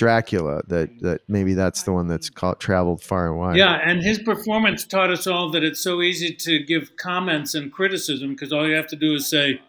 Dracula 0.00 0.62
that 0.68 0.88
that 1.02 1.20
maybe 1.28 1.52
that's 1.52 1.82
the 1.82 1.92
one 1.92 2.08
that's 2.08 2.30
called, 2.30 2.58
traveled 2.58 3.02
far 3.02 3.28
and 3.28 3.38
wide. 3.38 3.58
Yeah, 3.58 3.78
and 3.84 4.02
his 4.02 4.18
performance 4.18 4.86
taught 4.86 5.10
us 5.10 5.26
all 5.26 5.50
that 5.50 5.62
it's 5.62 5.80
so 5.80 6.00
easy 6.00 6.34
to 6.36 6.64
give 6.64 6.96
comments 6.96 7.54
and 7.54 7.70
criticism 7.70 8.30
because 8.30 8.50
all 8.50 8.66
you 8.66 8.74
have 8.76 8.86
to 8.86 8.96
do 8.96 9.12
is 9.12 9.28
say 9.28 9.60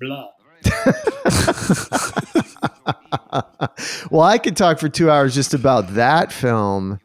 blah. 0.00 0.30
well, 4.10 4.22
I 4.22 4.38
could 4.38 4.56
talk 4.56 4.78
for 4.78 4.88
two 4.88 5.10
hours 5.10 5.34
just 5.34 5.52
about 5.52 5.92
that 5.96 6.32
film 6.32 6.98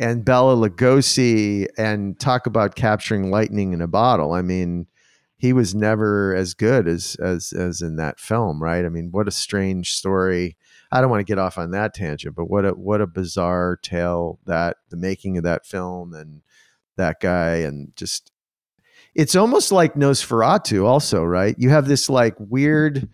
and 0.00 0.24
Bela 0.24 0.56
Lugosi 0.56 1.68
and 1.78 2.18
talk 2.18 2.48
about 2.48 2.74
capturing 2.74 3.30
lightning 3.30 3.72
in 3.72 3.80
a 3.80 3.86
bottle. 3.86 4.32
I 4.32 4.42
mean, 4.42 4.88
he 5.36 5.52
was 5.52 5.72
never 5.72 6.34
as 6.34 6.54
good 6.54 6.88
as 6.88 7.14
as 7.22 7.52
as 7.52 7.80
in 7.80 7.94
that 7.94 8.18
film, 8.18 8.60
right? 8.60 8.84
I 8.84 8.88
mean, 8.88 9.10
what 9.12 9.28
a 9.28 9.30
strange 9.30 9.92
story 9.92 10.56
I 10.94 11.00
don't 11.00 11.10
want 11.10 11.20
to 11.20 11.30
get 11.30 11.40
off 11.40 11.58
on 11.58 11.72
that 11.72 11.92
tangent, 11.92 12.36
but 12.36 12.44
what 12.44 12.64
a 12.64 12.70
what 12.70 13.00
a 13.00 13.06
bizarre 13.08 13.76
tale 13.82 14.38
that 14.46 14.76
the 14.90 14.96
making 14.96 15.36
of 15.36 15.42
that 15.42 15.66
film 15.66 16.14
and 16.14 16.42
that 16.96 17.18
guy 17.20 17.56
and 17.56 17.94
just 17.96 18.30
it's 19.12 19.34
almost 19.34 19.72
like 19.72 19.94
Nosferatu 19.94 20.84
also, 20.84 21.24
right? 21.24 21.56
You 21.58 21.70
have 21.70 21.88
this 21.88 22.08
like 22.08 22.36
weird 22.38 23.08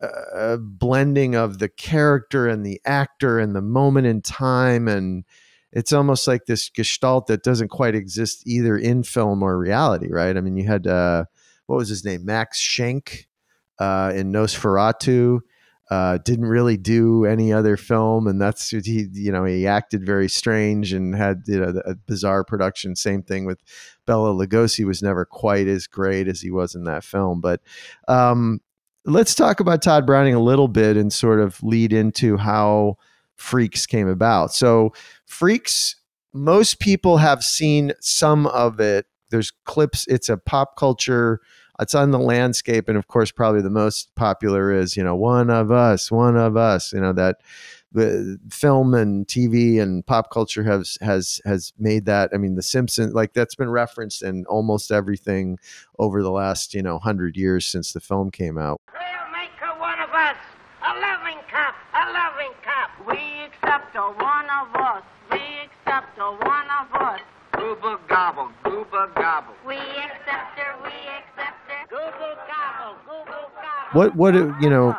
uh, 0.00 0.56
blending 0.56 1.34
of 1.34 1.58
the 1.58 1.68
character 1.68 2.48
and 2.48 2.64
the 2.64 2.80
actor 2.86 3.38
and 3.38 3.54
the 3.54 3.60
moment 3.60 4.06
in 4.06 4.22
time 4.22 4.88
and 4.88 5.24
it's 5.72 5.92
almost 5.92 6.26
like 6.26 6.46
this 6.46 6.70
gestalt 6.70 7.26
that 7.26 7.42
doesn't 7.42 7.68
quite 7.68 7.94
exist 7.94 8.42
either 8.46 8.78
in 8.78 9.02
film 9.02 9.42
or 9.42 9.58
reality, 9.58 10.08
right? 10.10 10.38
I 10.38 10.40
mean, 10.40 10.56
you 10.56 10.66
had 10.66 10.86
uh, 10.86 11.26
what 11.66 11.76
was 11.76 11.90
his 11.90 12.02
name, 12.02 12.24
Max 12.24 12.58
Schreck 12.58 13.26
uh, 13.78 14.10
in 14.14 14.32
Nosferatu, 14.32 15.40
uh, 15.90 16.18
didn't 16.18 16.46
really 16.46 16.76
do 16.76 17.24
any 17.24 17.52
other 17.52 17.76
film, 17.76 18.28
and 18.28 18.40
that's 18.40 18.70
he. 18.70 19.08
You 19.12 19.32
know, 19.32 19.44
he 19.44 19.66
acted 19.66 20.06
very 20.06 20.28
strange 20.28 20.92
and 20.92 21.16
had 21.16 21.42
you 21.46 21.58
know 21.58 21.82
a 21.84 21.96
bizarre 21.96 22.44
production. 22.44 22.94
Same 22.94 23.22
thing 23.22 23.44
with 23.44 23.60
Bela 24.06 24.32
Lugosi 24.32 24.86
was 24.86 25.02
never 25.02 25.24
quite 25.24 25.66
as 25.66 25.88
great 25.88 26.28
as 26.28 26.40
he 26.40 26.50
was 26.52 26.76
in 26.76 26.84
that 26.84 27.02
film. 27.02 27.40
But 27.40 27.60
um, 28.06 28.60
let's 29.04 29.34
talk 29.34 29.58
about 29.58 29.82
Tod 29.82 30.06
Browning 30.06 30.34
a 30.34 30.40
little 30.40 30.68
bit 30.68 30.96
and 30.96 31.12
sort 31.12 31.40
of 31.40 31.60
lead 31.62 31.92
into 31.92 32.36
how 32.36 32.96
Freaks 33.34 33.84
came 33.84 34.06
about. 34.06 34.54
So 34.54 34.92
Freaks, 35.26 35.96
most 36.32 36.78
people 36.78 37.16
have 37.16 37.42
seen 37.42 37.92
some 38.00 38.46
of 38.46 38.78
it. 38.78 39.06
There's 39.30 39.52
clips. 39.64 40.06
It's 40.06 40.28
a 40.28 40.36
pop 40.36 40.76
culture 40.76 41.40
it's 41.80 41.94
on 41.94 42.10
the 42.10 42.18
landscape 42.18 42.88
and 42.88 42.98
of 42.98 43.08
course 43.08 43.30
probably 43.30 43.62
the 43.62 43.70
most 43.70 44.14
popular 44.14 44.72
is 44.72 44.96
you 44.96 45.02
know 45.02 45.16
one 45.16 45.50
of 45.50 45.70
us 45.70 46.10
one 46.10 46.36
of 46.36 46.56
us 46.56 46.92
you 46.92 47.00
know 47.00 47.12
that 47.12 47.36
the 47.92 48.38
film 48.50 48.94
and 48.94 49.26
TV 49.26 49.80
and 49.80 50.06
pop 50.06 50.30
culture 50.30 50.62
has 50.62 50.96
has 51.00 51.40
has 51.44 51.72
made 51.78 52.06
that. 52.06 52.30
I 52.32 52.36
mean, 52.36 52.54
The 52.54 52.62
Simpsons, 52.62 53.14
like 53.14 53.32
that's 53.32 53.54
been 53.54 53.70
referenced 53.70 54.22
in 54.22 54.44
almost 54.46 54.92
everything 54.92 55.58
over 55.98 56.22
the 56.22 56.30
last 56.30 56.74
you 56.74 56.82
know 56.82 56.98
hundred 56.98 57.36
years 57.36 57.66
since 57.66 57.92
the 57.92 58.00
film 58.00 58.30
came 58.30 58.58
out. 58.58 58.80
We'll 58.92 59.32
make 59.32 59.50
her 59.58 59.78
one 59.80 59.98
of 59.98 60.10
us, 60.10 60.36
a 60.82 60.94
loving 61.00 61.42
cup, 61.50 61.74
a 61.94 62.12
loving 62.12 62.54
cup. 62.62 62.90
We 63.06 63.18
accept 63.44 63.96
a 63.96 64.02
one 64.02 64.46
of 64.50 64.74
us. 64.76 65.02
We 65.32 65.42
accept 65.66 66.18
a 66.18 66.30
one 66.30 66.68
of 66.80 66.94
us. 66.94 67.20
Gooba 67.54 67.98
gobble, 68.08 68.50
gooba 68.64 69.14
gobble. 69.16 69.54
We 69.66 69.76
accept 69.76 70.58
her. 70.58 70.76
We 70.84 70.90
accept 70.90 71.39
What 73.92 74.14
what 74.16 74.34
you 74.34 74.70
know? 74.70 74.96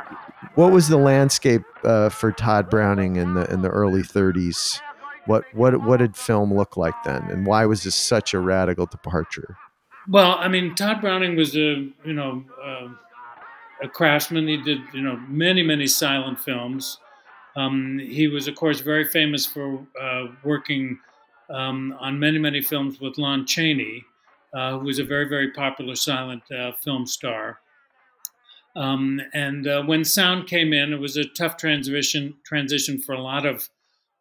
What 0.56 0.72
was 0.72 0.90
the 0.90 0.98
landscape 0.98 1.64
uh, 1.84 2.10
for 2.10 2.32
Tod 2.32 2.70
Browning 2.70 3.16
in 3.16 3.36
the 3.36 3.52
in 3.52 3.62
the 3.62 3.70
early 3.70 4.02
30s? 4.02 4.80
What 5.26 5.46
what 5.54 5.82
what 5.82 5.98
did 5.98 6.18
film 6.18 6.54
look 6.54 6.76
like 6.76 6.96
then, 7.06 7.24
and 7.30 7.46
why 7.46 7.66
was 7.66 7.84
this 7.84 7.96
such 7.96 8.34
a 8.34 8.40
radical 8.40 8.86
departure? 8.86 9.58
Well, 10.10 10.36
I 10.40 10.48
mean, 10.48 10.76
Tod 10.76 11.00
Browning 11.00 11.36
was 11.36 11.56
a 11.56 11.90
you 12.04 12.14
know 12.14 12.44
uh, 12.62 12.90
a 13.82 13.88
craftsman. 13.88 14.48
He 14.48 14.58
did 14.58 14.80
you 14.94 15.02
know 15.02 15.18
many 15.28 15.64
many 15.64 15.88
silent 15.88 16.40
films. 16.40 16.98
Um, 17.56 18.00
he 18.00 18.28
was, 18.28 18.48
of 18.48 18.56
course, 18.56 18.80
very 18.80 19.06
famous 19.06 19.46
for 19.46 19.86
uh, 20.02 20.28
working 20.44 21.00
um, 21.50 21.96
on 22.00 22.20
many, 22.20 22.38
many 22.38 22.62
films 22.62 23.00
with 23.02 23.18
Lon 23.18 23.46
Chaney, 23.46 24.06
uh, 24.54 24.78
who 24.78 24.86
was 24.86 25.00
a 25.00 25.04
very, 25.04 25.28
very 25.28 25.52
popular 25.52 25.96
silent 25.96 26.44
uh, 26.52 26.72
film 26.84 27.06
star. 27.06 27.60
Um, 28.76 29.22
and 29.34 29.68
uh, 29.68 29.84
when 29.84 30.06
sound 30.06 30.48
came 30.48 30.74
in, 30.74 30.94
it 30.94 31.00
was 31.00 31.18
a 31.18 31.26
tough 31.26 31.58
transition 31.58 32.36
transition 32.46 33.00
for 33.00 33.14
a 33.14 33.22
lot 33.22 33.46
of 33.46 33.70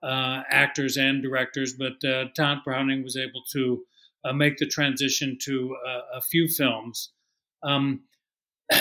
uh, 0.02 0.42
actors 0.50 0.96
and 0.96 1.22
directors. 1.22 1.74
But 1.74 2.04
uh, 2.04 2.26
Tod 2.36 2.58
Browning 2.64 3.02
was 3.02 3.16
able 3.16 3.42
to 3.52 3.84
uh, 4.24 4.32
make 4.32 4.58
the 4.58 4.66
transition 4.66 5.38
to 5.42 5.76
a 6.14 6.20
few 6.20 6.48
films. 6.48 7.10
Um, 7.62 8.02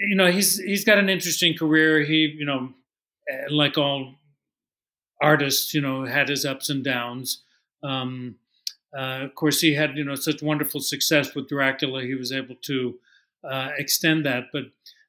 you 0.00 0.16
know, 0.16 0.30
he's 0.30 0.58
he's 0.58 0.84
got 0.84 0.98
an 0.98 1.08
interesting 1.08 1.56
career. 1.56 2.00
He, 2.04 2.34
you 2.36 2.44
know, 2.44 2.72
like 3.50 3.78
all 3.78 4.14
artists, 5.20 5.72
you 5.72 5.80
know, 5.80 6.04
had 6.04 6.28
his 6.28 6.44
ups 6.44 6.68
and 6.68 6.84
downs. 6.84 7.42
Um, 7.82 8.36
uh, 8.96 9.20
of 9.22 9.34
course, 9.34 9.60
he 9.60 9.74
had 9.74 9.96
you 9.96 10.04
know 10.04 10.14
such 10.14 10.42
wonderful 10.42 10.80
success 10.80 11.34
with 11.34 11.48
Dracula. 11.48 12.02
He 12.02 12.14
was 12.14 12.32
able 12.32 12.56
to 12.62 12.98
uh, 13.44 13.70
extend 13.78 14.26
that. 14.26 14.44
But 14.52 14.64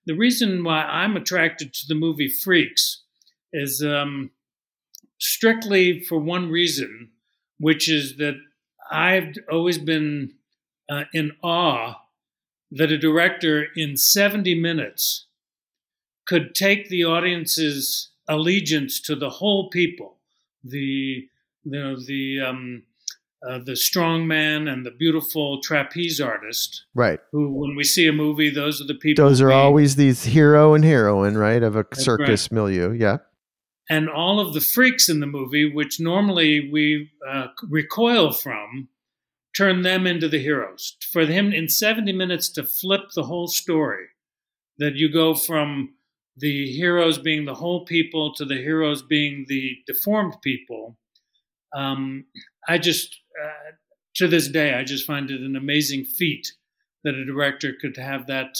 the 0.06 0.16
reason 0.16 0.64
why 0.64 0.84
I'm 0.84 1.16
attracted 1.16 1.74
to 1.74 1.88
the 1.88 1.96
movie 1.96 2.30
Freaks 2.30 3.02
is 3.52 3.84
um, 3.84 4.32
strictly 5.20 6.02
for 6.02 6.18
one 6.18 6.50
reason, 6.50 7.10
which 7.60 7.90
is 7.90 8.18
that 8.18 8.36
I've 8.92 9.36
always 9.52 9.78
been 9.78 10.34
uh, 10.90 11.04
in 11.14 11.32
awe 11.42 11.96
that 12.72 12.92
a 12.92 12.98
director 12.98 13.68
in 13.76 13.96
70 13.98 14.60
minutes 14.60 15.28
could 16.26 16.56
take 16.56 16.90
the 16.90 17.04
audience's 17.06 18.10
allegiance 18.28 19.00
to 19.02 19.16
the 19.16 19.30
whole 19.30 19.70
people, 19.70 20.18
the 20.64 21.28
you 21.66 21.72
know 21.72 21.98
the 22.00 22.42
um, 22.42 22.84
uh, 23.48 23.60
the 23.60 23.76
strong 23.76 24.28
man 24.28 24.68
and 24.68 24.86
the 24.86 24.91
beautiful 24.91 25.62
trapeze 25.62 26.22
artist, 26.22 26.86
right? 26.94 27.20
Who, 27.32 27.54
when 27.54 27.76
we 27.76 27.84
see 27.84 28.08
a 28.08 28.14
movie, 28.14 28.50
those 28.50 28.82
are 28.82 28.86
the 28.86 28.96
people. 28.96 29.28
Those 29.28 29.41
are 29.41 29.48
we, 29.48 29.54
always 29.54 29.96
these 29.96 30.24
hero 30.24 30.74
and 30.74 30.84
heroine, 30.84 31.38
right, 31.38 31.62
of 31.62 31.76
a 31.76 31.86
circus 31.94 32.46
right. 32.46 32.52
milieu. 32.56 32.94
Yeah. 32.94 33.18
And 33.89 34.10
all 34.10 34.39
of 34.39 34.54
the 34.54 34.62
freaks 34.62 35.10
in 35.10 35.20
the 35.20 35.28
movie, 35.28 35.70
which 35.72 36.00
normally 36.00 36.70
we 36.72 37.12
uh, 37.30 37.48
recoil 37.70 38.32
from, 38.32 38.88
turn 39.56 39.82
them 39.82 40.08
into 40.08 40.30
the 40.30 40.39
heroes. 40.39 40.96
For 41.12 41.26
him, 41.26 41.52
in 41.52 41.68
70 41.70 42.14
minutes, 42.14 42.50
to 42.52 42.64
flip 42.64 43.12
the 43.14 43.24
whole 43.24 43.48
story, 43.48 44.06
that 44.78 44.96
you 44.96 45.12
go 45.12 45.36
from 45.36 45.94
the 46.38 46.72
heroes 46.72 47.18
being 47.18 47.46
the 47.46 47.54
whole 47.54 47.86
people 47.86 48.34
to 48.36 48.46
the 48.46 48.56
heroes 48.56 49.04
being 49.04 49.46
the 49.48 49.78
deformed 49.86 50.36
people. 50.41 50.98
Um, 51.76 52.26
I 52.68 52.78
just, 52.78 53.20
uh, 53.42 53.72
to 54.16 54.28
this 54.28 54.48
day, 54.48 54.74
I 54.74 54.84
just 54.84 55.06
find 55.06 55.30
it 55.32 55.42
an 55.42 55.56
amazing 55.56 56.06
feat 56.06 56.54
that 57.04 57.16
a 57.16 57.26
director 57.26 57.74
could 57.80 57.98
have 57.98 58.28
that 58.28 58.58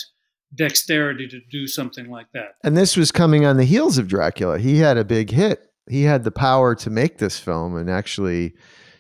dexterity 0.56 1.28
to 1.28 1.40
do 1.52 1.68
something 1.68 2.10
like 2.10 2.28
that. 2.34 2.56
And 2.64 2.78
this 2.78 2.96
was 2.96 3.12
coming 3.12 3.46
on 3.46 3.58
the 3.58 3.66
heels 3.66 3.98
of 3.98 4.08
Dracula. 4.08 4.60
He 4.60 4.78
had 4.78 4.98
a 4.98 5.06
big 5.06 5.32
hit. 5.32 5.68
He 5.90 6.04
had 6.04 6.24
the 6.24 6.32
power 6.32 6.76
to 6.76 6.90
make 6.90 7.18
this 7.18 7.40
film 7.40 7.76
and 7.76 7.90
actually 7.90 8.54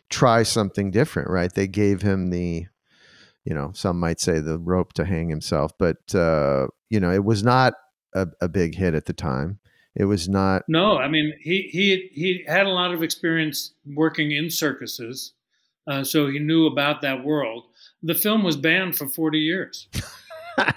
try 0.09 0.43
something 0.43 0.91
different, 0.91 1.29
right? 1.29 1.53
They 1.53 1.67
gave 1.67 2.01
him 2.01 2.29
the 2.29 2.65
you 3.45 3.53
know, 3.53 3.71
some 3.73 3.99
might 3.99 4.19
say 4.19 4.39
the 4.39 4.57
rope 4.57 4.93
to 4.93 5.05
hang 5.05 5.29
himself, 5.29 5.73
but 5.77 6.15
uh, 6.15 6.67
you 6.89 6.99
know, 6.99 7.11
it 7.11 7.23
was 7.23 7.43
not 7.43 7.73
a, 8.15 8.27
a 8.41 8.47
big 8.47 8.75
hit 8.75 8.93
at 8.93 9.05
the 9.05 9.13
time. 9.13 9.59
It 9.95 10.05
was 10.05 10.27
not. 10.27 10.63
No, 10.67 10.97
I 10.97 11.07
mean 11.07 11.33
he 11.41 11.69
he 11.71 12.09
he 12.13 12.43
had 12.47 12.65
a 12.65 12.71
lot 12.71 12.93
of 12.93 13.03
experience 13.03 13.73
working 13.85 14.31
in 14.31 14.49
circuses, 14.49 15.33
uh, 15.87 16.03
so 16.03 16.27
he 16.27 16.39
knew 16.39 16.65
about 16.65 17.01
that 17.01 17.23
world. 17.23 17.65
The 18.01 18.15
film 18.15 18.43
was 18.43 18.57
banned 18.57 18.95
for 18.95 19.07
forty 19.07 19.39
years. 19.39 19.87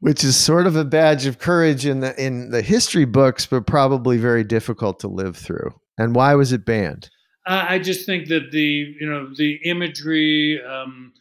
Which 0.00 0.24
is 0.24 0.34
sort 0.34 0.66
of 0.66 0.76
a 0.76 0.84
badge 0.84 1.26
of 1.26 1.38
courage 1.38 1.84
in 1.84 2.00
the 2.00 2.18
in 2.22 2.50
the 2.50 2.62
history 2.62 3.04
books, 3.04 3.46
but 3.46 3.66
probably 3.66 4.16
very 4.16 4.44
difficult 4.44 4.98
to 5.00 5.08
live 5.08 5.36
through. 5.36 5.74
And 5.98 6.14
why 6.14 6.34
was 6.34 6.52
it 6.52 6.64
banned? 6.64 7.10
Uh, 7.46 7.66
I 7.68 7.78
just 7.78 8.06
think 8.06 8.28
that 8.28 8.50
the 8.52 8.94
you 8.98 9.08
know 9.08 9.28
the 9.36 9.58
imagery. 9.64 10.60
Um, 10.62 11.12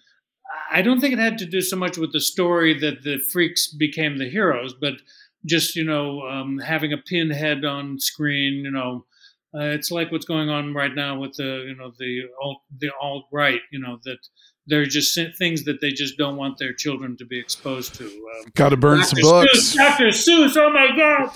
I 0.72 0.82
don't 0.82 1.00
think 1.00 1.14
it 1.14 1.20
had 1.20 1.38
to 1.40 1.46
do 1.46 1.62
so 1.62 1.76
much 1.76 1.98
with 1.98 2.14
the 2.14 2.22
story 2.22 2.78
that 2.80 3.04
the 3.04 3.18
freaks 3.32 3.68
became 3.68 4.18
the 4.18 4.30
heroes, 4.30 4.74
but 4.80 4.94
just 5.46 5.76
you 5.76 5.84
know 5.84 6.22
um, 6.22 6.60
having 6.60 6.94
a 6.94 6.98
pinhead 6.98 7.66
on 7.66 8.00
screen. 8.00 8.64
You 8.64 8.72
know, 8.72 9.06
uh, 9.56 9.64
it's 9.64 9.90
like 9.90 10.12
what's 10.12 10.26
going 10.26 10.50
on 10.50 10.74
right 10.74 10.94
now 10.94 11.20
with 11.20 11.34
the 11.36 11.66
you 11.68 11.76
know 11.76 11.92
the 11.98 12.24
alt 12.42 12.62
the 12.80 12.92
alt 13.02 13.26
right. 13.32 13.62
You 13.72 13.80
know 13.80 14.00
that 14.04 14.20
they're 14.68 14.86
just 14.86 15.20
things 15.38 15.64
that 15.64 15.82
they 15.82 15.92
just 15.92 16.18
don't 16.18 16.38
want 16.38 16.58
their 16.60 16.74
children 16.74 17.18
to 17.18 17.26
be 17.26 17.40
exposed 17.40 17.96
to. 17.96 18.06
Um, 18.06 18.52
Got 18.56 18.70
to 18.70 18.78
burn 18.78 19.00
Dr. 19.00 19.08
some 19.08 19.22
books. 19.22 19.52
Seuss, 19.54 19.76
Dr. 19.76 20.08
Seuss, 20.08 20.56
oh 20.56 20.72
my 20.72 20.96
god! 20.96 21.36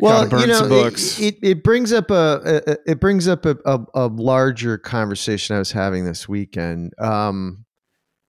Well, 0.00 0.40
you 0.40 0.46
know, 0.46 0.68
books. 0.68 1.18
It, 1.18 1.38
it, 1.42 1.48
it 1.48 1.64
brings 1.64 1.92
up 1.92 2.10
a, 2.10 2.62
a 2.66 2.90
it 2.92 3.00
brings 3.00 3.26
up 3.26 3.44
a, 3.44 3.56
a, 3.64 3.84
a 3.94 4.06
larger 4.06 4.78
conversation 4.78 5.56
I 5.56 5.58
was 5.58 5.72
having 5.72 6.04
this 6.04 6.28
weekend, 6.28 6.92
um, 7.00 7.64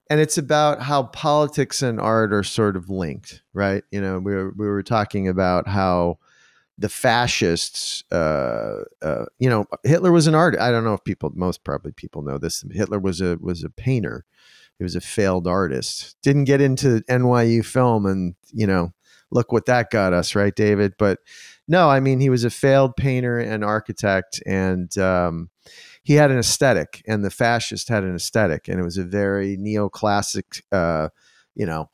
and 0.09 0.19
it's 0.19 0.39
about 0.39 0.81
how 0.81 1.03
politics 1.03 1.83
and 1.83 1.99
art 1.99 2.33
are 2.33 2.43
sort 2.43 2.75
of 2.75 2.89
linked, 2.89 3.43
right? 3.53 3.83
You 3.91 4.01
know, 4.01 4.17
we 4.17 4.33
were, 4.33 4.53
we 4.57 4.67
were 4.67 4.81
talking 4.81 5.27
about 5.27 5.67
how 5.67 6.17
the 6.79 6.89
fascists, 6.89 8.05
uh, 8.11 8.83
uh, 9.01 9.25
you 9.37 9.49
know, 9.49 9.65
Hitler 9.83 10.11
was 10.13 10.27
an 10.27 10.35
artist. 10.35 10.61
I 10.61 10.71
don't 10.71 10.85
know 10.85 10.93
if 10.93 11.03
people, 11.03 11.29
most 11.35 11.65
probably 11.65 11.91
people 11.91 12.21
know 12.21 12.37
this. 12.37 12.63
Hitler 12.71 12.99
was 12.99 13.19
a 13.19 13.37
was 13.41 13.63
a 13.63 13.69
painter. 13.69 14.25
He 14.77 14.83
was 14.83 14.95
a 14.95 15.01
failed 15.01 15.45
artist. 15.45 16.15
Didn't 16.23 16.45
get 16.45 16.61
into 16.61 17.01
NYU 17.09 17.65
film, 17.65 18.05
and 18.05 18.35
you 18.53 18.65
know, 18.65 18.93
look 19.29 19.51
what 19.51 19.65
that 19.65 19.91
got 19.91 20.13
us, 20.13 20.35
right, 20.35 20.55
David? 20.55 20.93
But 20.97 21.19
no, 21.67 21.89
I 21.89 21.99
mean, 21.99 22.21
he 22.21 22.29
was 22.29 22.45
a 22.45 22.49
failed 22.49 22.95
painter 22.95 23.37
and 23.37 23.63
architect, 23.63 24.41
and 24.45 24.97
um, 24.97 25.49
he 26.01 26.13
had 26.13 26.31
an 26.31 26.39
aesthetic, 26.39 27.03
and 27.07 27.25
the 27.25 27.29
fascist 27.29 27.89
had 27.89 28.05
an 28.05 28.15
aesthetic, 28.15 28.69
and 28.69 28.79
it 28.79 28.83
was 28.83 28.97
a 28.97 29.03
very 29.03 29.57
neoclassic, 29.57 30.61
uh, 30.71 31.09
you 31.55 31.65
know, 31.65 31.89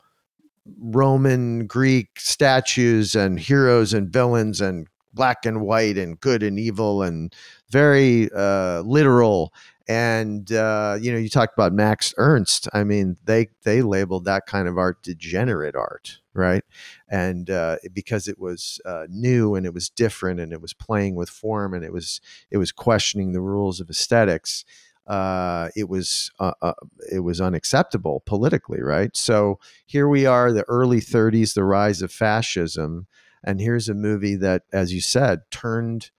Roman 0.78 1.66
Greek 1.66 2.18
statues 2.18 3.14
and 3.14 3.38
heroes 3.38 3.92
and 3.92 4.08
villains 4.12 4.60
and 4.60 4.86
black 5.12 5.46
and 5.46 5.62
white 5.62 5.98
and 5.98 6.20
good 6.20 6.42
and 6.42 6.58
evil 6.58 7.02
and 7.02 7.34
very 7.70 8.30
uh, 8.34 8.80
literal. 8.82 9.52
And 9.88 10.50
uh, 10.52 10.98
you 11.00 11.12
know, 11.12 11.18
you 11.18 11.28
talked 11.28 11.56
about 11.56 11.72
Max 11.72 12.12
Ernst. 12.16 12.68
I 12.72 12.84
mean, 12.84 13.16
they 13.24 13.48
they 13.62 13.82
labeled 13.82 14.24
that 14.24 14.46
kind 14.46 14.66
of 14.66 14.78
art 14.78 15.02
degenerate 15.02 15.76
art, 15.76 16.18
right? 16.34 16.64
And 17.08 17.48
uh, 17.50 17.76
because 17.92 18.26
it 18.26 18.38
was 18.38 18.80
uh, 18.84 19.06
new 19.08 19.54
and 19.54 19.64
it 19.64 19.72
was 19.72 19.88
different 19.88 20.40
and 20.40 20.52
it 20.52 20.60
was 20.60 20.74
playing 20.74 21.14
with 21.14 21.30
form 21.30 21.72
and 21.72 21.84
it 21.84 21.92
was 21.92 22.20
it 22.50 22.58
was 22.58 22.72
questioning 22.72 23.32
the 23.32 23.40
rules 23.40 23.80
of 23.80 23.88
aesthetics. 23.88 24.64
Uh, 25.06 25.68
it 25.76 25.88
was 25.88 26.30
uh, 26.40 26.52
uh, 26.62 26.72
it 27.12 27.20
was 27.20 27.40
unacceptable 27.40 28.22
politically, 28.26 28.82
right? 28.82 29.16
So 29.16 29.58
here 29.86 30.08
we 30.08 30.26
are, 30.26 30.52
the 30.52 30.64
early 30.68 31.00
30s, 31.00 31.54
the 31.54 31.64
rise 31.64 32.02
of 32.02 32.12
fascism, 32.12 33.06
and 33.44 33.60
here's 33.60 33.88
a 33.88 33.94
movie 33.94 34.36
that, 34.36 34.62
as 34.72 34.92
you 34.92 35.00
said, 35.00 35.42
turned 35.50 36.10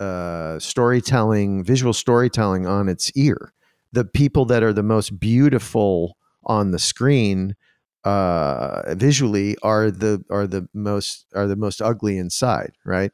uh, 0.00 0.58
storytelling, 0.58 1.64
visual 1.64 1.92
storytelling 1.92 2.66
on 2.66 2.88
its 2.88 3.12
ear. 3.16 3.52
The 3.92 4.04
people 4.04 4.44
that 4.46 4.62
are 4.62 4.72
the 4.72 4.82
most 4.82 5.20
beautiful 5.20 6.16
on 6.44 6.70
the 6.70 6.78
screen 6.78 7.56
uh, 8.04 8.94
visually 8.96 9.56
are 9.62 9.90
the 9.90 10.24
are 10.30 10.46
the 10.46 10.68
most 10.74 11.26
are 11.34 11.46
the 11.46 11.56
most 11.56 11.80
ugly 11.80 12.18
inside, 12.18 12.72
right? 12.84 13.12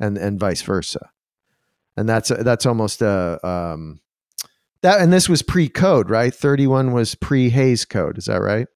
And 0.00 0.18
and 0.18 0.40
vice 0.40 0.62
versa. 0.62 1.10
And 1.96 2.08
that's 2.08 2.28
that's 2.30 2.66
almost 2.66 3.02
a 3.02 3.38
um, 3.46 4.00
that 4.82 5.00
and 5.00 5.12
this 5.12 5.28
was 5.28 5.42
pre-code, 5.42 6.10
right? 6.10 6.34
31 6.34 6.92
was 6.92 7.14
pre-Hays 7.14 7.84
code, 7.84 8.18
is 8.18 8.26
that 8.26 8.40
right? 8.40 8.66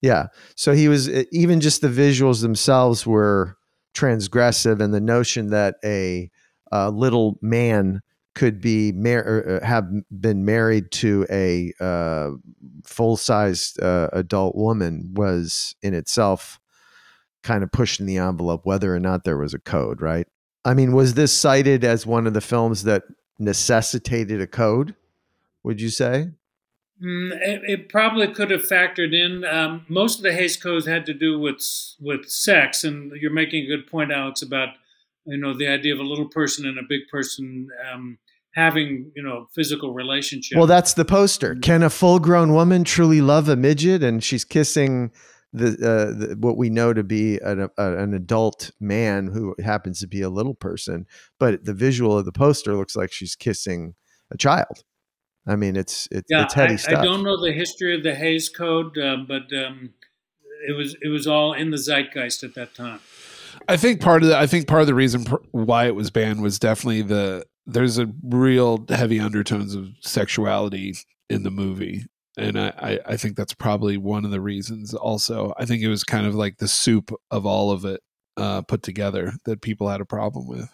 Yeah. 0.00 0.26
So 0.56 0.72
he 0.72 0.88
was 0.88 1.08
even 1.08 1.60
just 1.60 1.80
the 1.80 1.88
visuals 1.88 2.42
themselves 2.42 3.06
were 3.06 3.56
transgressive 3.94 4.80
and 4.80 4.92
the 4.92 5.00
notion 5.00 5.50
that 5.50 5.76
a, 5.84 6.30
a 6.72 6.90
little 6.90 7.38
man 7.40 8.00
could 8.34 8.60
be 8.60 8.92
mar- 8.92 9.60
uh, 9.62 9.64
have 9.64 9.86
been 10.10 10.44
married 10.44 10.90
to 10.90 11.26
a 11.30 11.72
uh, 11.80 12.30
full-sized 12.84 13.80
uh, 13.82 14.08
adult 14.12 14.56
woman 14.56 15.10
was 15.14 15.76
in 15.82 15.94
itself 15.94 16.58
kind 17.42 17.62
of 17.62 17.70
pushing 17.72 18.06
the 18.06 18.18
envelope 18.18 18.62
whether 18.64 18.94
or 18.94 19.00
not 19.00 19.24
there 19.24 19.36
was 19.36 19.52
a 19.52 19.58
code 19.58 20.00
right 20.00 20.28
i 20.64 20.72
mean 20.72 20.92
was 20.92 21.14
this 21.14 21.36
cited 21.36 21.84
as 21.84 22.06
one 22.06 22.26
of 22.26 22.34
the 22.34 22.40
films 22.40 22.84
that 22.84 23.02
necessitated 23.42 24.40
a 24.40 24.46
code 24.46 24.94
would 25.62 25.80
you 25.80 25.90
say 25.90 26.28
Mm, 27.02 27.32
it, 27.40 27.62
it, 27.66 27.88
probably 27.88 28.28
could 28.28 28.50
have 28.50 28.62
factored 28.62 29.12
in. 29.12 29.44
Um, 29.44 29.84
most 29.88 30.18
of 30.18 30.22
the 30.22 30.32
Hays 30.32 30.56
codes 30.56 30.86
had 30.86 31.04
to 31.06 31.14
do 31.14 31.36
with 31.38 31.60
with 31.98 32.28
sex, 32.30 32.84
and 32.84 33.10
you're 33.20 33.32
making 33.32 33.64
a 33.64 33.66
good 33.66 33.88
point, 33.88 34.12
Alex, 34.12 34.40
about 34.40 34.68
you 35.24 35.36
know 35.36 35.52
the 35.52 35.66
idea 35.66 35.94
of 35.94 35.98
a 35.98 36.04
little 36.04 36.28
person 36.28 36.64
and 36.64 36.78
a 36.78 36.82
big 36.88 37.08
person 37.10 37.68
um, 37.92 38.18
having 38.54 39.10
you 39.16 39.22
know 39.22 39.48
physical 39.52 39.92
relationship. 39.92 40.56
Well, 40.56 40.68
that's 40.68 40.94
the 40.94 41.04
poster. 41.04 41.56
Can 41.56 41.82
a 41.82 41.90
full 41.90 42.20
grown 42.20 42.52
woman 42.52 42.84
truly 42.84 43.20
love 43.20 43.48
a 43.48 43.56
midget? 43.56 44.04
And 44.04 44.22
she's 44.22 44.44
kissing 44.44 45.10
the, 45.52 45.68
uh, 45.68 46.18
the 46.18 46.36
what 46.38 46.56
we 46.56 46.70
know 46.70 46.92
to 46.92 47.04
be 47.04 47.38
an, 47.38 47.68
a, 47.76 47.96
an 47.96 48.14
adult 48.14 48.70
man 48.80 49.28
who 49.28 49.54
happens 49.62 50.00
to 50.00 50.06
be 50.06 50.22
a 50.22 50.30
little 50.30 50.54
person, 50.54 51.06
but 51.38 51.64
the 51.64 51.74
visual 51.74 52.18
of 52.18 52.24
the 52.24 52.32
poster 52.32 52.74
looks 52.74 52.96
like 52.96 53.12
she's 53.12 53.36
kissing 53.36 53.94
a 54.30 54.36
child. 54.36 54.84
I 55.46 55.56
mean, 55.56 55.76
it's 55.76 56.08
it's, 56.10 56.28
yeah, 56.30 56.44
it's 56.44 56.54
heady 56.54 56.74
I, 56.74 56.76
stuff. 56.76 56.98
I 56.98 57.04
don't 57.04 57.24
know 57.24 57.40
the 57.40 57.52
history 57.52 57.94
of 57.94 58.02
the 58.02 58.14
Hays 58.14 58.48
Code, 58.48 58.96
uh, 58.96 59.16
but 59.26 59.52
um, 59.52 59.94
it 60.66 60.76
was 60.76 60.96
it 61.02 61.08
was 61.08 61.26
all 61.26 61.52
in 61.52 61.70
the 61.70 61.78
zeitgeist 61.78 62.42
at 62.44 62.54
that 62.54 62.74
time. 62.74 63.00
I 63.68 63.76
think 63.76 64.00
part 64.00 64.22
of 64.22 64.28
the 64.28 64.38
I 64.38 64.46
think 64.46 64.66
part 64.66 64.80
of 64.80 64.86
the 64.86 64.94
reason 64.94 65.24
why 65.50 65.86
it 65.86 65.94
was 65.94 66.10
banned 66.10 66.42
was 66.42 66.58
definitely 66.58 67.02
the 67.02 67.44
there's 67.66 67.98
a 67.98 68.08
real 68.22 68.84
heavy 68.88 69.20
undertones 69.20 69.74
of 69.74 69.90
sexuality 70.00 70.94
in 71.28 71.42
the 71.42 71.50
movie. 71.50 72.06
And 72.36 72.58
I, 72.58 72.98
I, 73.04 73.16
think 73.18 73.36
that's 73.36 73.52
probably 73.52 73.98
one 73.98 74.24
of 74.24 74.30
the 74.30 74.40
reasons 74.40 74.94
also. 74.94 75.52
I 75.58 75.66
think 75.66 75.82
it 75.82 75.88
was 75.88 76.02
kind 76.02 76.26
of 76.26 76.34
like 76.34 76.56
the 76.56 76.68
soup 76.68 77.12
of 77.30 77.44
all 77.44 77.70
of 77.70 77.84
it 77.84 78.00
uh, 78.38 78.62
put 78.62 78.82
together 78.82 79.34
that 79.44 79.60
people 79.60 79.88
had 79.88 80.00
a 80.00 80.06
problem 80.06 80.48
with. 80.48 80.70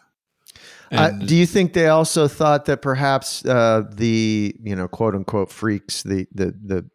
Uh, 0.90 1.10
do 1.10 1.36
you 1.36 1.46
think 1.46 1.72
they 1.72 1.88
also 1.88 2.26
thought 2.26 2.64
that 2.64 2.80
perhaps 2.80 3.44
uh, 3.44 3.82
the 3.90 4.54
you 4.62 4.74
know 4.74 4.88
quote 4.88 5.14
unquote 5.14 5.52
freaks 5.52 6.02
the 6.02 6.26
the 6.32 6.54
the 6.64 6.90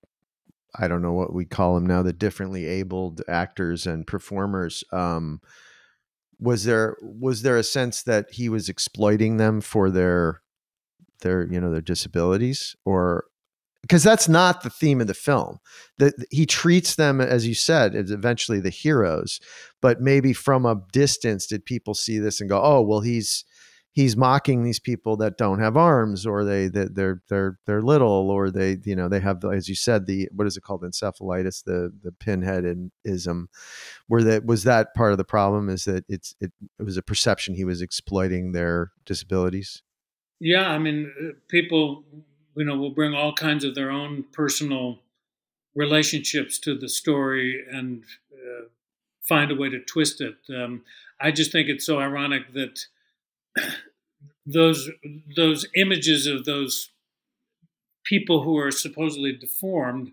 I 0.75 0.87
don't 0.87 1.03
know 1.03 1.13
what 1.13 1.33
we 1.33 1.45
call 1.45 1.75
them 1.75 1.85
now 1.85 2.01
the 2.01 2.13
differently 2.13 2.65
abled 2.65 3.21
actors 3.27 3.85
and 3.85 4.07
performers 4.07 4.83
um, 4.91 5.41
was 6.39 6.63
there 6.63 6.97
was 7.01 7.43
there 7.43 7.57
a 7.57 7.63
sense 7.63 8.01
that 8.03 8.31
he 8.31 8.49
was 8.49 8.69
exploiting 8.69 9.37
them 9.37 9.61
for 9.61 9.91
their 9.91 10.41
their 11.21 11.45
you 11.45 11.61
know 11.61 11.71
their 11.71 11.81
disabilities 11.81 12.75
or 12.85 13.25
because 13.83 14.01
that's 14.01 14.27
not 14.27 14.63
the 14.63 14.71
theme 14.71 14.99
of 14.99 15.07
the 15.07 15.13
film. 15.13 15.59
That 15.99 16.15
he 16.31 16.47
treats 16.47 16.95
them 16.95 17.21
as 17.21 17.45
you 17.45 17.53
said 17.53 17.95
as 17.95 18.09
eventually 18.09 18.59
the 18.59 18.71
heroes 18.71 19.39
but 19.81 20.01
maybe 20.01 20.33
from 20.33 20.65
a 20.65 20.81
distance 20.91 21.45
did 21.45 21.65
people 21.65 21.93
see 21.93 22.17
this 22.17 22.41
and 22.41 22.49
go 22.49 22.59
oh 22.61 22.81
well 22.81 23.01
he's 23.01 23.45
he's 23.93 24.17
mocking 24.17 24.63
these 24.63 24.79
people 24.79 25.15
that 25.17 25.37
don't 25.37 25.59
have 25.59 25.77
arms 25.77 26.25
or 26.25 26.43
they 26.43 26.67
that 26.67 26.95
they're 26.95 27.21
they're 27.29 27.59
they're 27.65 27.81
little 27.81 28.29
or 28.29 28.49
they 28.49 28.77
you 28.83 28.95
know 28.95 29.07
they 29.07 29.19
have 29.19 29.43
as 29.45 29.69
you 29.69 29.75
said 29.75 30.05
the 30.05 30.27
what 30.33 30.47
is 30.47 30.57
it 30.57 30.63
called? 30.63 30.83
Encephalitis 30.83 31.63
the 31.63 31.93
the 32.01 32.11
pinhead 32.11 32.91
ism 33.05 33.49
where 34.07 34.23
that 34.23 34.45
was 34.45 34.63
that 34.63 34.93
part 34.95 35.11
of 35.11 35.17
the 35.17 35.23
problem 35.23 35.69
is 35.69 35.85
that 35.85 36.03
it's 36.09 36.35
it, 36.41 36.51
it 36.79 36.83
was 36.83 36.97
a 36.97 37.03
perception 37.03 37.53
he 37.53 37.63
was 37.63 37.81
exploiting 37.81 38.51
their 38.51 38.91
disabilities? 39.05 39.81
Yeah 40.39 40.69
i 40.69 40.77
mean 40.77 41.11
uh, 41.21 41.33
people 41.47 42.03
you 42.55 42.65
know 42.65 42.77
will 42.77 42.89
bring 42.89 43.13
all 43.13 43.33
kinds 43.33 43.63
of 43.63 43.75
their 43.75 43.91
own 43.91 44.25
personal 44.31 44.99
relationships 45.75 46.59
to 46.59 46.77
the 46.77 46.89
story 46.89 47.63
and 47.71 48.03
uh, 48.33 48.65
find 49.21 49.51
a 49.51 49.55
way 49.55 49.69
to 49.69 49.79
twist 49.79 50.21
it 50.21 50.37
um, 50.55 50.81
i 51.19 51.31
just 51.31 51.51
think 51.51 51.67
it's 51.67 51.85
so 51.85 51.99
ironic 51.99 52.53
that 52.53 52.85
those 54.45 54.89
those 55.35 55.65
images 55.75 56.27
of 56.27 56.45
those 56.45 56.89
people 58.03 58.43
who 58.43 58.57
are 58.57 58.71
supposedly 58.71 59.31
deformed, 59.31 60.11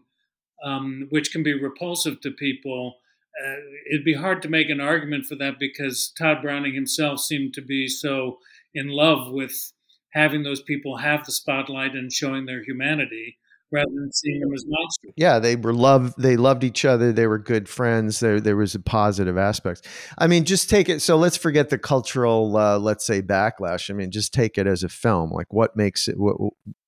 um, 0.65 1.07
which 1.11 1.33
can 1.33 1.43
be 1.43 1.53
repulsive 1.53 2.21
to 2.21 2.31
people. 2.31 2.97
Uh, 3.43 3.57
it'd 3.91 4.05
be 4.05 4.15
hard 4.15 4.43
to 4.43 4.49
make 4.49 4.69
an 4.71 4.81
argument 4.81 5.27
for 5.27 5.35
that 5.37 5.59
because 5.59 6.13
Tod 6.19 6.43
Browning 6.43 6.75
himself 6.75 7.21
seemed 7.21 7.55
to 7.55 7.63
be 7.63 7.89
so 7.89 8.39
in 8.75 8.89
love 8.89 9.33
with 9.33 9.73
having 10.13 10.43
those 10.43 10.63
people 10.63 10.97
have 10.99 11.25
the 11.25 11.33
spotlight 11.33 11.93
and 11.93 12.13
showing 12.13 12.47
their 12.47 12.63
humanity 12.63 13.37
rather 13.73 13.91
than 13.95 14.13
seeing 14.13 14.41
them 14.41 14.53
as 14.53 14.65
monsters. 14.67 15.13
Yeah, 15.17 15.39
they 15.39 15.57
were 15.57 15.73
love. 15.73 16.15
They 16.17 16.37
loved 16.37 16.65
each 16.65 16.85
other. 16.85 17.13
They 17.13 17.27
were 17.27 17.39
good 17.39 17.69
friends. 17.69 18.21
There, 18.21 18.41
there 18.41 18.57
was 18.57 18.75
a 18.75 18.81
positive 18.81 19.39
aspect. 19.39 19.87
I 20.19 20.27
mean, 20.27 20.45
just 20.45 20.69
take 20.69 20.89
it. 20.89 21.01
So 21.01 21.17
let's 21.17 21.37
forget 21.37 21.71
the 21.71 21.79
cultural, 21.79 22.57
uh, 22.57 22.79
let's 22.79 23.07
say, 23.07 23.23
backlash. 23.23 23.91
I 23.91 23.93
mean, 23.93 24.11
just 24.11 24.35
take 24.35 24.59
it 24.59 24.67
as 24.67 24.83
a 24.83 24.89
film. 24.89 25.31
Like, 25.31 25.53
what 25.53 25.77
makes 25.77 26.09
it? 26.09 26.19
What, 26.19 26.37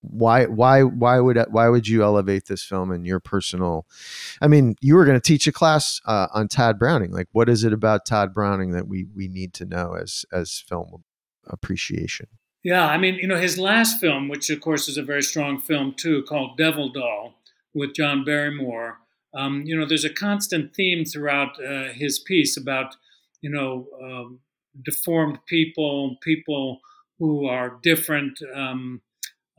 why, 0.01 0.47
why, 0.47 0.83
why 0.83 1.21
would, 1.21 1.39
why 1.51 1.69
would 1.69 1.87
you 1.87 2.03
elevate 2.03 2.47
this 2.47 2.65
film 2.65 2.91
in 2.91 3.05
your 3.05 3.21
personal? 3.21 3.87
I 4.41 4.49
mean, 4.49 4.75
you 4.81 4.97
were 4.97 5.05
going 5.05 5.21
to 5.21 5.21
teach 5.21 5.47
a 5.47 5.53
class 5.53 6.01
uh, 6.05 6.27
on 6.35 6.49
Tod 6.49 6.79
Browning. 6.79 7.13
Like, 7.13 7.29
what 7.31 7.49
is 7.49 7.63
it 7.63 7.73
about 7.73 8.05
Tod 8.05 8.35
Browning 8.35 8.73
that 8.73 8.89
we 8.89 9.07
we 9.15 9.29
need 9.29 9.55
to 9.55 9.65
know 9.65 9.95
as 9.95 10.25
as 10.33 10.59
film 10.69 11.05
appreciation? 11.47 12.27
Yeah, 12.63 12.87
I 12.87 12.97
mean, 12.97 13.17
you 13.17 13.27
know, 13.27 13.39
his 13.39 13.59
last 13.59 14.01
film, 14.01 14.29
which 14.29 14.49
of 14.51 14.61
course 14.61 14.89
is 14.89 14.97
a 14.97 15.03
very 15.03 15.23
strong 15.23 15.61
film 15.61 15.95
too, 15.97 16.23
called 16.29 16.57
Devil 16.57 16.91
Doll 16.91 17.35
with 17.75 17.95
John 17.95 18.25
Barrymore. 18.25 18.99
Um, 19.35 19.63
you 19.63 19.77
know, 19.79 19.87
there's 19.87 20.05
a 20.05 20.11
constant 20.13 20.75
theme 20.75 21.05
throughout 21.05 21.57
uh, 21.65 21.89
his 21.93 22.19
piece 22.19 22.57
about, 22.57 22.95
you 23.41 23.51
know, 23.51 23.87
um, 24.01 24.41
deformed 24.85 25.39
people, 25.47 26.17
people 26.23 26.81
who 27.19 27.47
are 27.47 27.79
different, 27.83 28.39
um, 28.55 29.01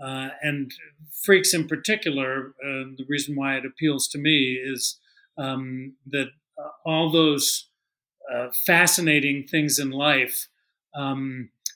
uh, 0.01 0.29
and 0.41 0.71
freaks 1.11 1.53
in 1.53 1.67
particular. 1.67 2.53
Uh, 2.63 2.91
the 2.97 3.05
reason 3.09 3.35
why 3.35 3.55
it 3.57 3.65
appeals 3.65 4.07
to 4.09 4.17
me 4.19 4.53
is 4.53 4.97
um, 5.37 5.93
that 6.07 6.29
uh, 6.57 6.69
all 6.85 7.11
those 7.11 7.67
uh, 8.33 8.49
fascinating 8.65 9.43
things 9.47 9.79
in 9.79 9.91
life. 9.91 10.47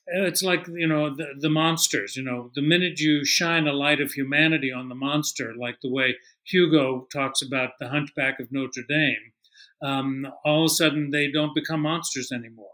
It's 0.08 0.42
like 0.42 0.68
you 0.68 0.88
know 0.88 1.14
the, 1.14 1.34
the 1.38 1.50
monsters 1.50 2.16
you 2.16 2.24
know 2.24 2.50
the 2.56 2.62
minute 2.62 3.00
you 3.00 3.26
shine 3.26 3.68
a 3.68 3.74
light 3.74 4.00
of 4.00 4.14
humanity 4.14 4.72
on 4.72 4.88
the 4.88 4.96
monster 4.96 5.54
like 5.54 5.82
the 5.82 5.92
way 5.92 6.16
hugo 6.44 7.08
talks 7.12 7.42
about 7.42 7.72
the 7.80 7.90
hunchback 7.90 8.40
of 8.40 8.50
notre 8.52 8.84
dame 8.88 9.34
um, 9.82 10.28
all 10.44 10.64
of 10.64 10.72
a 10.72 10.74
sudden 10.74 11.12
they 11.12 11.32
don't 11.32 11.54
become 11.54 11.82
monsters 11.82 12.32
anymore. 12.32 12.72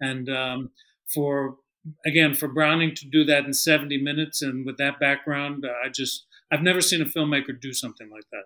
And 0.00 0.28
um, 0.28 0.70
for 1.12 1.56
again 2.04 2.34
for 2.34 2.48
browning 2.48 2.94
to 2.94 3.06
do 3.06 3.24
that 3.24 3.44
in 3.44 3.54
70 3.54 4.02
minutes 4.02 4.42
and 4.42 4.66
with 4.66 4.76
that 4.76 5.00
background 5.00 5.64
i 5.82 5.88
just 5.88 6.26
i've 6.52 6.60
never 6.60 6.82
seen 6.82 7.00
a 7.00 7.06
filmmaker 7.06 7.58
do 7.58 7.72
something 7.72 8.10
like 8.10 8.26
that 8.30 8.44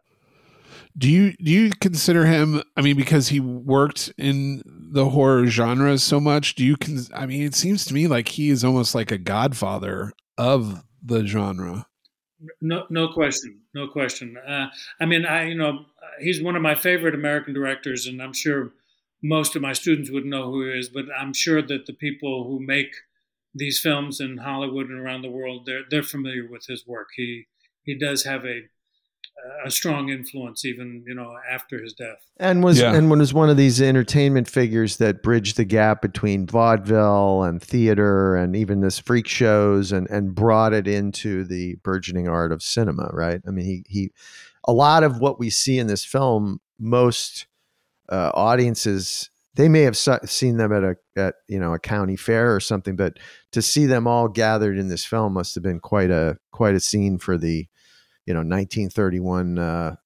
do 0.97 1.11
you 1.11 1.33
do 1.33 1.51
you 1.51 1.71
consider 1.81 2.27
him? 2.27 2.63
I 2.77 2.83
mean, 2.83 2.97
because 2.97 3.29
he 3.29 3.41
worked 3.41 4.13
in 4.19 4.63
the 4.67 5.09
horror 5.11 5.47
genre 5.47 5.99
so 5.99 6.21
much. 6.21 6.55
Do 6.55 6.65
you? 6.65 6.77
Con- 6.77 7.07
I 7.15 7.27
mean, 7.27 7.43
it 7.43 7.55
seems 7.55 7.85
to 7.87 7.95
me 7.95 8.07
like 8.07 8.29
he 8.29 8.51
is 8.51 8.65
almost 8.65 8.95
like 8.95 9.11
a 9.11 9.19
godfather 9.19 10.13
of 10.39 10.83
the 11.03 11.27
genre. 11.27 11.87
No, 12.61 12.85
no 12.91 13.09
question, 13.09 13.61
no 13.75 13.89
question. 13.89 14.37
Uh, 14.37 14.67
I 15.01 15.07
mean, 15.07 15.25
I 15.25 15.47
you 15.47 15.55
know 15.55 15.87
he's 16.21 16.43
one 16.43 16.57
of 16.57 16.63
my 16.63 16.75
favorite 16.75 17.15
American 17.15 17.55
directors, 17.55 18.07
and 18.07 18.23
I'm 18.23 18.33
sure 18.33 18.73
most 19.23 19.57
of 19.57 19.63
my 19.63 19.73
students 19.73 20.11
would 20.11 20.27
know 20.27 20.51
who 20.51 20.65
he 20.65 20.79
is. 20.79 20.89
But 20.89 21.07
I'm 21.19 21.33
sure 21.33 21.63
that 21.63 21.87
the 21.87 21.95
people 21.95 22.45
who 22.45 22.65
make 22.65 22.95
these 23.55 23.81
films 23.81 24.21
in 24.21 24.39
Hollywood 24.39 24.89
and 24.89 25.01
around 25.01 25.23
the 25.23 25.31
world, 25.31 25.65
they're 25.67 25.85
they're 25.91 26.03
familiar 26.03 26.47
with 26.49 26.67
his 26.67 26.87
work. 26.87 27.09
He 27.17 27.47
he 27.83 27.97
does 27.97 28.25
have 28.25 28.45
a 28.45 28.63
a 29.65 29.71
strong 29.71 30.09
influence 30.09 30.65
even 30.65 31.03
you 31.07 31.15
know 31.15 31.37
after 31.51 31.83
his 31.83 31.93
death 31.93 32.19
and 32.39 32.63
was 32.63 32.81
yeah. 32.81 32.95
and 32.95 33.11
was 33.11 33.35
one 33.35 33.51
of 33.51 33.57
these 33.57 33.81
entertainment 33.81 34.49
figures 34.49 34.97
that 34.97 35.23
bridged 35.23 35.57
the 35.57 35.65
gap 35.65 36.01
between 36.01 36.47
vaudeville 36.47 37.43
and 37.43 37.63
theater 37.63 38.37
and 38.37 38.55
even 38.57 38.81
this 38.81 38.99
freak 38.99 39.27
shows 39.27 39.93
and 39.93 40.09
and 40.09 40.35
brought 40.35 40.73
it 40.73 40.87
into 40.87 41.45
the 41.45 41.75
burgeoning 41.83 42.29
art 42.29 42.53
of 42.53 42.63
cinema 42.63 43.09
right 43.13 43.41
i 43.47 43.51
mean 43.51 43.65
he 43.65 43.85
he 43.89 44.11
a 44.67 44.73
lot 44.73 45.03
of 45.03 45.19
what 45.19 45.39
we 45.39 45.51
see 45.51 45.79
in 45.79 45.87
this 45.87 46.05
film 46.05 46.61
most 46.79 47.47
uh, 48.11 48.31
audiences 48.35 49.31
they 49.55 49.69
may 49.69 49.83
have 49.83 49.97
seen 49.97 50.57
them 50.57 50.73
at 50.73 50.83
a 50.83 50.97
at 51.17 51.37
you 51.49 51.59
know 51.59 51.75
a 51.75 51.79
county 51.79 52.17
fair 52.17 52.55
or 52.55 52.61
something 52.61 52.97
but 52.97 53.19
to 53.53 53.63
see 53.63 53.87
them 53.87 54.07
all 54.07 54.29
gathered 54.29 54.79
in 54.79 54.89
this 54.89 55.05
film 55.05 55.33
must 55.33 55.55
have 55.55 55.65
been 55.65 55.81
quite 55.81 56.11
a 56.11 56.37
quite 56.51 56.75
a 56.75 56.81
scene 56.81 57.19
for 57.19 57.39
the 57.39 57.67
you 58.27 58.35
know 58.35 58.41
1931 58.41 59.59
uh, 59.59 59.97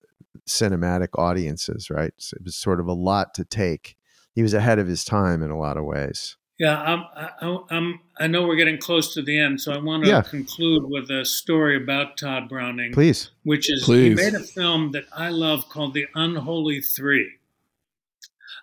cinematic 0.46 1.08
audiences, 1.16 1.90
right? 1.90 2.12
So 2.16 2.36
it 2.36 2.44
was 2.44 2.56
sort 2.56 2.80
of 2.80 2.88
a 2.88 2.92
lot 2.92 3.34
to 3.34 3.44
take. 3.44 3.96
He 4.34 4.42
was 4.42 4.54
ahead 4.54 4.78
of 4.78 4.86
his 4.86 5.04
time 5.04 5.42
in 5.42 5.50
a 5.50 5.58
lot 5.58 5.76
of 5.76 5.84
ways. 5.84 6.36
Yeah, 6.58 6.80
I'm, 6.80 7.04
I, 7.14 7.58
I'm, 7.70 8.00
I 8.18 8.26
know 8.26 8.44
we're 8.44 8.56
getting 8.56 8.78
close 8.78 9.14
to 9.14 9.22
the 9.22 9.38
end, 9.38 9.60
so 9.60 9.72
I 9.72 9.78
want 9.78 10.02
to 10.04 10.10
yeah. 10.10 10.22
conclude 10.22 10.82
with 10.86 11.08
a 11.08 11.24
story 11.24 11.76
about 11.76 12.16
tod 12.16 12.48
Browning. 12.48 12.92
Please. 12.92 13.30
Which 13.44 13.70
is, 13.70 13.84
Please. 13.84 14.08
he 14.08 14.24
made 14.24 14.34
a 14.34 14.42
film 14.42 14.90
that 14.90 15.04
I 15.12 15.28
love 15.28 15.68
called 15.68 15.94
The 15.94 16.06
Unholy 16.16 16.80
Three. 16.80 17.30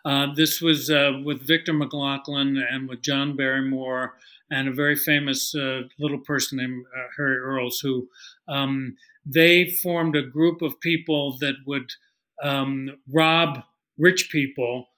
Uh, 0.04 0.34
this 0.36 0.62
was 0.62 0.90
uh, 0.90 1.14
with 1.24 1.48
Victor 1.48 1.74
McLaglen 1.74 2.62
and 2.70 2.90
with 2.90 3.02
John 3.02 3.38
Barrymore 3.38 4.16
and 4.52 4.68
a 4.68 4.74
very 4.74 4.96
famous 4.96 5.56
uh, 5.56 5.84
little 5.98 6.20
person 6.20 6.58
named 6.58 6.86
uh, 6.96 7.08
Harry 7.18 7.38
Earles, 7.38 7.80
who 7.80 8.10
um, 8.48 8.98
they 9.26 9.70
formed 9.70 10.16
a 10.16 10.22
group 10.22 10.62
of 10.62 10.80
people 10.80 11.38
that 11.40 11.56
would 11.66 11.92
um, 12.42 12.98
rob 13.12 13.64
rich 13.98 14.30
people. 14.32 14.90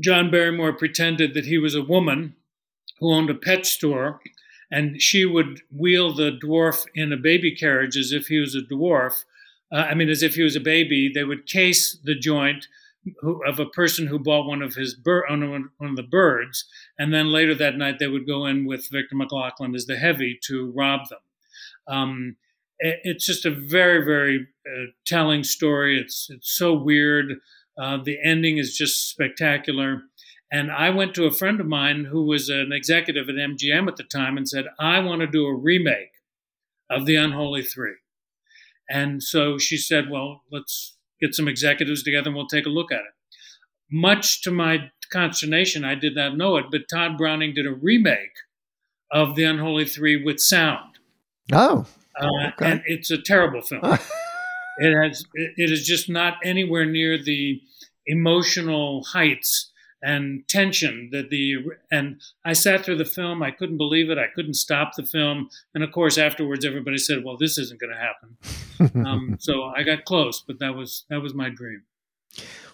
John 0.00 0.30
Barrymore 0.30 0.72
pretended 0.72 1.34
that 1.34 1.46
he 1.46 1.58
was 1.58 1.74
a 1.74 1.82
woman 1.82 2.36
who 2.98 3.12
owned 3.12 3.30
a 3.30 3.34
pet 3.34 3.66
store, 3.66 4.20
and 4.70 5.00
she 5.00 5.24
would 5.24 5.60
wheel 5.70 6.12
the 6.12 6.38
dwarf 6.42 6.86
in 6.94 7.12
a 7.12 7.16
baby 7.16 7.54
carriage 7.54 7.96
as 7.96 8.12
if 8.12 8.26
he 8.26 8.38
was 8.38 8.54
a 8.54 8.62
dwarf. 8.62 9.24
Uh, 9.72 9.86
I 9.90 9.94
mean, 9.94 10.08
as 10.08 10.22
if 10.22 10.34
he 10.34 10.42
was 10.42 10.56
a 10.56 10.60
baby. 10.60 11.10
They 11.12 11.24
would 11.24 11.46
case 11.46 11.98
the 12.02 12.14
joint 12.14 12.66
of 13.46 13.60
a 13.60 13.66
person 13.66 14.06
who 14.06 14.18
bought 14.18 14.46
one 14.46 14.62
of 14.62 14.74
his 14.74 14.94
bir- 14.94 15.26
one 15.28 15.70
of 15.80 15.96
the 15.96 16.02
birds, 16.02 16.64
and 16.98 17.12
then 17.12 17.32
later 17.32 17.54
that 17.54 17.76
night 17.76 17.98
they 17.98 18.08
would 18.08 18.26
go 18.26 18.46
in 18.46 18.64
with 18.64 18.88
Victor 18.90 19.14
McLaglen 19.14 19.74
as 19.74 19.86
the 19.86 19.96
heavy 19.96 20.38
to 20.44 20.72
rob 20.72 21.08
them. 21.08 21.18
Um, 21.86 22.36
it's 22.78 23.24
just 23.24 23.46
a 23.46 23.50
very 23.50 24.04
very 24.04 24.46
uh, 24.66 24.86
telling 25.06 25.44
story. 25.44 25.98
It's 26.00 26.28
it's 26.30 26.56
so 26.56 26.74
weird. 26.74 27.34
Uh, 27.78 27.98
the 28.02 28.18
ending 28.22 28.58
is 28.58 28.76
just 28.76 29.08
spectacular. 29.08 30.02
And 30.52 30.70
i 30.70 30.90
went 30.90 31.14
to 31.14 31.24
a 31.24 31.32
friend 31.32 31.60
of 31.60 31.66
mine 31.66 32.04
who 32.04 32.24
was 32.24 32.48
an 32.48 32.70
executive 32.72 33.28
at 33.28 33.34
mgm 33.34 33.88
at 33.88 33.96
the 33.96 34.04
time 34.04 34.36
and 34.36 34.48
said 34.48 34.66
i 34.78 35.00
want 35.00 35.20
to 35.20 35.26
do 35.26 35.44
a 35.44 35.54
remake 35.54 36.12
of 36.88 37.04
the 37.04 37.16
unholy 37.16 37.62
three. 37.62 37.96
And 38.88 39.22
so 39.22 39.58
she 39.58 39.76
said 39.76 40.10
well 40.10 40.42
let's 40.50 40.96
get 41.20 41.34
some 41.34 41.48
executives 41.48 42.02
together 42.02 42.28
and 42.28 42.36
we'll 42.36 42.46
take 42.46 42.66
a 42.66 42.70
look 42.70 42.92
at 42.92 43.00
it. 43.00 43.14
Much 43.90 44.42
to 44.42 44.50
my 44.50 44.90
consternation 45.12 45.84
i 45.84 45.94
did 45.94 46.14
not 46.14 46.36
know 46.36 46.56
it 46.56 46.66
but 46.70 46.88
Tod 46.88 47.18
browning 47.18 47.54
did 47.54 47.66
a 47.66 47.72
remake 47.74 48.36
of 49.10 49.34
the 49.36 49.44
unholy 49.44 49.84
three 49.84 50.22
with 50.22 50.40
sound. 50.40 50.98
Oh 51.52 51.86
uh, 52.20 52.48
okay. 52.48 52.70
and 52.72 52.82
it's 52.86 53.10
a 53.10 53.18
terrible 53.18 53.62
film. 53.62 53.82
it 54.78 55.02
has 55.02 55.24
it 55.34 55.70
is 55.70 55.86
just 55.86 56.08
not 56.08 56.34
anywhere 56.44 56.84
near 56.84 57.18
the 57.22 57.60
emotional 58.06 59.04
heights 59.04 59.72
and 60.02 60.46
tension 60.48 61.08
that 61.12 61.30
the 61.30 61.56
and 61.90 62.20
I 62.44 62.52
sat 62.52 62.84
through 62.84 62.98
the 62.98 63.04
film. 63.04 63.42
I 63.42 63.50
couldn't 63.50 63.78
believe 63.78 64.10
it. 64.10 64.18
I 64.18 64.28
couldn't 64.34 64.54
stop 64.54 64.92
the 64.96 65.04
film. 65.04 65.48
And 65.74 65.82
of 65.82 65.90
course, 65.92 66.18
afterwards, 66.18 66.64
everybody 66.64 66.98
said, 66.98 67.24
"Well, 67.24 67.36
this 67.36 67.58
isn't 67.58 67.80
going 67.80 67.92
to 67.92 67.98
happen." 67.98 69.04
um, 69.06 69.36
so 69.40 69.64
I 69.64 69.82
got 69.82 70.04
close, 70.04 70.42
but 70.46 70.58
that 70.60 70.74
was 70.74 71.04
that 71.10 71.22
was 71.22 71.34
my 71.34 71.48
dream. 71.48 71.82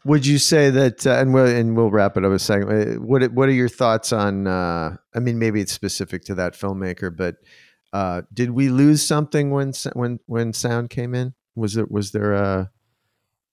Would 0.05 0.27
you 0.27 0.39
say 0.39 0.71
that? 0.71 1.07
Uh, 1.07 1.13
and 1.13 1.33
we'll 1.33 1.47
and 1.47 1.77
we'll 1.77 1.91
wrap 1.91 2.17
it 2.17 2.25
up 2.25 2.33
a 2.33 2.39
second. 2.39 2.71
Uh, 2.71 3.01
what 3.01 3.23
What 3.33 3.49
are 3.49 3.53
your 3.53 3.69
thoughts 3.69 4.13
on? 4.13 4.47
Uh, 4.47 4.97
I 5.15 5.21
mean, 5.21 5.39
maybe 5.39 5.61
it's 5.61 5.73
specific 5.73 6.25
to 6.25 6.35
that 6.35 6.55
filmmaker, 6.55 7.17
but 7.17 7.37
uh, 7.93 8.23
did 8.33 8.51
we 8.51 8.69
lose 8.69 9.05
something 9.05 9.51
when 9.51 9.73
when 9.93 10.19
when 10.27 10.53
sound 10.53 10.91
came 10.91 11.15
in? 11.15 11.35
Was 11.55 11.77
it 11.77 11.91
was 11.91 12.13
there 12.13 12.33
a 12.33 12.71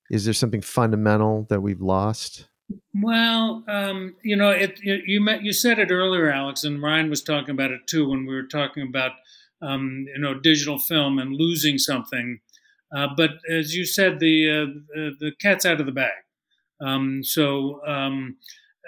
is 0.10 0.26
there 0.26 0.34
something 0.34 0.62
fundamental 0.62 1.46
that 1.50 1.62
we've 1.62 1.82
lost? 1.82 2.48
Well, 2.94 3.64
um, 3.68 4.16
you 4.24 4.36
know, 4.36 4.52
it, 4.52 4.80
you 4.82 5.02
you, 5.06 5.22
met, 5.22 5.44
you 5.44 5.54
said 5.54 5.80
it 5.80 5.92
earlier, 5.92 6.32
Alex, 6.32 6.64
and 6.64 6.82
Ryan 6.82 7.10
was 7.10 7.24
talking 7.24 7.52
about 7.52 7.72
it 7.72 7.82
too 7.88 8.10
when 8.10 8.26
we 8.26 8.34
were 8.34 8.48
talking 8.48 8.88
about 8.88 9.12
um, 9.62 10.06
you 10.14 10.22
know 10.22 10.40
digital 10.40 10.80
film 10.80 11.20
and 11.20 11.36
losing 11.36 11.78
something. 11.78 12.40
Uh, 12.96 13.08
but 13.16 13.32
as 13.50 13.76
you 13.76 13.86
said, 13.86 14.20
the 14.20 14.50
uh, 14.50 14.80
the, 14.94 15.12
the 15.20 15.32
cat's 15.42 15.66
out 15.66 15.80
of 15.80 15.86
the 15.86 15.92
bag. 15.92 16.12
Um, 16.82 17.24
so 17.24 17.86
um, 17.86 18.38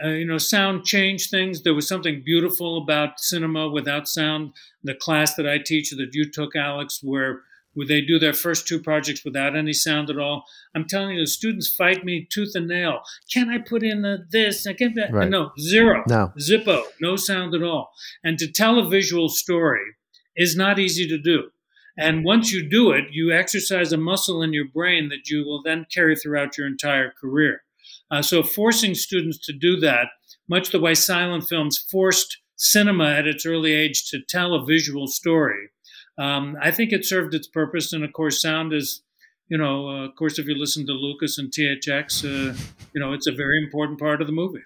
uh, 0.04 0.10
you 0.10 0.26
know, 0.26 0.38
sound 0.38 0.86
changed 0.86 1.30
things. 1.30 1.64
There 1.64 1.74
was 1.74 1.88
something 1.88 2.24
beautiful 2.24 2.82
about 2.82 3.20
cinema 3.20 3.70
without 3.70 4.08
sound. 4.08 4.54
The 4.84 4.96
class 4.96 5.36
that 5.36 5.48
I 5.48 5.58
teach 5.58 5.92
that 5.92 6.10
you 6.14 6.30
took, 6.30 6.56
Alex, 6.56 7.00
where 7.02 7.42
where 7.74 7.88
they 7.88 8.02
do 8.02 8.20
their 8.20 8.34
first 8.34 8.68
two 8.68 8.80
projects 8.80 9.24
without 9.24 9.56
any 9.56 9.72
sound 9.72 10.10
at 10.10 10.20
all. 10.20 10.44
I'm 10.76 10.86
telling 10.86 11.16
you, 11.16 11.22
the 11.22 11.28
students 11.28 11.74
fight 11.74 12.04
me 12.04 12.28
tooth 12.30 12.52
and 12.54 12.68
nail. 12.68 13.02
Can 13.32 13.50
I 13.50 13.60
put 13.60 13.84
in 13.84 14.26
this? 14.32 14.68
I 14.68 14.74
can't. 14.74 14.98
Right. 15.10 15.30
No, 15.30 15.52
zero. 15.60 16.04
No. 16.08 16.34
Zippo, 16.38 16.84
no 17.00 17.16
sound 17.16 17.56
at 17.56 17.64
all. 17.64 17.92
And 18.24 18.38
to 18.40 18.52
tell 18.52 18.78
a 18.78 18.90
visual 18.90 19.30
story 19.30 19.96
is 20.36 20.56
not 20.56 20.80
easy 20.80 21.08
to 21.08 21.18
do. 21.18 21.52
And 21.98 22.24
once 22.24 22.52
you 22.52 22.68
do 22.68 22.92
it, 22.92 23.06
you 23.12 23.32
exercise 23.32 23.92
a 23.92 23.98
muscle 23.98 24.42
in 24.42 24.54
your 24.54 24.66
brain 24.66 25.10
that 25.10 25.30
you 25.30 25.46
will 25.46 25.62
then 25.62 25.86
carry 25.94 26.16
throughout 26.16 26.58
your 26.58 26.68
entire 26.68 27.12
career. 27.12 27.64
Uh, 28.12 28.22
so 28.22 28.44
forcing 28.44 28.94
students 28.94 29.38
to 29.46 29.54
do 29.54 29.78
that, 29.80 30.08
much 30.50 30.72
the 30.72 30.80
way 30.80 30.94
silent 30.94 31.46
films 31.48 31.78
forced 31.78 32.38
cinema 32.58 33.06
at 33.06 33.26
its 33.26 33.46
early 33.46 33.74
age 33.74 34.10
to 34.10 34.20
tell 34.28 34.54
a 34.54 34.66
visual 34.66 35.08
story, 35.08 35.70
um, 36.18 36.56
I 36.62 36.72
think 36.72 36.92
it 36.92 37.06
served 37.06 37.34
its 37.34 37.48
purpose. 37.48 37.94
And 37.94 38.04
of 38.04 38.14
course, 38.14 38.42
sound 38.42 38.74
is, 38.74 39.02
you 39.48 39.58
know, 39.58 39.88
uh, 39.88 40.06
of 40.06 40.16
course, 40.16 40.38
if 40.38 40.46
you 40.46 40.56
listen 40.56 40.86
to 40.86 40.94
Lucas 40.94 41.38
and 41.38 41.52
THX, 41.52 42.24
uh, 42.26 42.58
you 42.94 43.00
know, 43.00 43.14
it's 43.14 43.28
a 43.28 43.32
very 43.32 43.64
important 43.64 44.00
part 44.00 44.22
of 44.22 44.28
the 44.28 44.34
movie. 44.34 44.64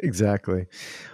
Exactly. 0.00 0.66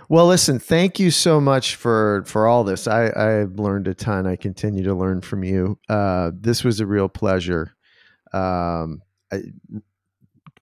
Well, 0.09 0.27
listen, 0.27 0.59
thank 0.61 1.01
you 1.01 1.11
so 1.11 1.41
much 1.41 1.75
for 1.75 2.23
for 2.27 2.47
all 2.47 2.63
this. 2.63 2.87
I 2.87 3.11
I've 3.17 3.59
learned 3.59 3.89
a 3.89 3.95
ton. 3.95 4.27
I 4.27 4.37
continue 4.37 4.85
to 4.85 4.95
learn 4.95 5.23
from 5.23 5.43
you. 5.43 5.79
Uh, 5.89 6.31
this 6.33 6.63
was 6.63 6.79
a 6.79 6.87
real 6.87 7.09
pleasure. 7.09 7.75
Um, 8.33 9.03
I, 9.33 9.43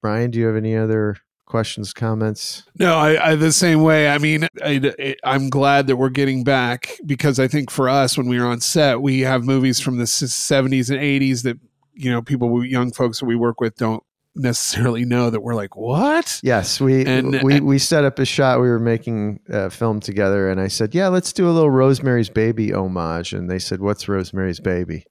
Brian, 0.02 0.32
do 0.32 0.40
you 0.40 0.46
have 0.46 0.56
any 0.56 0.76
other 0.76 1.16
questions, 1.46 1.92
comments? 1.92 2.64
No, 2.78 2.96
I, 2.96 3.30
I 3.30 3.34
the 3.36 3.52
same 3.52 3.82
way. 3.82 4.08
I 4.08 4.18
mean, 4.18 4.48
I, 4.64 5.14
am 5.22 5.48
glad 5.48 5.86
that 5.86 5.96
we're 5.96 6.08
getting 6.10 6.44
back 6.44 6.90
because 7.06 7.38
I 7.38 7.46
think 7.46 7.70
for 7.70 7.88
us, 7.88 8.18
when 8.18 8.26
we 8.26 8.40
were 8.40 8.46
on 8.46 8.60
set, 8.60 9.00
we 9.00 9.20
have 9.20 9.44
movies 9.44 9.80
from 9.80 9.98
the 9.98 10.04
70s 10.04 10.90
and 10.90 10.98
80s 10.98 11.44
that 11.44 11.58
you 11.94 12.10
know 12.10 12.20
people, 12.20 12.64
young 12.64 12.92
folks 12.92 13.20
that 13.20 13.26
we 13.26 13.36
work 13.36 13.60
with, 13.60 13.76
don't 13.76 14.02
necessarily 14.34 15.04
know 15.04 15.28
that 15.28 15.42
we're 15.42 15.54
like 15.54 15.76
what 15.76 16.40
yes 16.42 16.80
we 16.80 17.04
and, 17.04 17.42
we, 17.42 17.60
we 17.60 17.78
set 17.78 18.02
up 18.02 18.18
a 18.18 18.24
shot 18.24 18.62
we 18.62 18.66
were 18.66 18.78
making 18.78 19.38
a 19.50 19.68
film 19.68 20.00
together 20.00 20.50
and 20.50 20.58
i 20.58 20.66
said 20.66 20.94
yeah 20.94 21.06
let's 21.08 21.34
do 21.34 21.46
a 21.46 21.52
little 21.52 21.70
rosemary's 21.70 22.30
baby 22.30 22.72
homage 22.72 23.34
and 23.34 23.50
they 23.50 23.58
said 23.58 23.78
what's 23.78 24.08
rosemary's 24.08 24.58
baby 24.58 25.04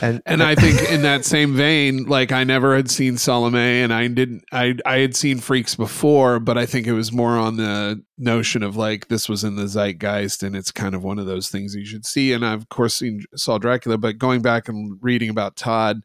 and 0.00 0.22
and 0.26 0.42
I 0.42 0.54
think 0.54 0.90
in 0.90 1.02
that 1.02 1.24
same 1.24 1.54
vein, 1.54 2.04
like 2.04 2.32
I 2.32 2.44
never 2.44 2.74
had 2.74 2.90
seen 2.90 3.16
Salome, 3.16 3.58
and 3.58 3.92
I 3.92 4.08
didn't. 4.08 4.44
I 4.52 4.76
I 4.84 4.98
had 4.98 5.14
seen 5.16 5.38
Freaks 5.38 5.74
before, 5.74 6.40
but 6.40 6.58
I 6.58 6.66
think 6.66 6.86
it 6.86 6.92
was 6.92 7.12
more 7.12 7.36
on 7.36 7.56
the 7.56 8.02
notion 8.18 8.62
of 8.62 8.76
like 8.76 9.08
this 9.08 9.28
was 9.28 9.44
in 9.44 9.56
the 9.56 9.68
zeitgeist, 9.68 10.42
and 10.42 10.56
it's 10.56 10.72
kind 10.72 10.94
of 10.94 11.02
one 11.02 11.18
of 11.18 11.26
those 11.26 11.48
things 11.48 11.74
you 11.74 11.84
should 11.84 12.06
see. 12.06 12.32
And 12.32 12.44
I've 12.44 12.62
of 12.62 12.68
course 12.68 12.94
seen 12.94 13.22
saw 13.36 13.58
Dracula, 13.58 13.98
but 13.98 14.18
going 14.18 14.42
back 14.42 14.68
and 14.68 14.98
reading 15.02 15.30
about 15.30 15.56
Tod 15.56 16.02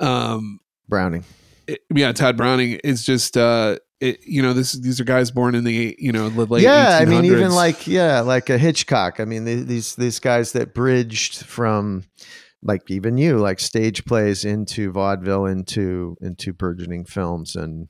um, 0.00 0.60
Browning, 0.88 1.24
it, 1.66 1.80
yeah, 1.94 2.12
Tod 2.12 2.36
Browning 2.36 2.80
is 2.84 3.04
just. 3.04 3.36
uh 3.36 3.78
it, 4.00 4.20
you 4.24 4.42
know, 4.42 4.52
this 4.52 4.72
these 4.74 5.00
are 5.00 5.04
guys 5.04 5.30
born 5.30 5.54
in 5.54 5.64
the 5.64 5.96
you 5.98 6.12
know 6.12 6.28
the 6.28 6.46
late 6.46 6.62
yeah. 6.62 7.00
1800s. 7.00 7.02
I 7.02 7.04
mean, 7.06 7.24
even 7.24 7.50
like 7.50 7.86
yeah, 7.86 8.20
like 8.20 8.48
a 8.48 8.56
Hitchcock. 8.56 9.18
I 9.18 9.24
mean, 9.24 9.44
these 9.44 9.96
these 9.96 10.20
guys 10.20 10.52
that 10.52 10.72
bridged 10.72 11.44
from 11.44 12.04
like 12.62 12.90
even 12.90 13.16
you 13.18 13.38
like 13.38 13.60
stage 13.60 14.04
plays 14.04 14.44
into 14.44 14.90
vaudeville 14.90 15.46
into 15.46 16.16
into 16.20 16.52
burgeoning 16.52 17.04
films 17.04 17.54
and 17.54 17.88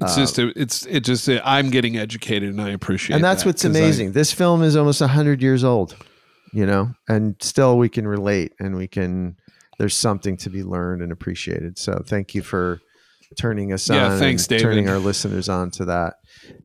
it's 0.00 0.12
uh, 0.12 0.16
just 0.16 0.38
a, 0.38 0.52
it's 0.60 0.86
it 0.86 1.00
just 1.00 1.26
a, 1.28 1.46
i'm 1.48 1.70
getting 1.70 1.96
educated 1.96 2.50
and 2.50 2.60
i 2.60 2.70
appreciate 2.70 3.14
it. 3.14 3.16
and 3.16 3.24
that's 3.24 3.42
that 3.42 3.48
what's 3.48 3.64
amazing 3.64 4.08
I, 4.08 4.12
this 4.12 4.32
film 4.32 4.62
is 4.62 4.76
almost 4.76 5.00
100 5.00 5.42
years 5.42 5.64
old 5.64 5.96
you 6.56 6.64
know? 6.64 6.90
And 7.06 7.36
still 7.40 7.76
we 7.76 7.90
can 7.90 8.08
relate 8.08 8.54
and 8.58 8.76
we 8.76 8.88
can 8.88 9.36
there's 9.78 9.94
something 9.94 10.38
to 10.38 10.48
be 10.48 10.62
learned 10.62 11.02
and 11.02 11.12
appreciated. 11.12 11.76
So 11.76 12.02
thank 12.06 12.34
you 12.34 12.40
for 12.40 12.80
turning 13.38 13.74
us 13.74 13.90
yeah, 13.90 14.12
on 14.12 14.18
thanks 14.18 14.46
David. 14.46 14.62
turning 14.62 14.88
our 14.88 14.98
listeners 14.98 15.50
on 15.50 15.70
to 15.72 15.84
that. 15.84 16.14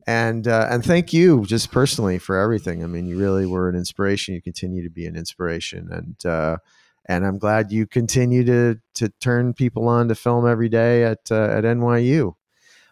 And 0.06 0.48
uh, 0.48 0.68
and 0.70 0.82
thank 0.82 1.12
you 1.12 1.44
just 1.44 1.70
personally 1.70 2.18
for 2.18 2.36
everything. 2.40 2.82
I 2.82 2.86
mean 2.86 3.06
you 3.06 3.18
really 3.18 3.44
were 3.44 3.68
an 3.68 3.76
inspiration. 3.76 4.34
You 4.34 4.40
continue 4.40 4.82
to 4.82 4.90
be 4.90 5.04
an 5.04 5.14
inspiration. 5.14 5.88
And 5.90 6.24
uh, 6.24 6.56
and 7.06 7.26
I'm 7.26 7.38
glad 7.38 7.72
you 7.72 7.86
continue 7.86 8.44
to 8.44 8.80
to 8.94 9.08
turn 9.20 9.54
people 9.54 9.88
on 9.88 10.08
to 10.08 10.14
film 10.14 10.46
every 10.46 10.68
day 10.68 11.04
at 11.04 11.30
uh, 11.30 11.48
at 11.50 11.64
NYU. 11.64 12.34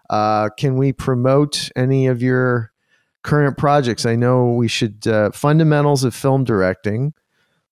Uh, 0.08 0.48
can 0.50 0.76
we 0.76 0.92
promote 0.92 1.70
any 1.76 2.06
of 2.06 2.20
your 2.20 2.72
current 3.22 3.56
projects? 3.56 4.04
I 4.04 4.16
know 4.16 4.52
we 4.52 4.68
should 4.68 5.06
uh, 5.06 5.30
fundamentals 5.30 6.02
of 6.02 6.14
film 6.14 6.42
directing, 6.42 7.14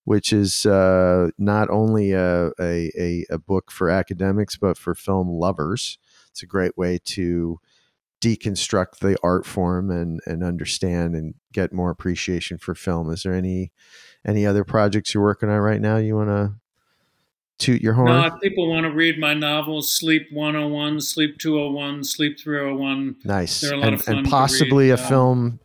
which 0.05 0.31
is 0.31 0.65
uh, 0.65 1.29
not 1.37 1.69
only 1.69 2.13
a, 2.13 2.51
a, 2.59 3.25
a 3.29 3.37
book 3.37 3.71
for 3.71 3.89
academics 3.89 4.55
but 4.55 4.77
for 4.77 4.95
film 4.95 5.27
lovers. 5.27 5.97
It's 6.31 6.43
a 6.43 6.47
great 6.47 6.77
way 6.77 6.99
to 7.05 7.59
deconstruct 8.21 8.99
the 8.99 9.17
art 9.23 9.45
form 9.45 9.91
and 9.91 10.19
and 10.25 10.43
understand 10.43 11.15
and 11.15 11.35
get 11.51 11.73
more 11.73 11.89
appreciation 11.89 12.57
for 12.57 12.75
film. 12.75 13.09
Is 13.11 13.23
there 13.23 13.33
any 13.33 13.71
any 14.25 14.45
other 14.45 14.63
projects 14.63 15.13
you're 15.13 15.23
working 15.23 15.49
on 15.49 15.59
right 15.59 15.81
now 15.81 15.97
you 15.97 16.15
want 16.15 16.29
to 16.29 16.53
toot 17.57 17.81
your 17.81 17.93
horn? 17.93 18.07
No, 18.07 18.25
if 18.25 18.39
people 18.41 18.69
want 18.69 18.85
to 18.85 18.91
read 18.91 19.19
my 19.19 19.33
novels, 19.33 19.89
Sleep 19.89 20.27
101, 20.31 21.01
Sleep 21.01 21.37
201, 21.37 22.03
Sleep 22.03 22.39
301. 22.39 23.17
Nice. 23.23 23.61
They're 23.61 23.73
a 23.73 23.77
lot 23.77 23.87
and, 23.87 23.95
of 23.95 24.01
fun. 24.01 24.17
And 24.19 24.27
possibly 24.27 24.89
a 24.89 24.95
um, 24.95 24.99
film 24.99 25.59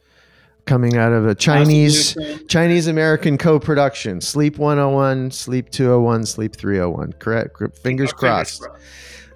coming 0.67 0.97
out 0.97 1.13
of 1.13 1.27
a 1.27 1.35
Chinese 1.35 2.17
Chinese 2.49 2.87
American 2.87 3.39
co-production. 3.39 4.21
Sleep 4.21 4.59
101, 4.59 5.31
Sleep 5.31 5.71
201, 5.71 6.27
Sleep 6.27 6.55
301. 6.55 7.15
Correct. 7.15 7.57
Fingers, 7.79 8.11
oh, 8.13 8.17
crossed. 8.17 8.61
fingers 8.63 8.77
crossed. 8.77 8.85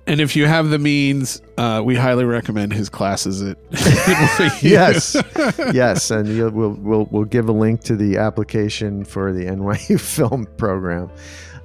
And 0.09 0.23
if 0.23 0.35
you 0.35 0.47
have 0.47 0.71
the 0.71 0.79
means, 0.79 1.43
uh, 1.59 1.83
we 1.85 1.95
highly 1.95 2.25
recommend 2.25 2.73
his 2.73 2.89
classes 2.89 3.43
at 3.43 3.59
yes, 4.63 5.15
yes, 5.75 6.11
and 6.11 6.55
we'll 6.55 6.71
we'll 6.81 7.05
we'll 7.11 7.25
give 7.27 7.51
a 7.51 7.53
link 7.53 7.83
to 7.83 7.95
the 7.95 8.17
application 8.17 9.05
for 9.05 9.35
the 9.35 9.45
NYU 9.45 10.01
film 10.01 10.47
program. 10.57 11.11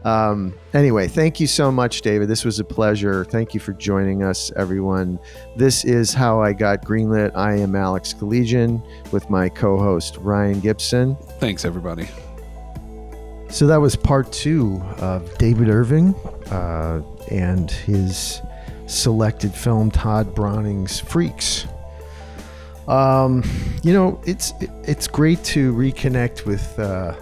Um, 0.04 0.54
anyway, 0.74 1.08
thank 1.08 1.40
you 1.40 1.48
so 1.48 1.72
much, 1.72 2.02
David. 2.02 2.28
This 2.28 2.44
was 2.44 2.60
a 2.60 2.66
pleasure. 2.66 3.24
Thank 3.24 3.54
you 3.54 3.62
for 3.62 3.72
joining 3.72 4.24
us, 4.24 4.52
everyone. 4.58 5.20
This 5.56 5.86
is 5.86 6.14
how 6.14 6.42
I 6.42 6.52
got 6.52 6.84
greenlit. 6.84 7.34
I 7.38 7.56
am 7.56 7.78
Alex 7.78 8.14
Collegian 8.14 8.84
with 9.14 9.30
my 9.30 9.48
co-host 9.48 10.18
Ryan 10.18 10.60
Gibson. 10.60 11.16
Thanks, 11.40 11.64
everybody. 11.64 12.10
So 13.50 13.68
that 13.68 13.78
was 13.78 13.96
part 13.96 14.34
two 14.34 14.82
of 14.98 15.38
David 15.38 15.70
Irving. 15.70 16.14
Uh, 16.54 17.02
and 17.32 17.72
his 17.72 18.42
selected 18.86 19.54
film 19.54 19.90
Tod 19.90 20.36
Browning's 20.36 21.00
Freaks. 21.00 21.66
Um, 22.88 23.44
you 23.82 23.94
know, 23.94 24.22
it's 24.26 24.54
it's 24.84 25.08
great 25.08 25.44
to 25.46 25.74
reconnect 25.74 26.46
with 26.46 26.78
uh, 26.78 27.16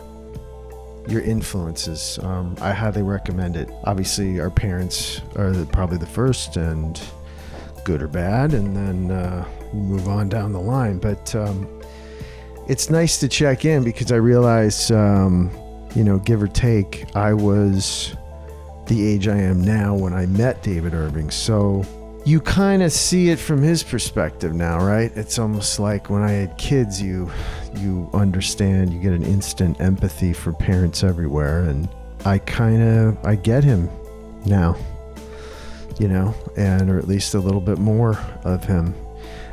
your 1.07 1.21
influences. 1.21 2.19
Um, 2.23 2.55
I 2.61 2.71
highly 2.73 3.03
recommend 3.03 3.55
it. 3.55 3.69
Obviously, 3.85 4.39
our 4.39 4.49
parents 4.49 5.21
are 5.35 5.51
the, 5.51 5.65
probably 5.65 5.97
the 5.97 6.05
first, 6.07 6.57
and 6.57 6.99
good 7.83 8.01
or 8.01 8.07
bad, 8.07 8.53
and 8.53 8.75
then 8.75 9.11
uh, 9.11 9.47
you 9.73 9.79
move 9.79 10.07
on 10.07 10.29
down 10.29 10.51
the 10.51 10.59
line. 10.59 10.97
But 10.97 11.33
um, 11.35 11.81
it's 12.67 12.89
nice 12.89 13.19
to 13.19 13.27
check 13.27 13.65
in 13.65 13.83
because 13.83 14.11
I 14.11 14.17
realize, 14.17 14.91
um, 14.91 15.51
you 15.95 16.03
know, 16.03 16.19
give 16.19 16.41
or 16.41 16.47
take, 16.47 17.05
I 17.15 17.33
was 17.33 18.15
the 18.91 19.07
age 19.07 19.29
I 19.29 19.37
am 19.37 19.61
now 19.61 19.95
when 19.95 20.11
I 20.11 20.25
met 20.25 20.61
David 20.63 20.93
Irving. 20.93 21.31
So 21.31 21.85
you 22.25 22.41
kind 22.41 22.83
of 22.83 22.91
see 22.91 23.29
it 23.29 23.39
from 23.39 23.61
his 23.61 23.83
perspective 23.83 24.53
now, 24.53 24.85
right? 24.85 25.09
It's 25.15 25.39
almost 25.39 25.79
like 25.79 26.09
when 26.09 26.21
I 26.21 26.31
had 26.31 26.57
kids, 26.57 27.01
you 27.01 27.31
you 27.77 28.09
understand, 28.13 28.93
you 28.93 28.99
get 28.99 29.13
an 29.13 29.23
instant 29.23 29.79
empathy 29.79 30.33
for 30.33 30.51
parents 30.51 31.05
everywhere 31.05 31.63
and 31.63 31.87
I 32.25 32.39
kind 32.39 32.83
of 32.83 33.25
I 33.25 33.35
get 33.35 33.63
him 33.63 33.89
now. 34.45 34.75
You 35.97 36.09
know, 36.09 36.35
and 36.57 36.91
or 36.91 36.97
at 36.97 37.07
least 37.07 37.33
a 37.33 37.39
little 37.39 37.61
bit 37.61 37.77
more 37.77 38.19
of 38.43 38.65
him. 38.65 38.93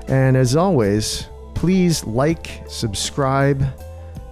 And 0.09 0.37
as 0.37 0.57
always, 0.57 1.29
please 1.55 2.03
like, 2.05 2.65
subscribe, 2.67 3.65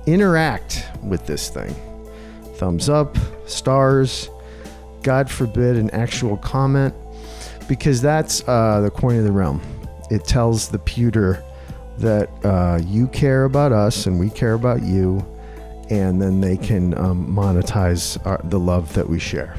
interact 0.07 0.85
with 1.05 1.27
this 1.27 1.49
thing. 1.49 1.77
Thumbs 2.55 2.89
up, 2.89 3.17
stars, 3.47 4.31
God 5.07 5.31
forbid, 5.31 5.77
an 5.77 5.89
actual 5.91 6.37
comment, 6.37 6.93
because 7.69 8.03
that's 8.03 8.43
uh, 8.49 8.81
the 8.81 8.91
coin 8.91 9.17
of 9.17 9.23
the 9.23 9.31
realm. 9.31 9.63
It 10.11 10.25
tells 10.25 10.69
the 10.69 10.81
pewter 10.81 11.45
that 11.99 12.29
uh, 12.45 12.81
you 12.85 13.07
care 13.07 13.45
about 13.45 13.71
us 13.71 14.07
and 14.07 14.19
we 14.19 14.31
care 14.31 14.55
about 14.55 14.83
you, 14.83 15.25
and 15.91 16.21
then 16.21 16.41
they 16.41 16.57
can 16.57 16.99
um, 16.99 17.25
monetize 17.25 18.19
our, 18.27 18.41
the 18.43 18.59
love 18.59 18.93
that 18.95 19.09
we 19.09 19.21
share. 19.21 19.55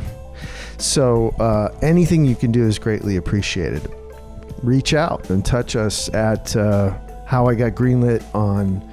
So 0.80 1.30
uh, 1.40 1.74
anything 1.82 2.26
you 2.26 2.36
can 2.36 2.52
do 2.52 2.68
is 2.68 2.78
greatly 2.78 3.16
appreciated. 3.16 3.90
Reach 4.64 4.94
out 4.94 5.30
and 5.30 5.46
touch 5.46 5.78
us 5.78 6.14
at 6.14 6.58
uh, 6.58 6.94
How 7.26 7.46
I 7.46 7.56
Got 7.56 7.72
Greenlit 7.72 8.22
on 8.36 8.86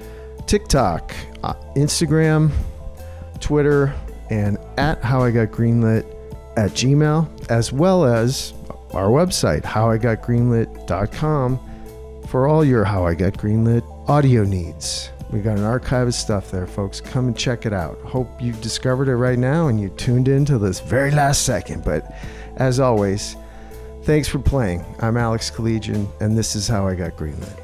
TikTok, 0.47 1.13
uh, 1.43 1.55
Instagram, 1.75 2.53
Twitter, 3.41 3.93
and 4.31 4.57
at 4.77 5.03
How 5.03 5.21
I 5.21 5.33
Got 5.33 5.49
Greenlit 5.49 6.14
at 6.57 6.73
Gmail, 6.73 7.51
as 7.51 7.73
well 7.73 8.05
as 8.05 8.53
our 8.93 9.09
website, 9.09 9.63
howigotgreenlit.com, 9.63 11.61
for 12.29 12.47
all 12.47 12.65
your 12.65 12.85
How 12.85 13.07
I 13.07 13.15
Got 13.15 13.35
Greenlit 13.35 13.83
audio 14.09 14.45
needs. 14.45 15.11
We 15.31 15.41
got 15.41 15.59
an 15.59 15.65
archive 15.65 16.07
of 16.09 16.15
stuff 16.15 16.51
there, 16.51 16.67
folks. 16.67 17.01
Come 17.01 17.27
and 17.29 17.37
check 17.37 17.67
it 17.67 17.73
out. 17.73 17.99
Hope 18.03 18.29
you 18.41 18.53
discovered 18.53 19.09
it 19.09 19.17
right 19.17 19.39
now 19.39 19.69
and 19.69 19.81
you 19.81 19.89
tuned 19.91 20.29
in 20.29 20.45
to 20.45 20.59
this 20.59 20.81
very 20.81 21.11
last 21.11 21.43
second. 21.45 21.85
But 21.85 22.15
as 22.57 22.79
always, 22.79 23.37
thanks 24.05 24.29
for 24.29 24.39
playing. 24.39 24.85
I'm 25.01 25.17
Alex 25.17 25.51
Collegian, 25.51 26.09
and 26.21 26.39
this 26.39 26.55
is 26.55 26.69
How 26.69 26.87
I 26.87 26.95
Got 26.95 27.17
Greenlit. 27.17 27.64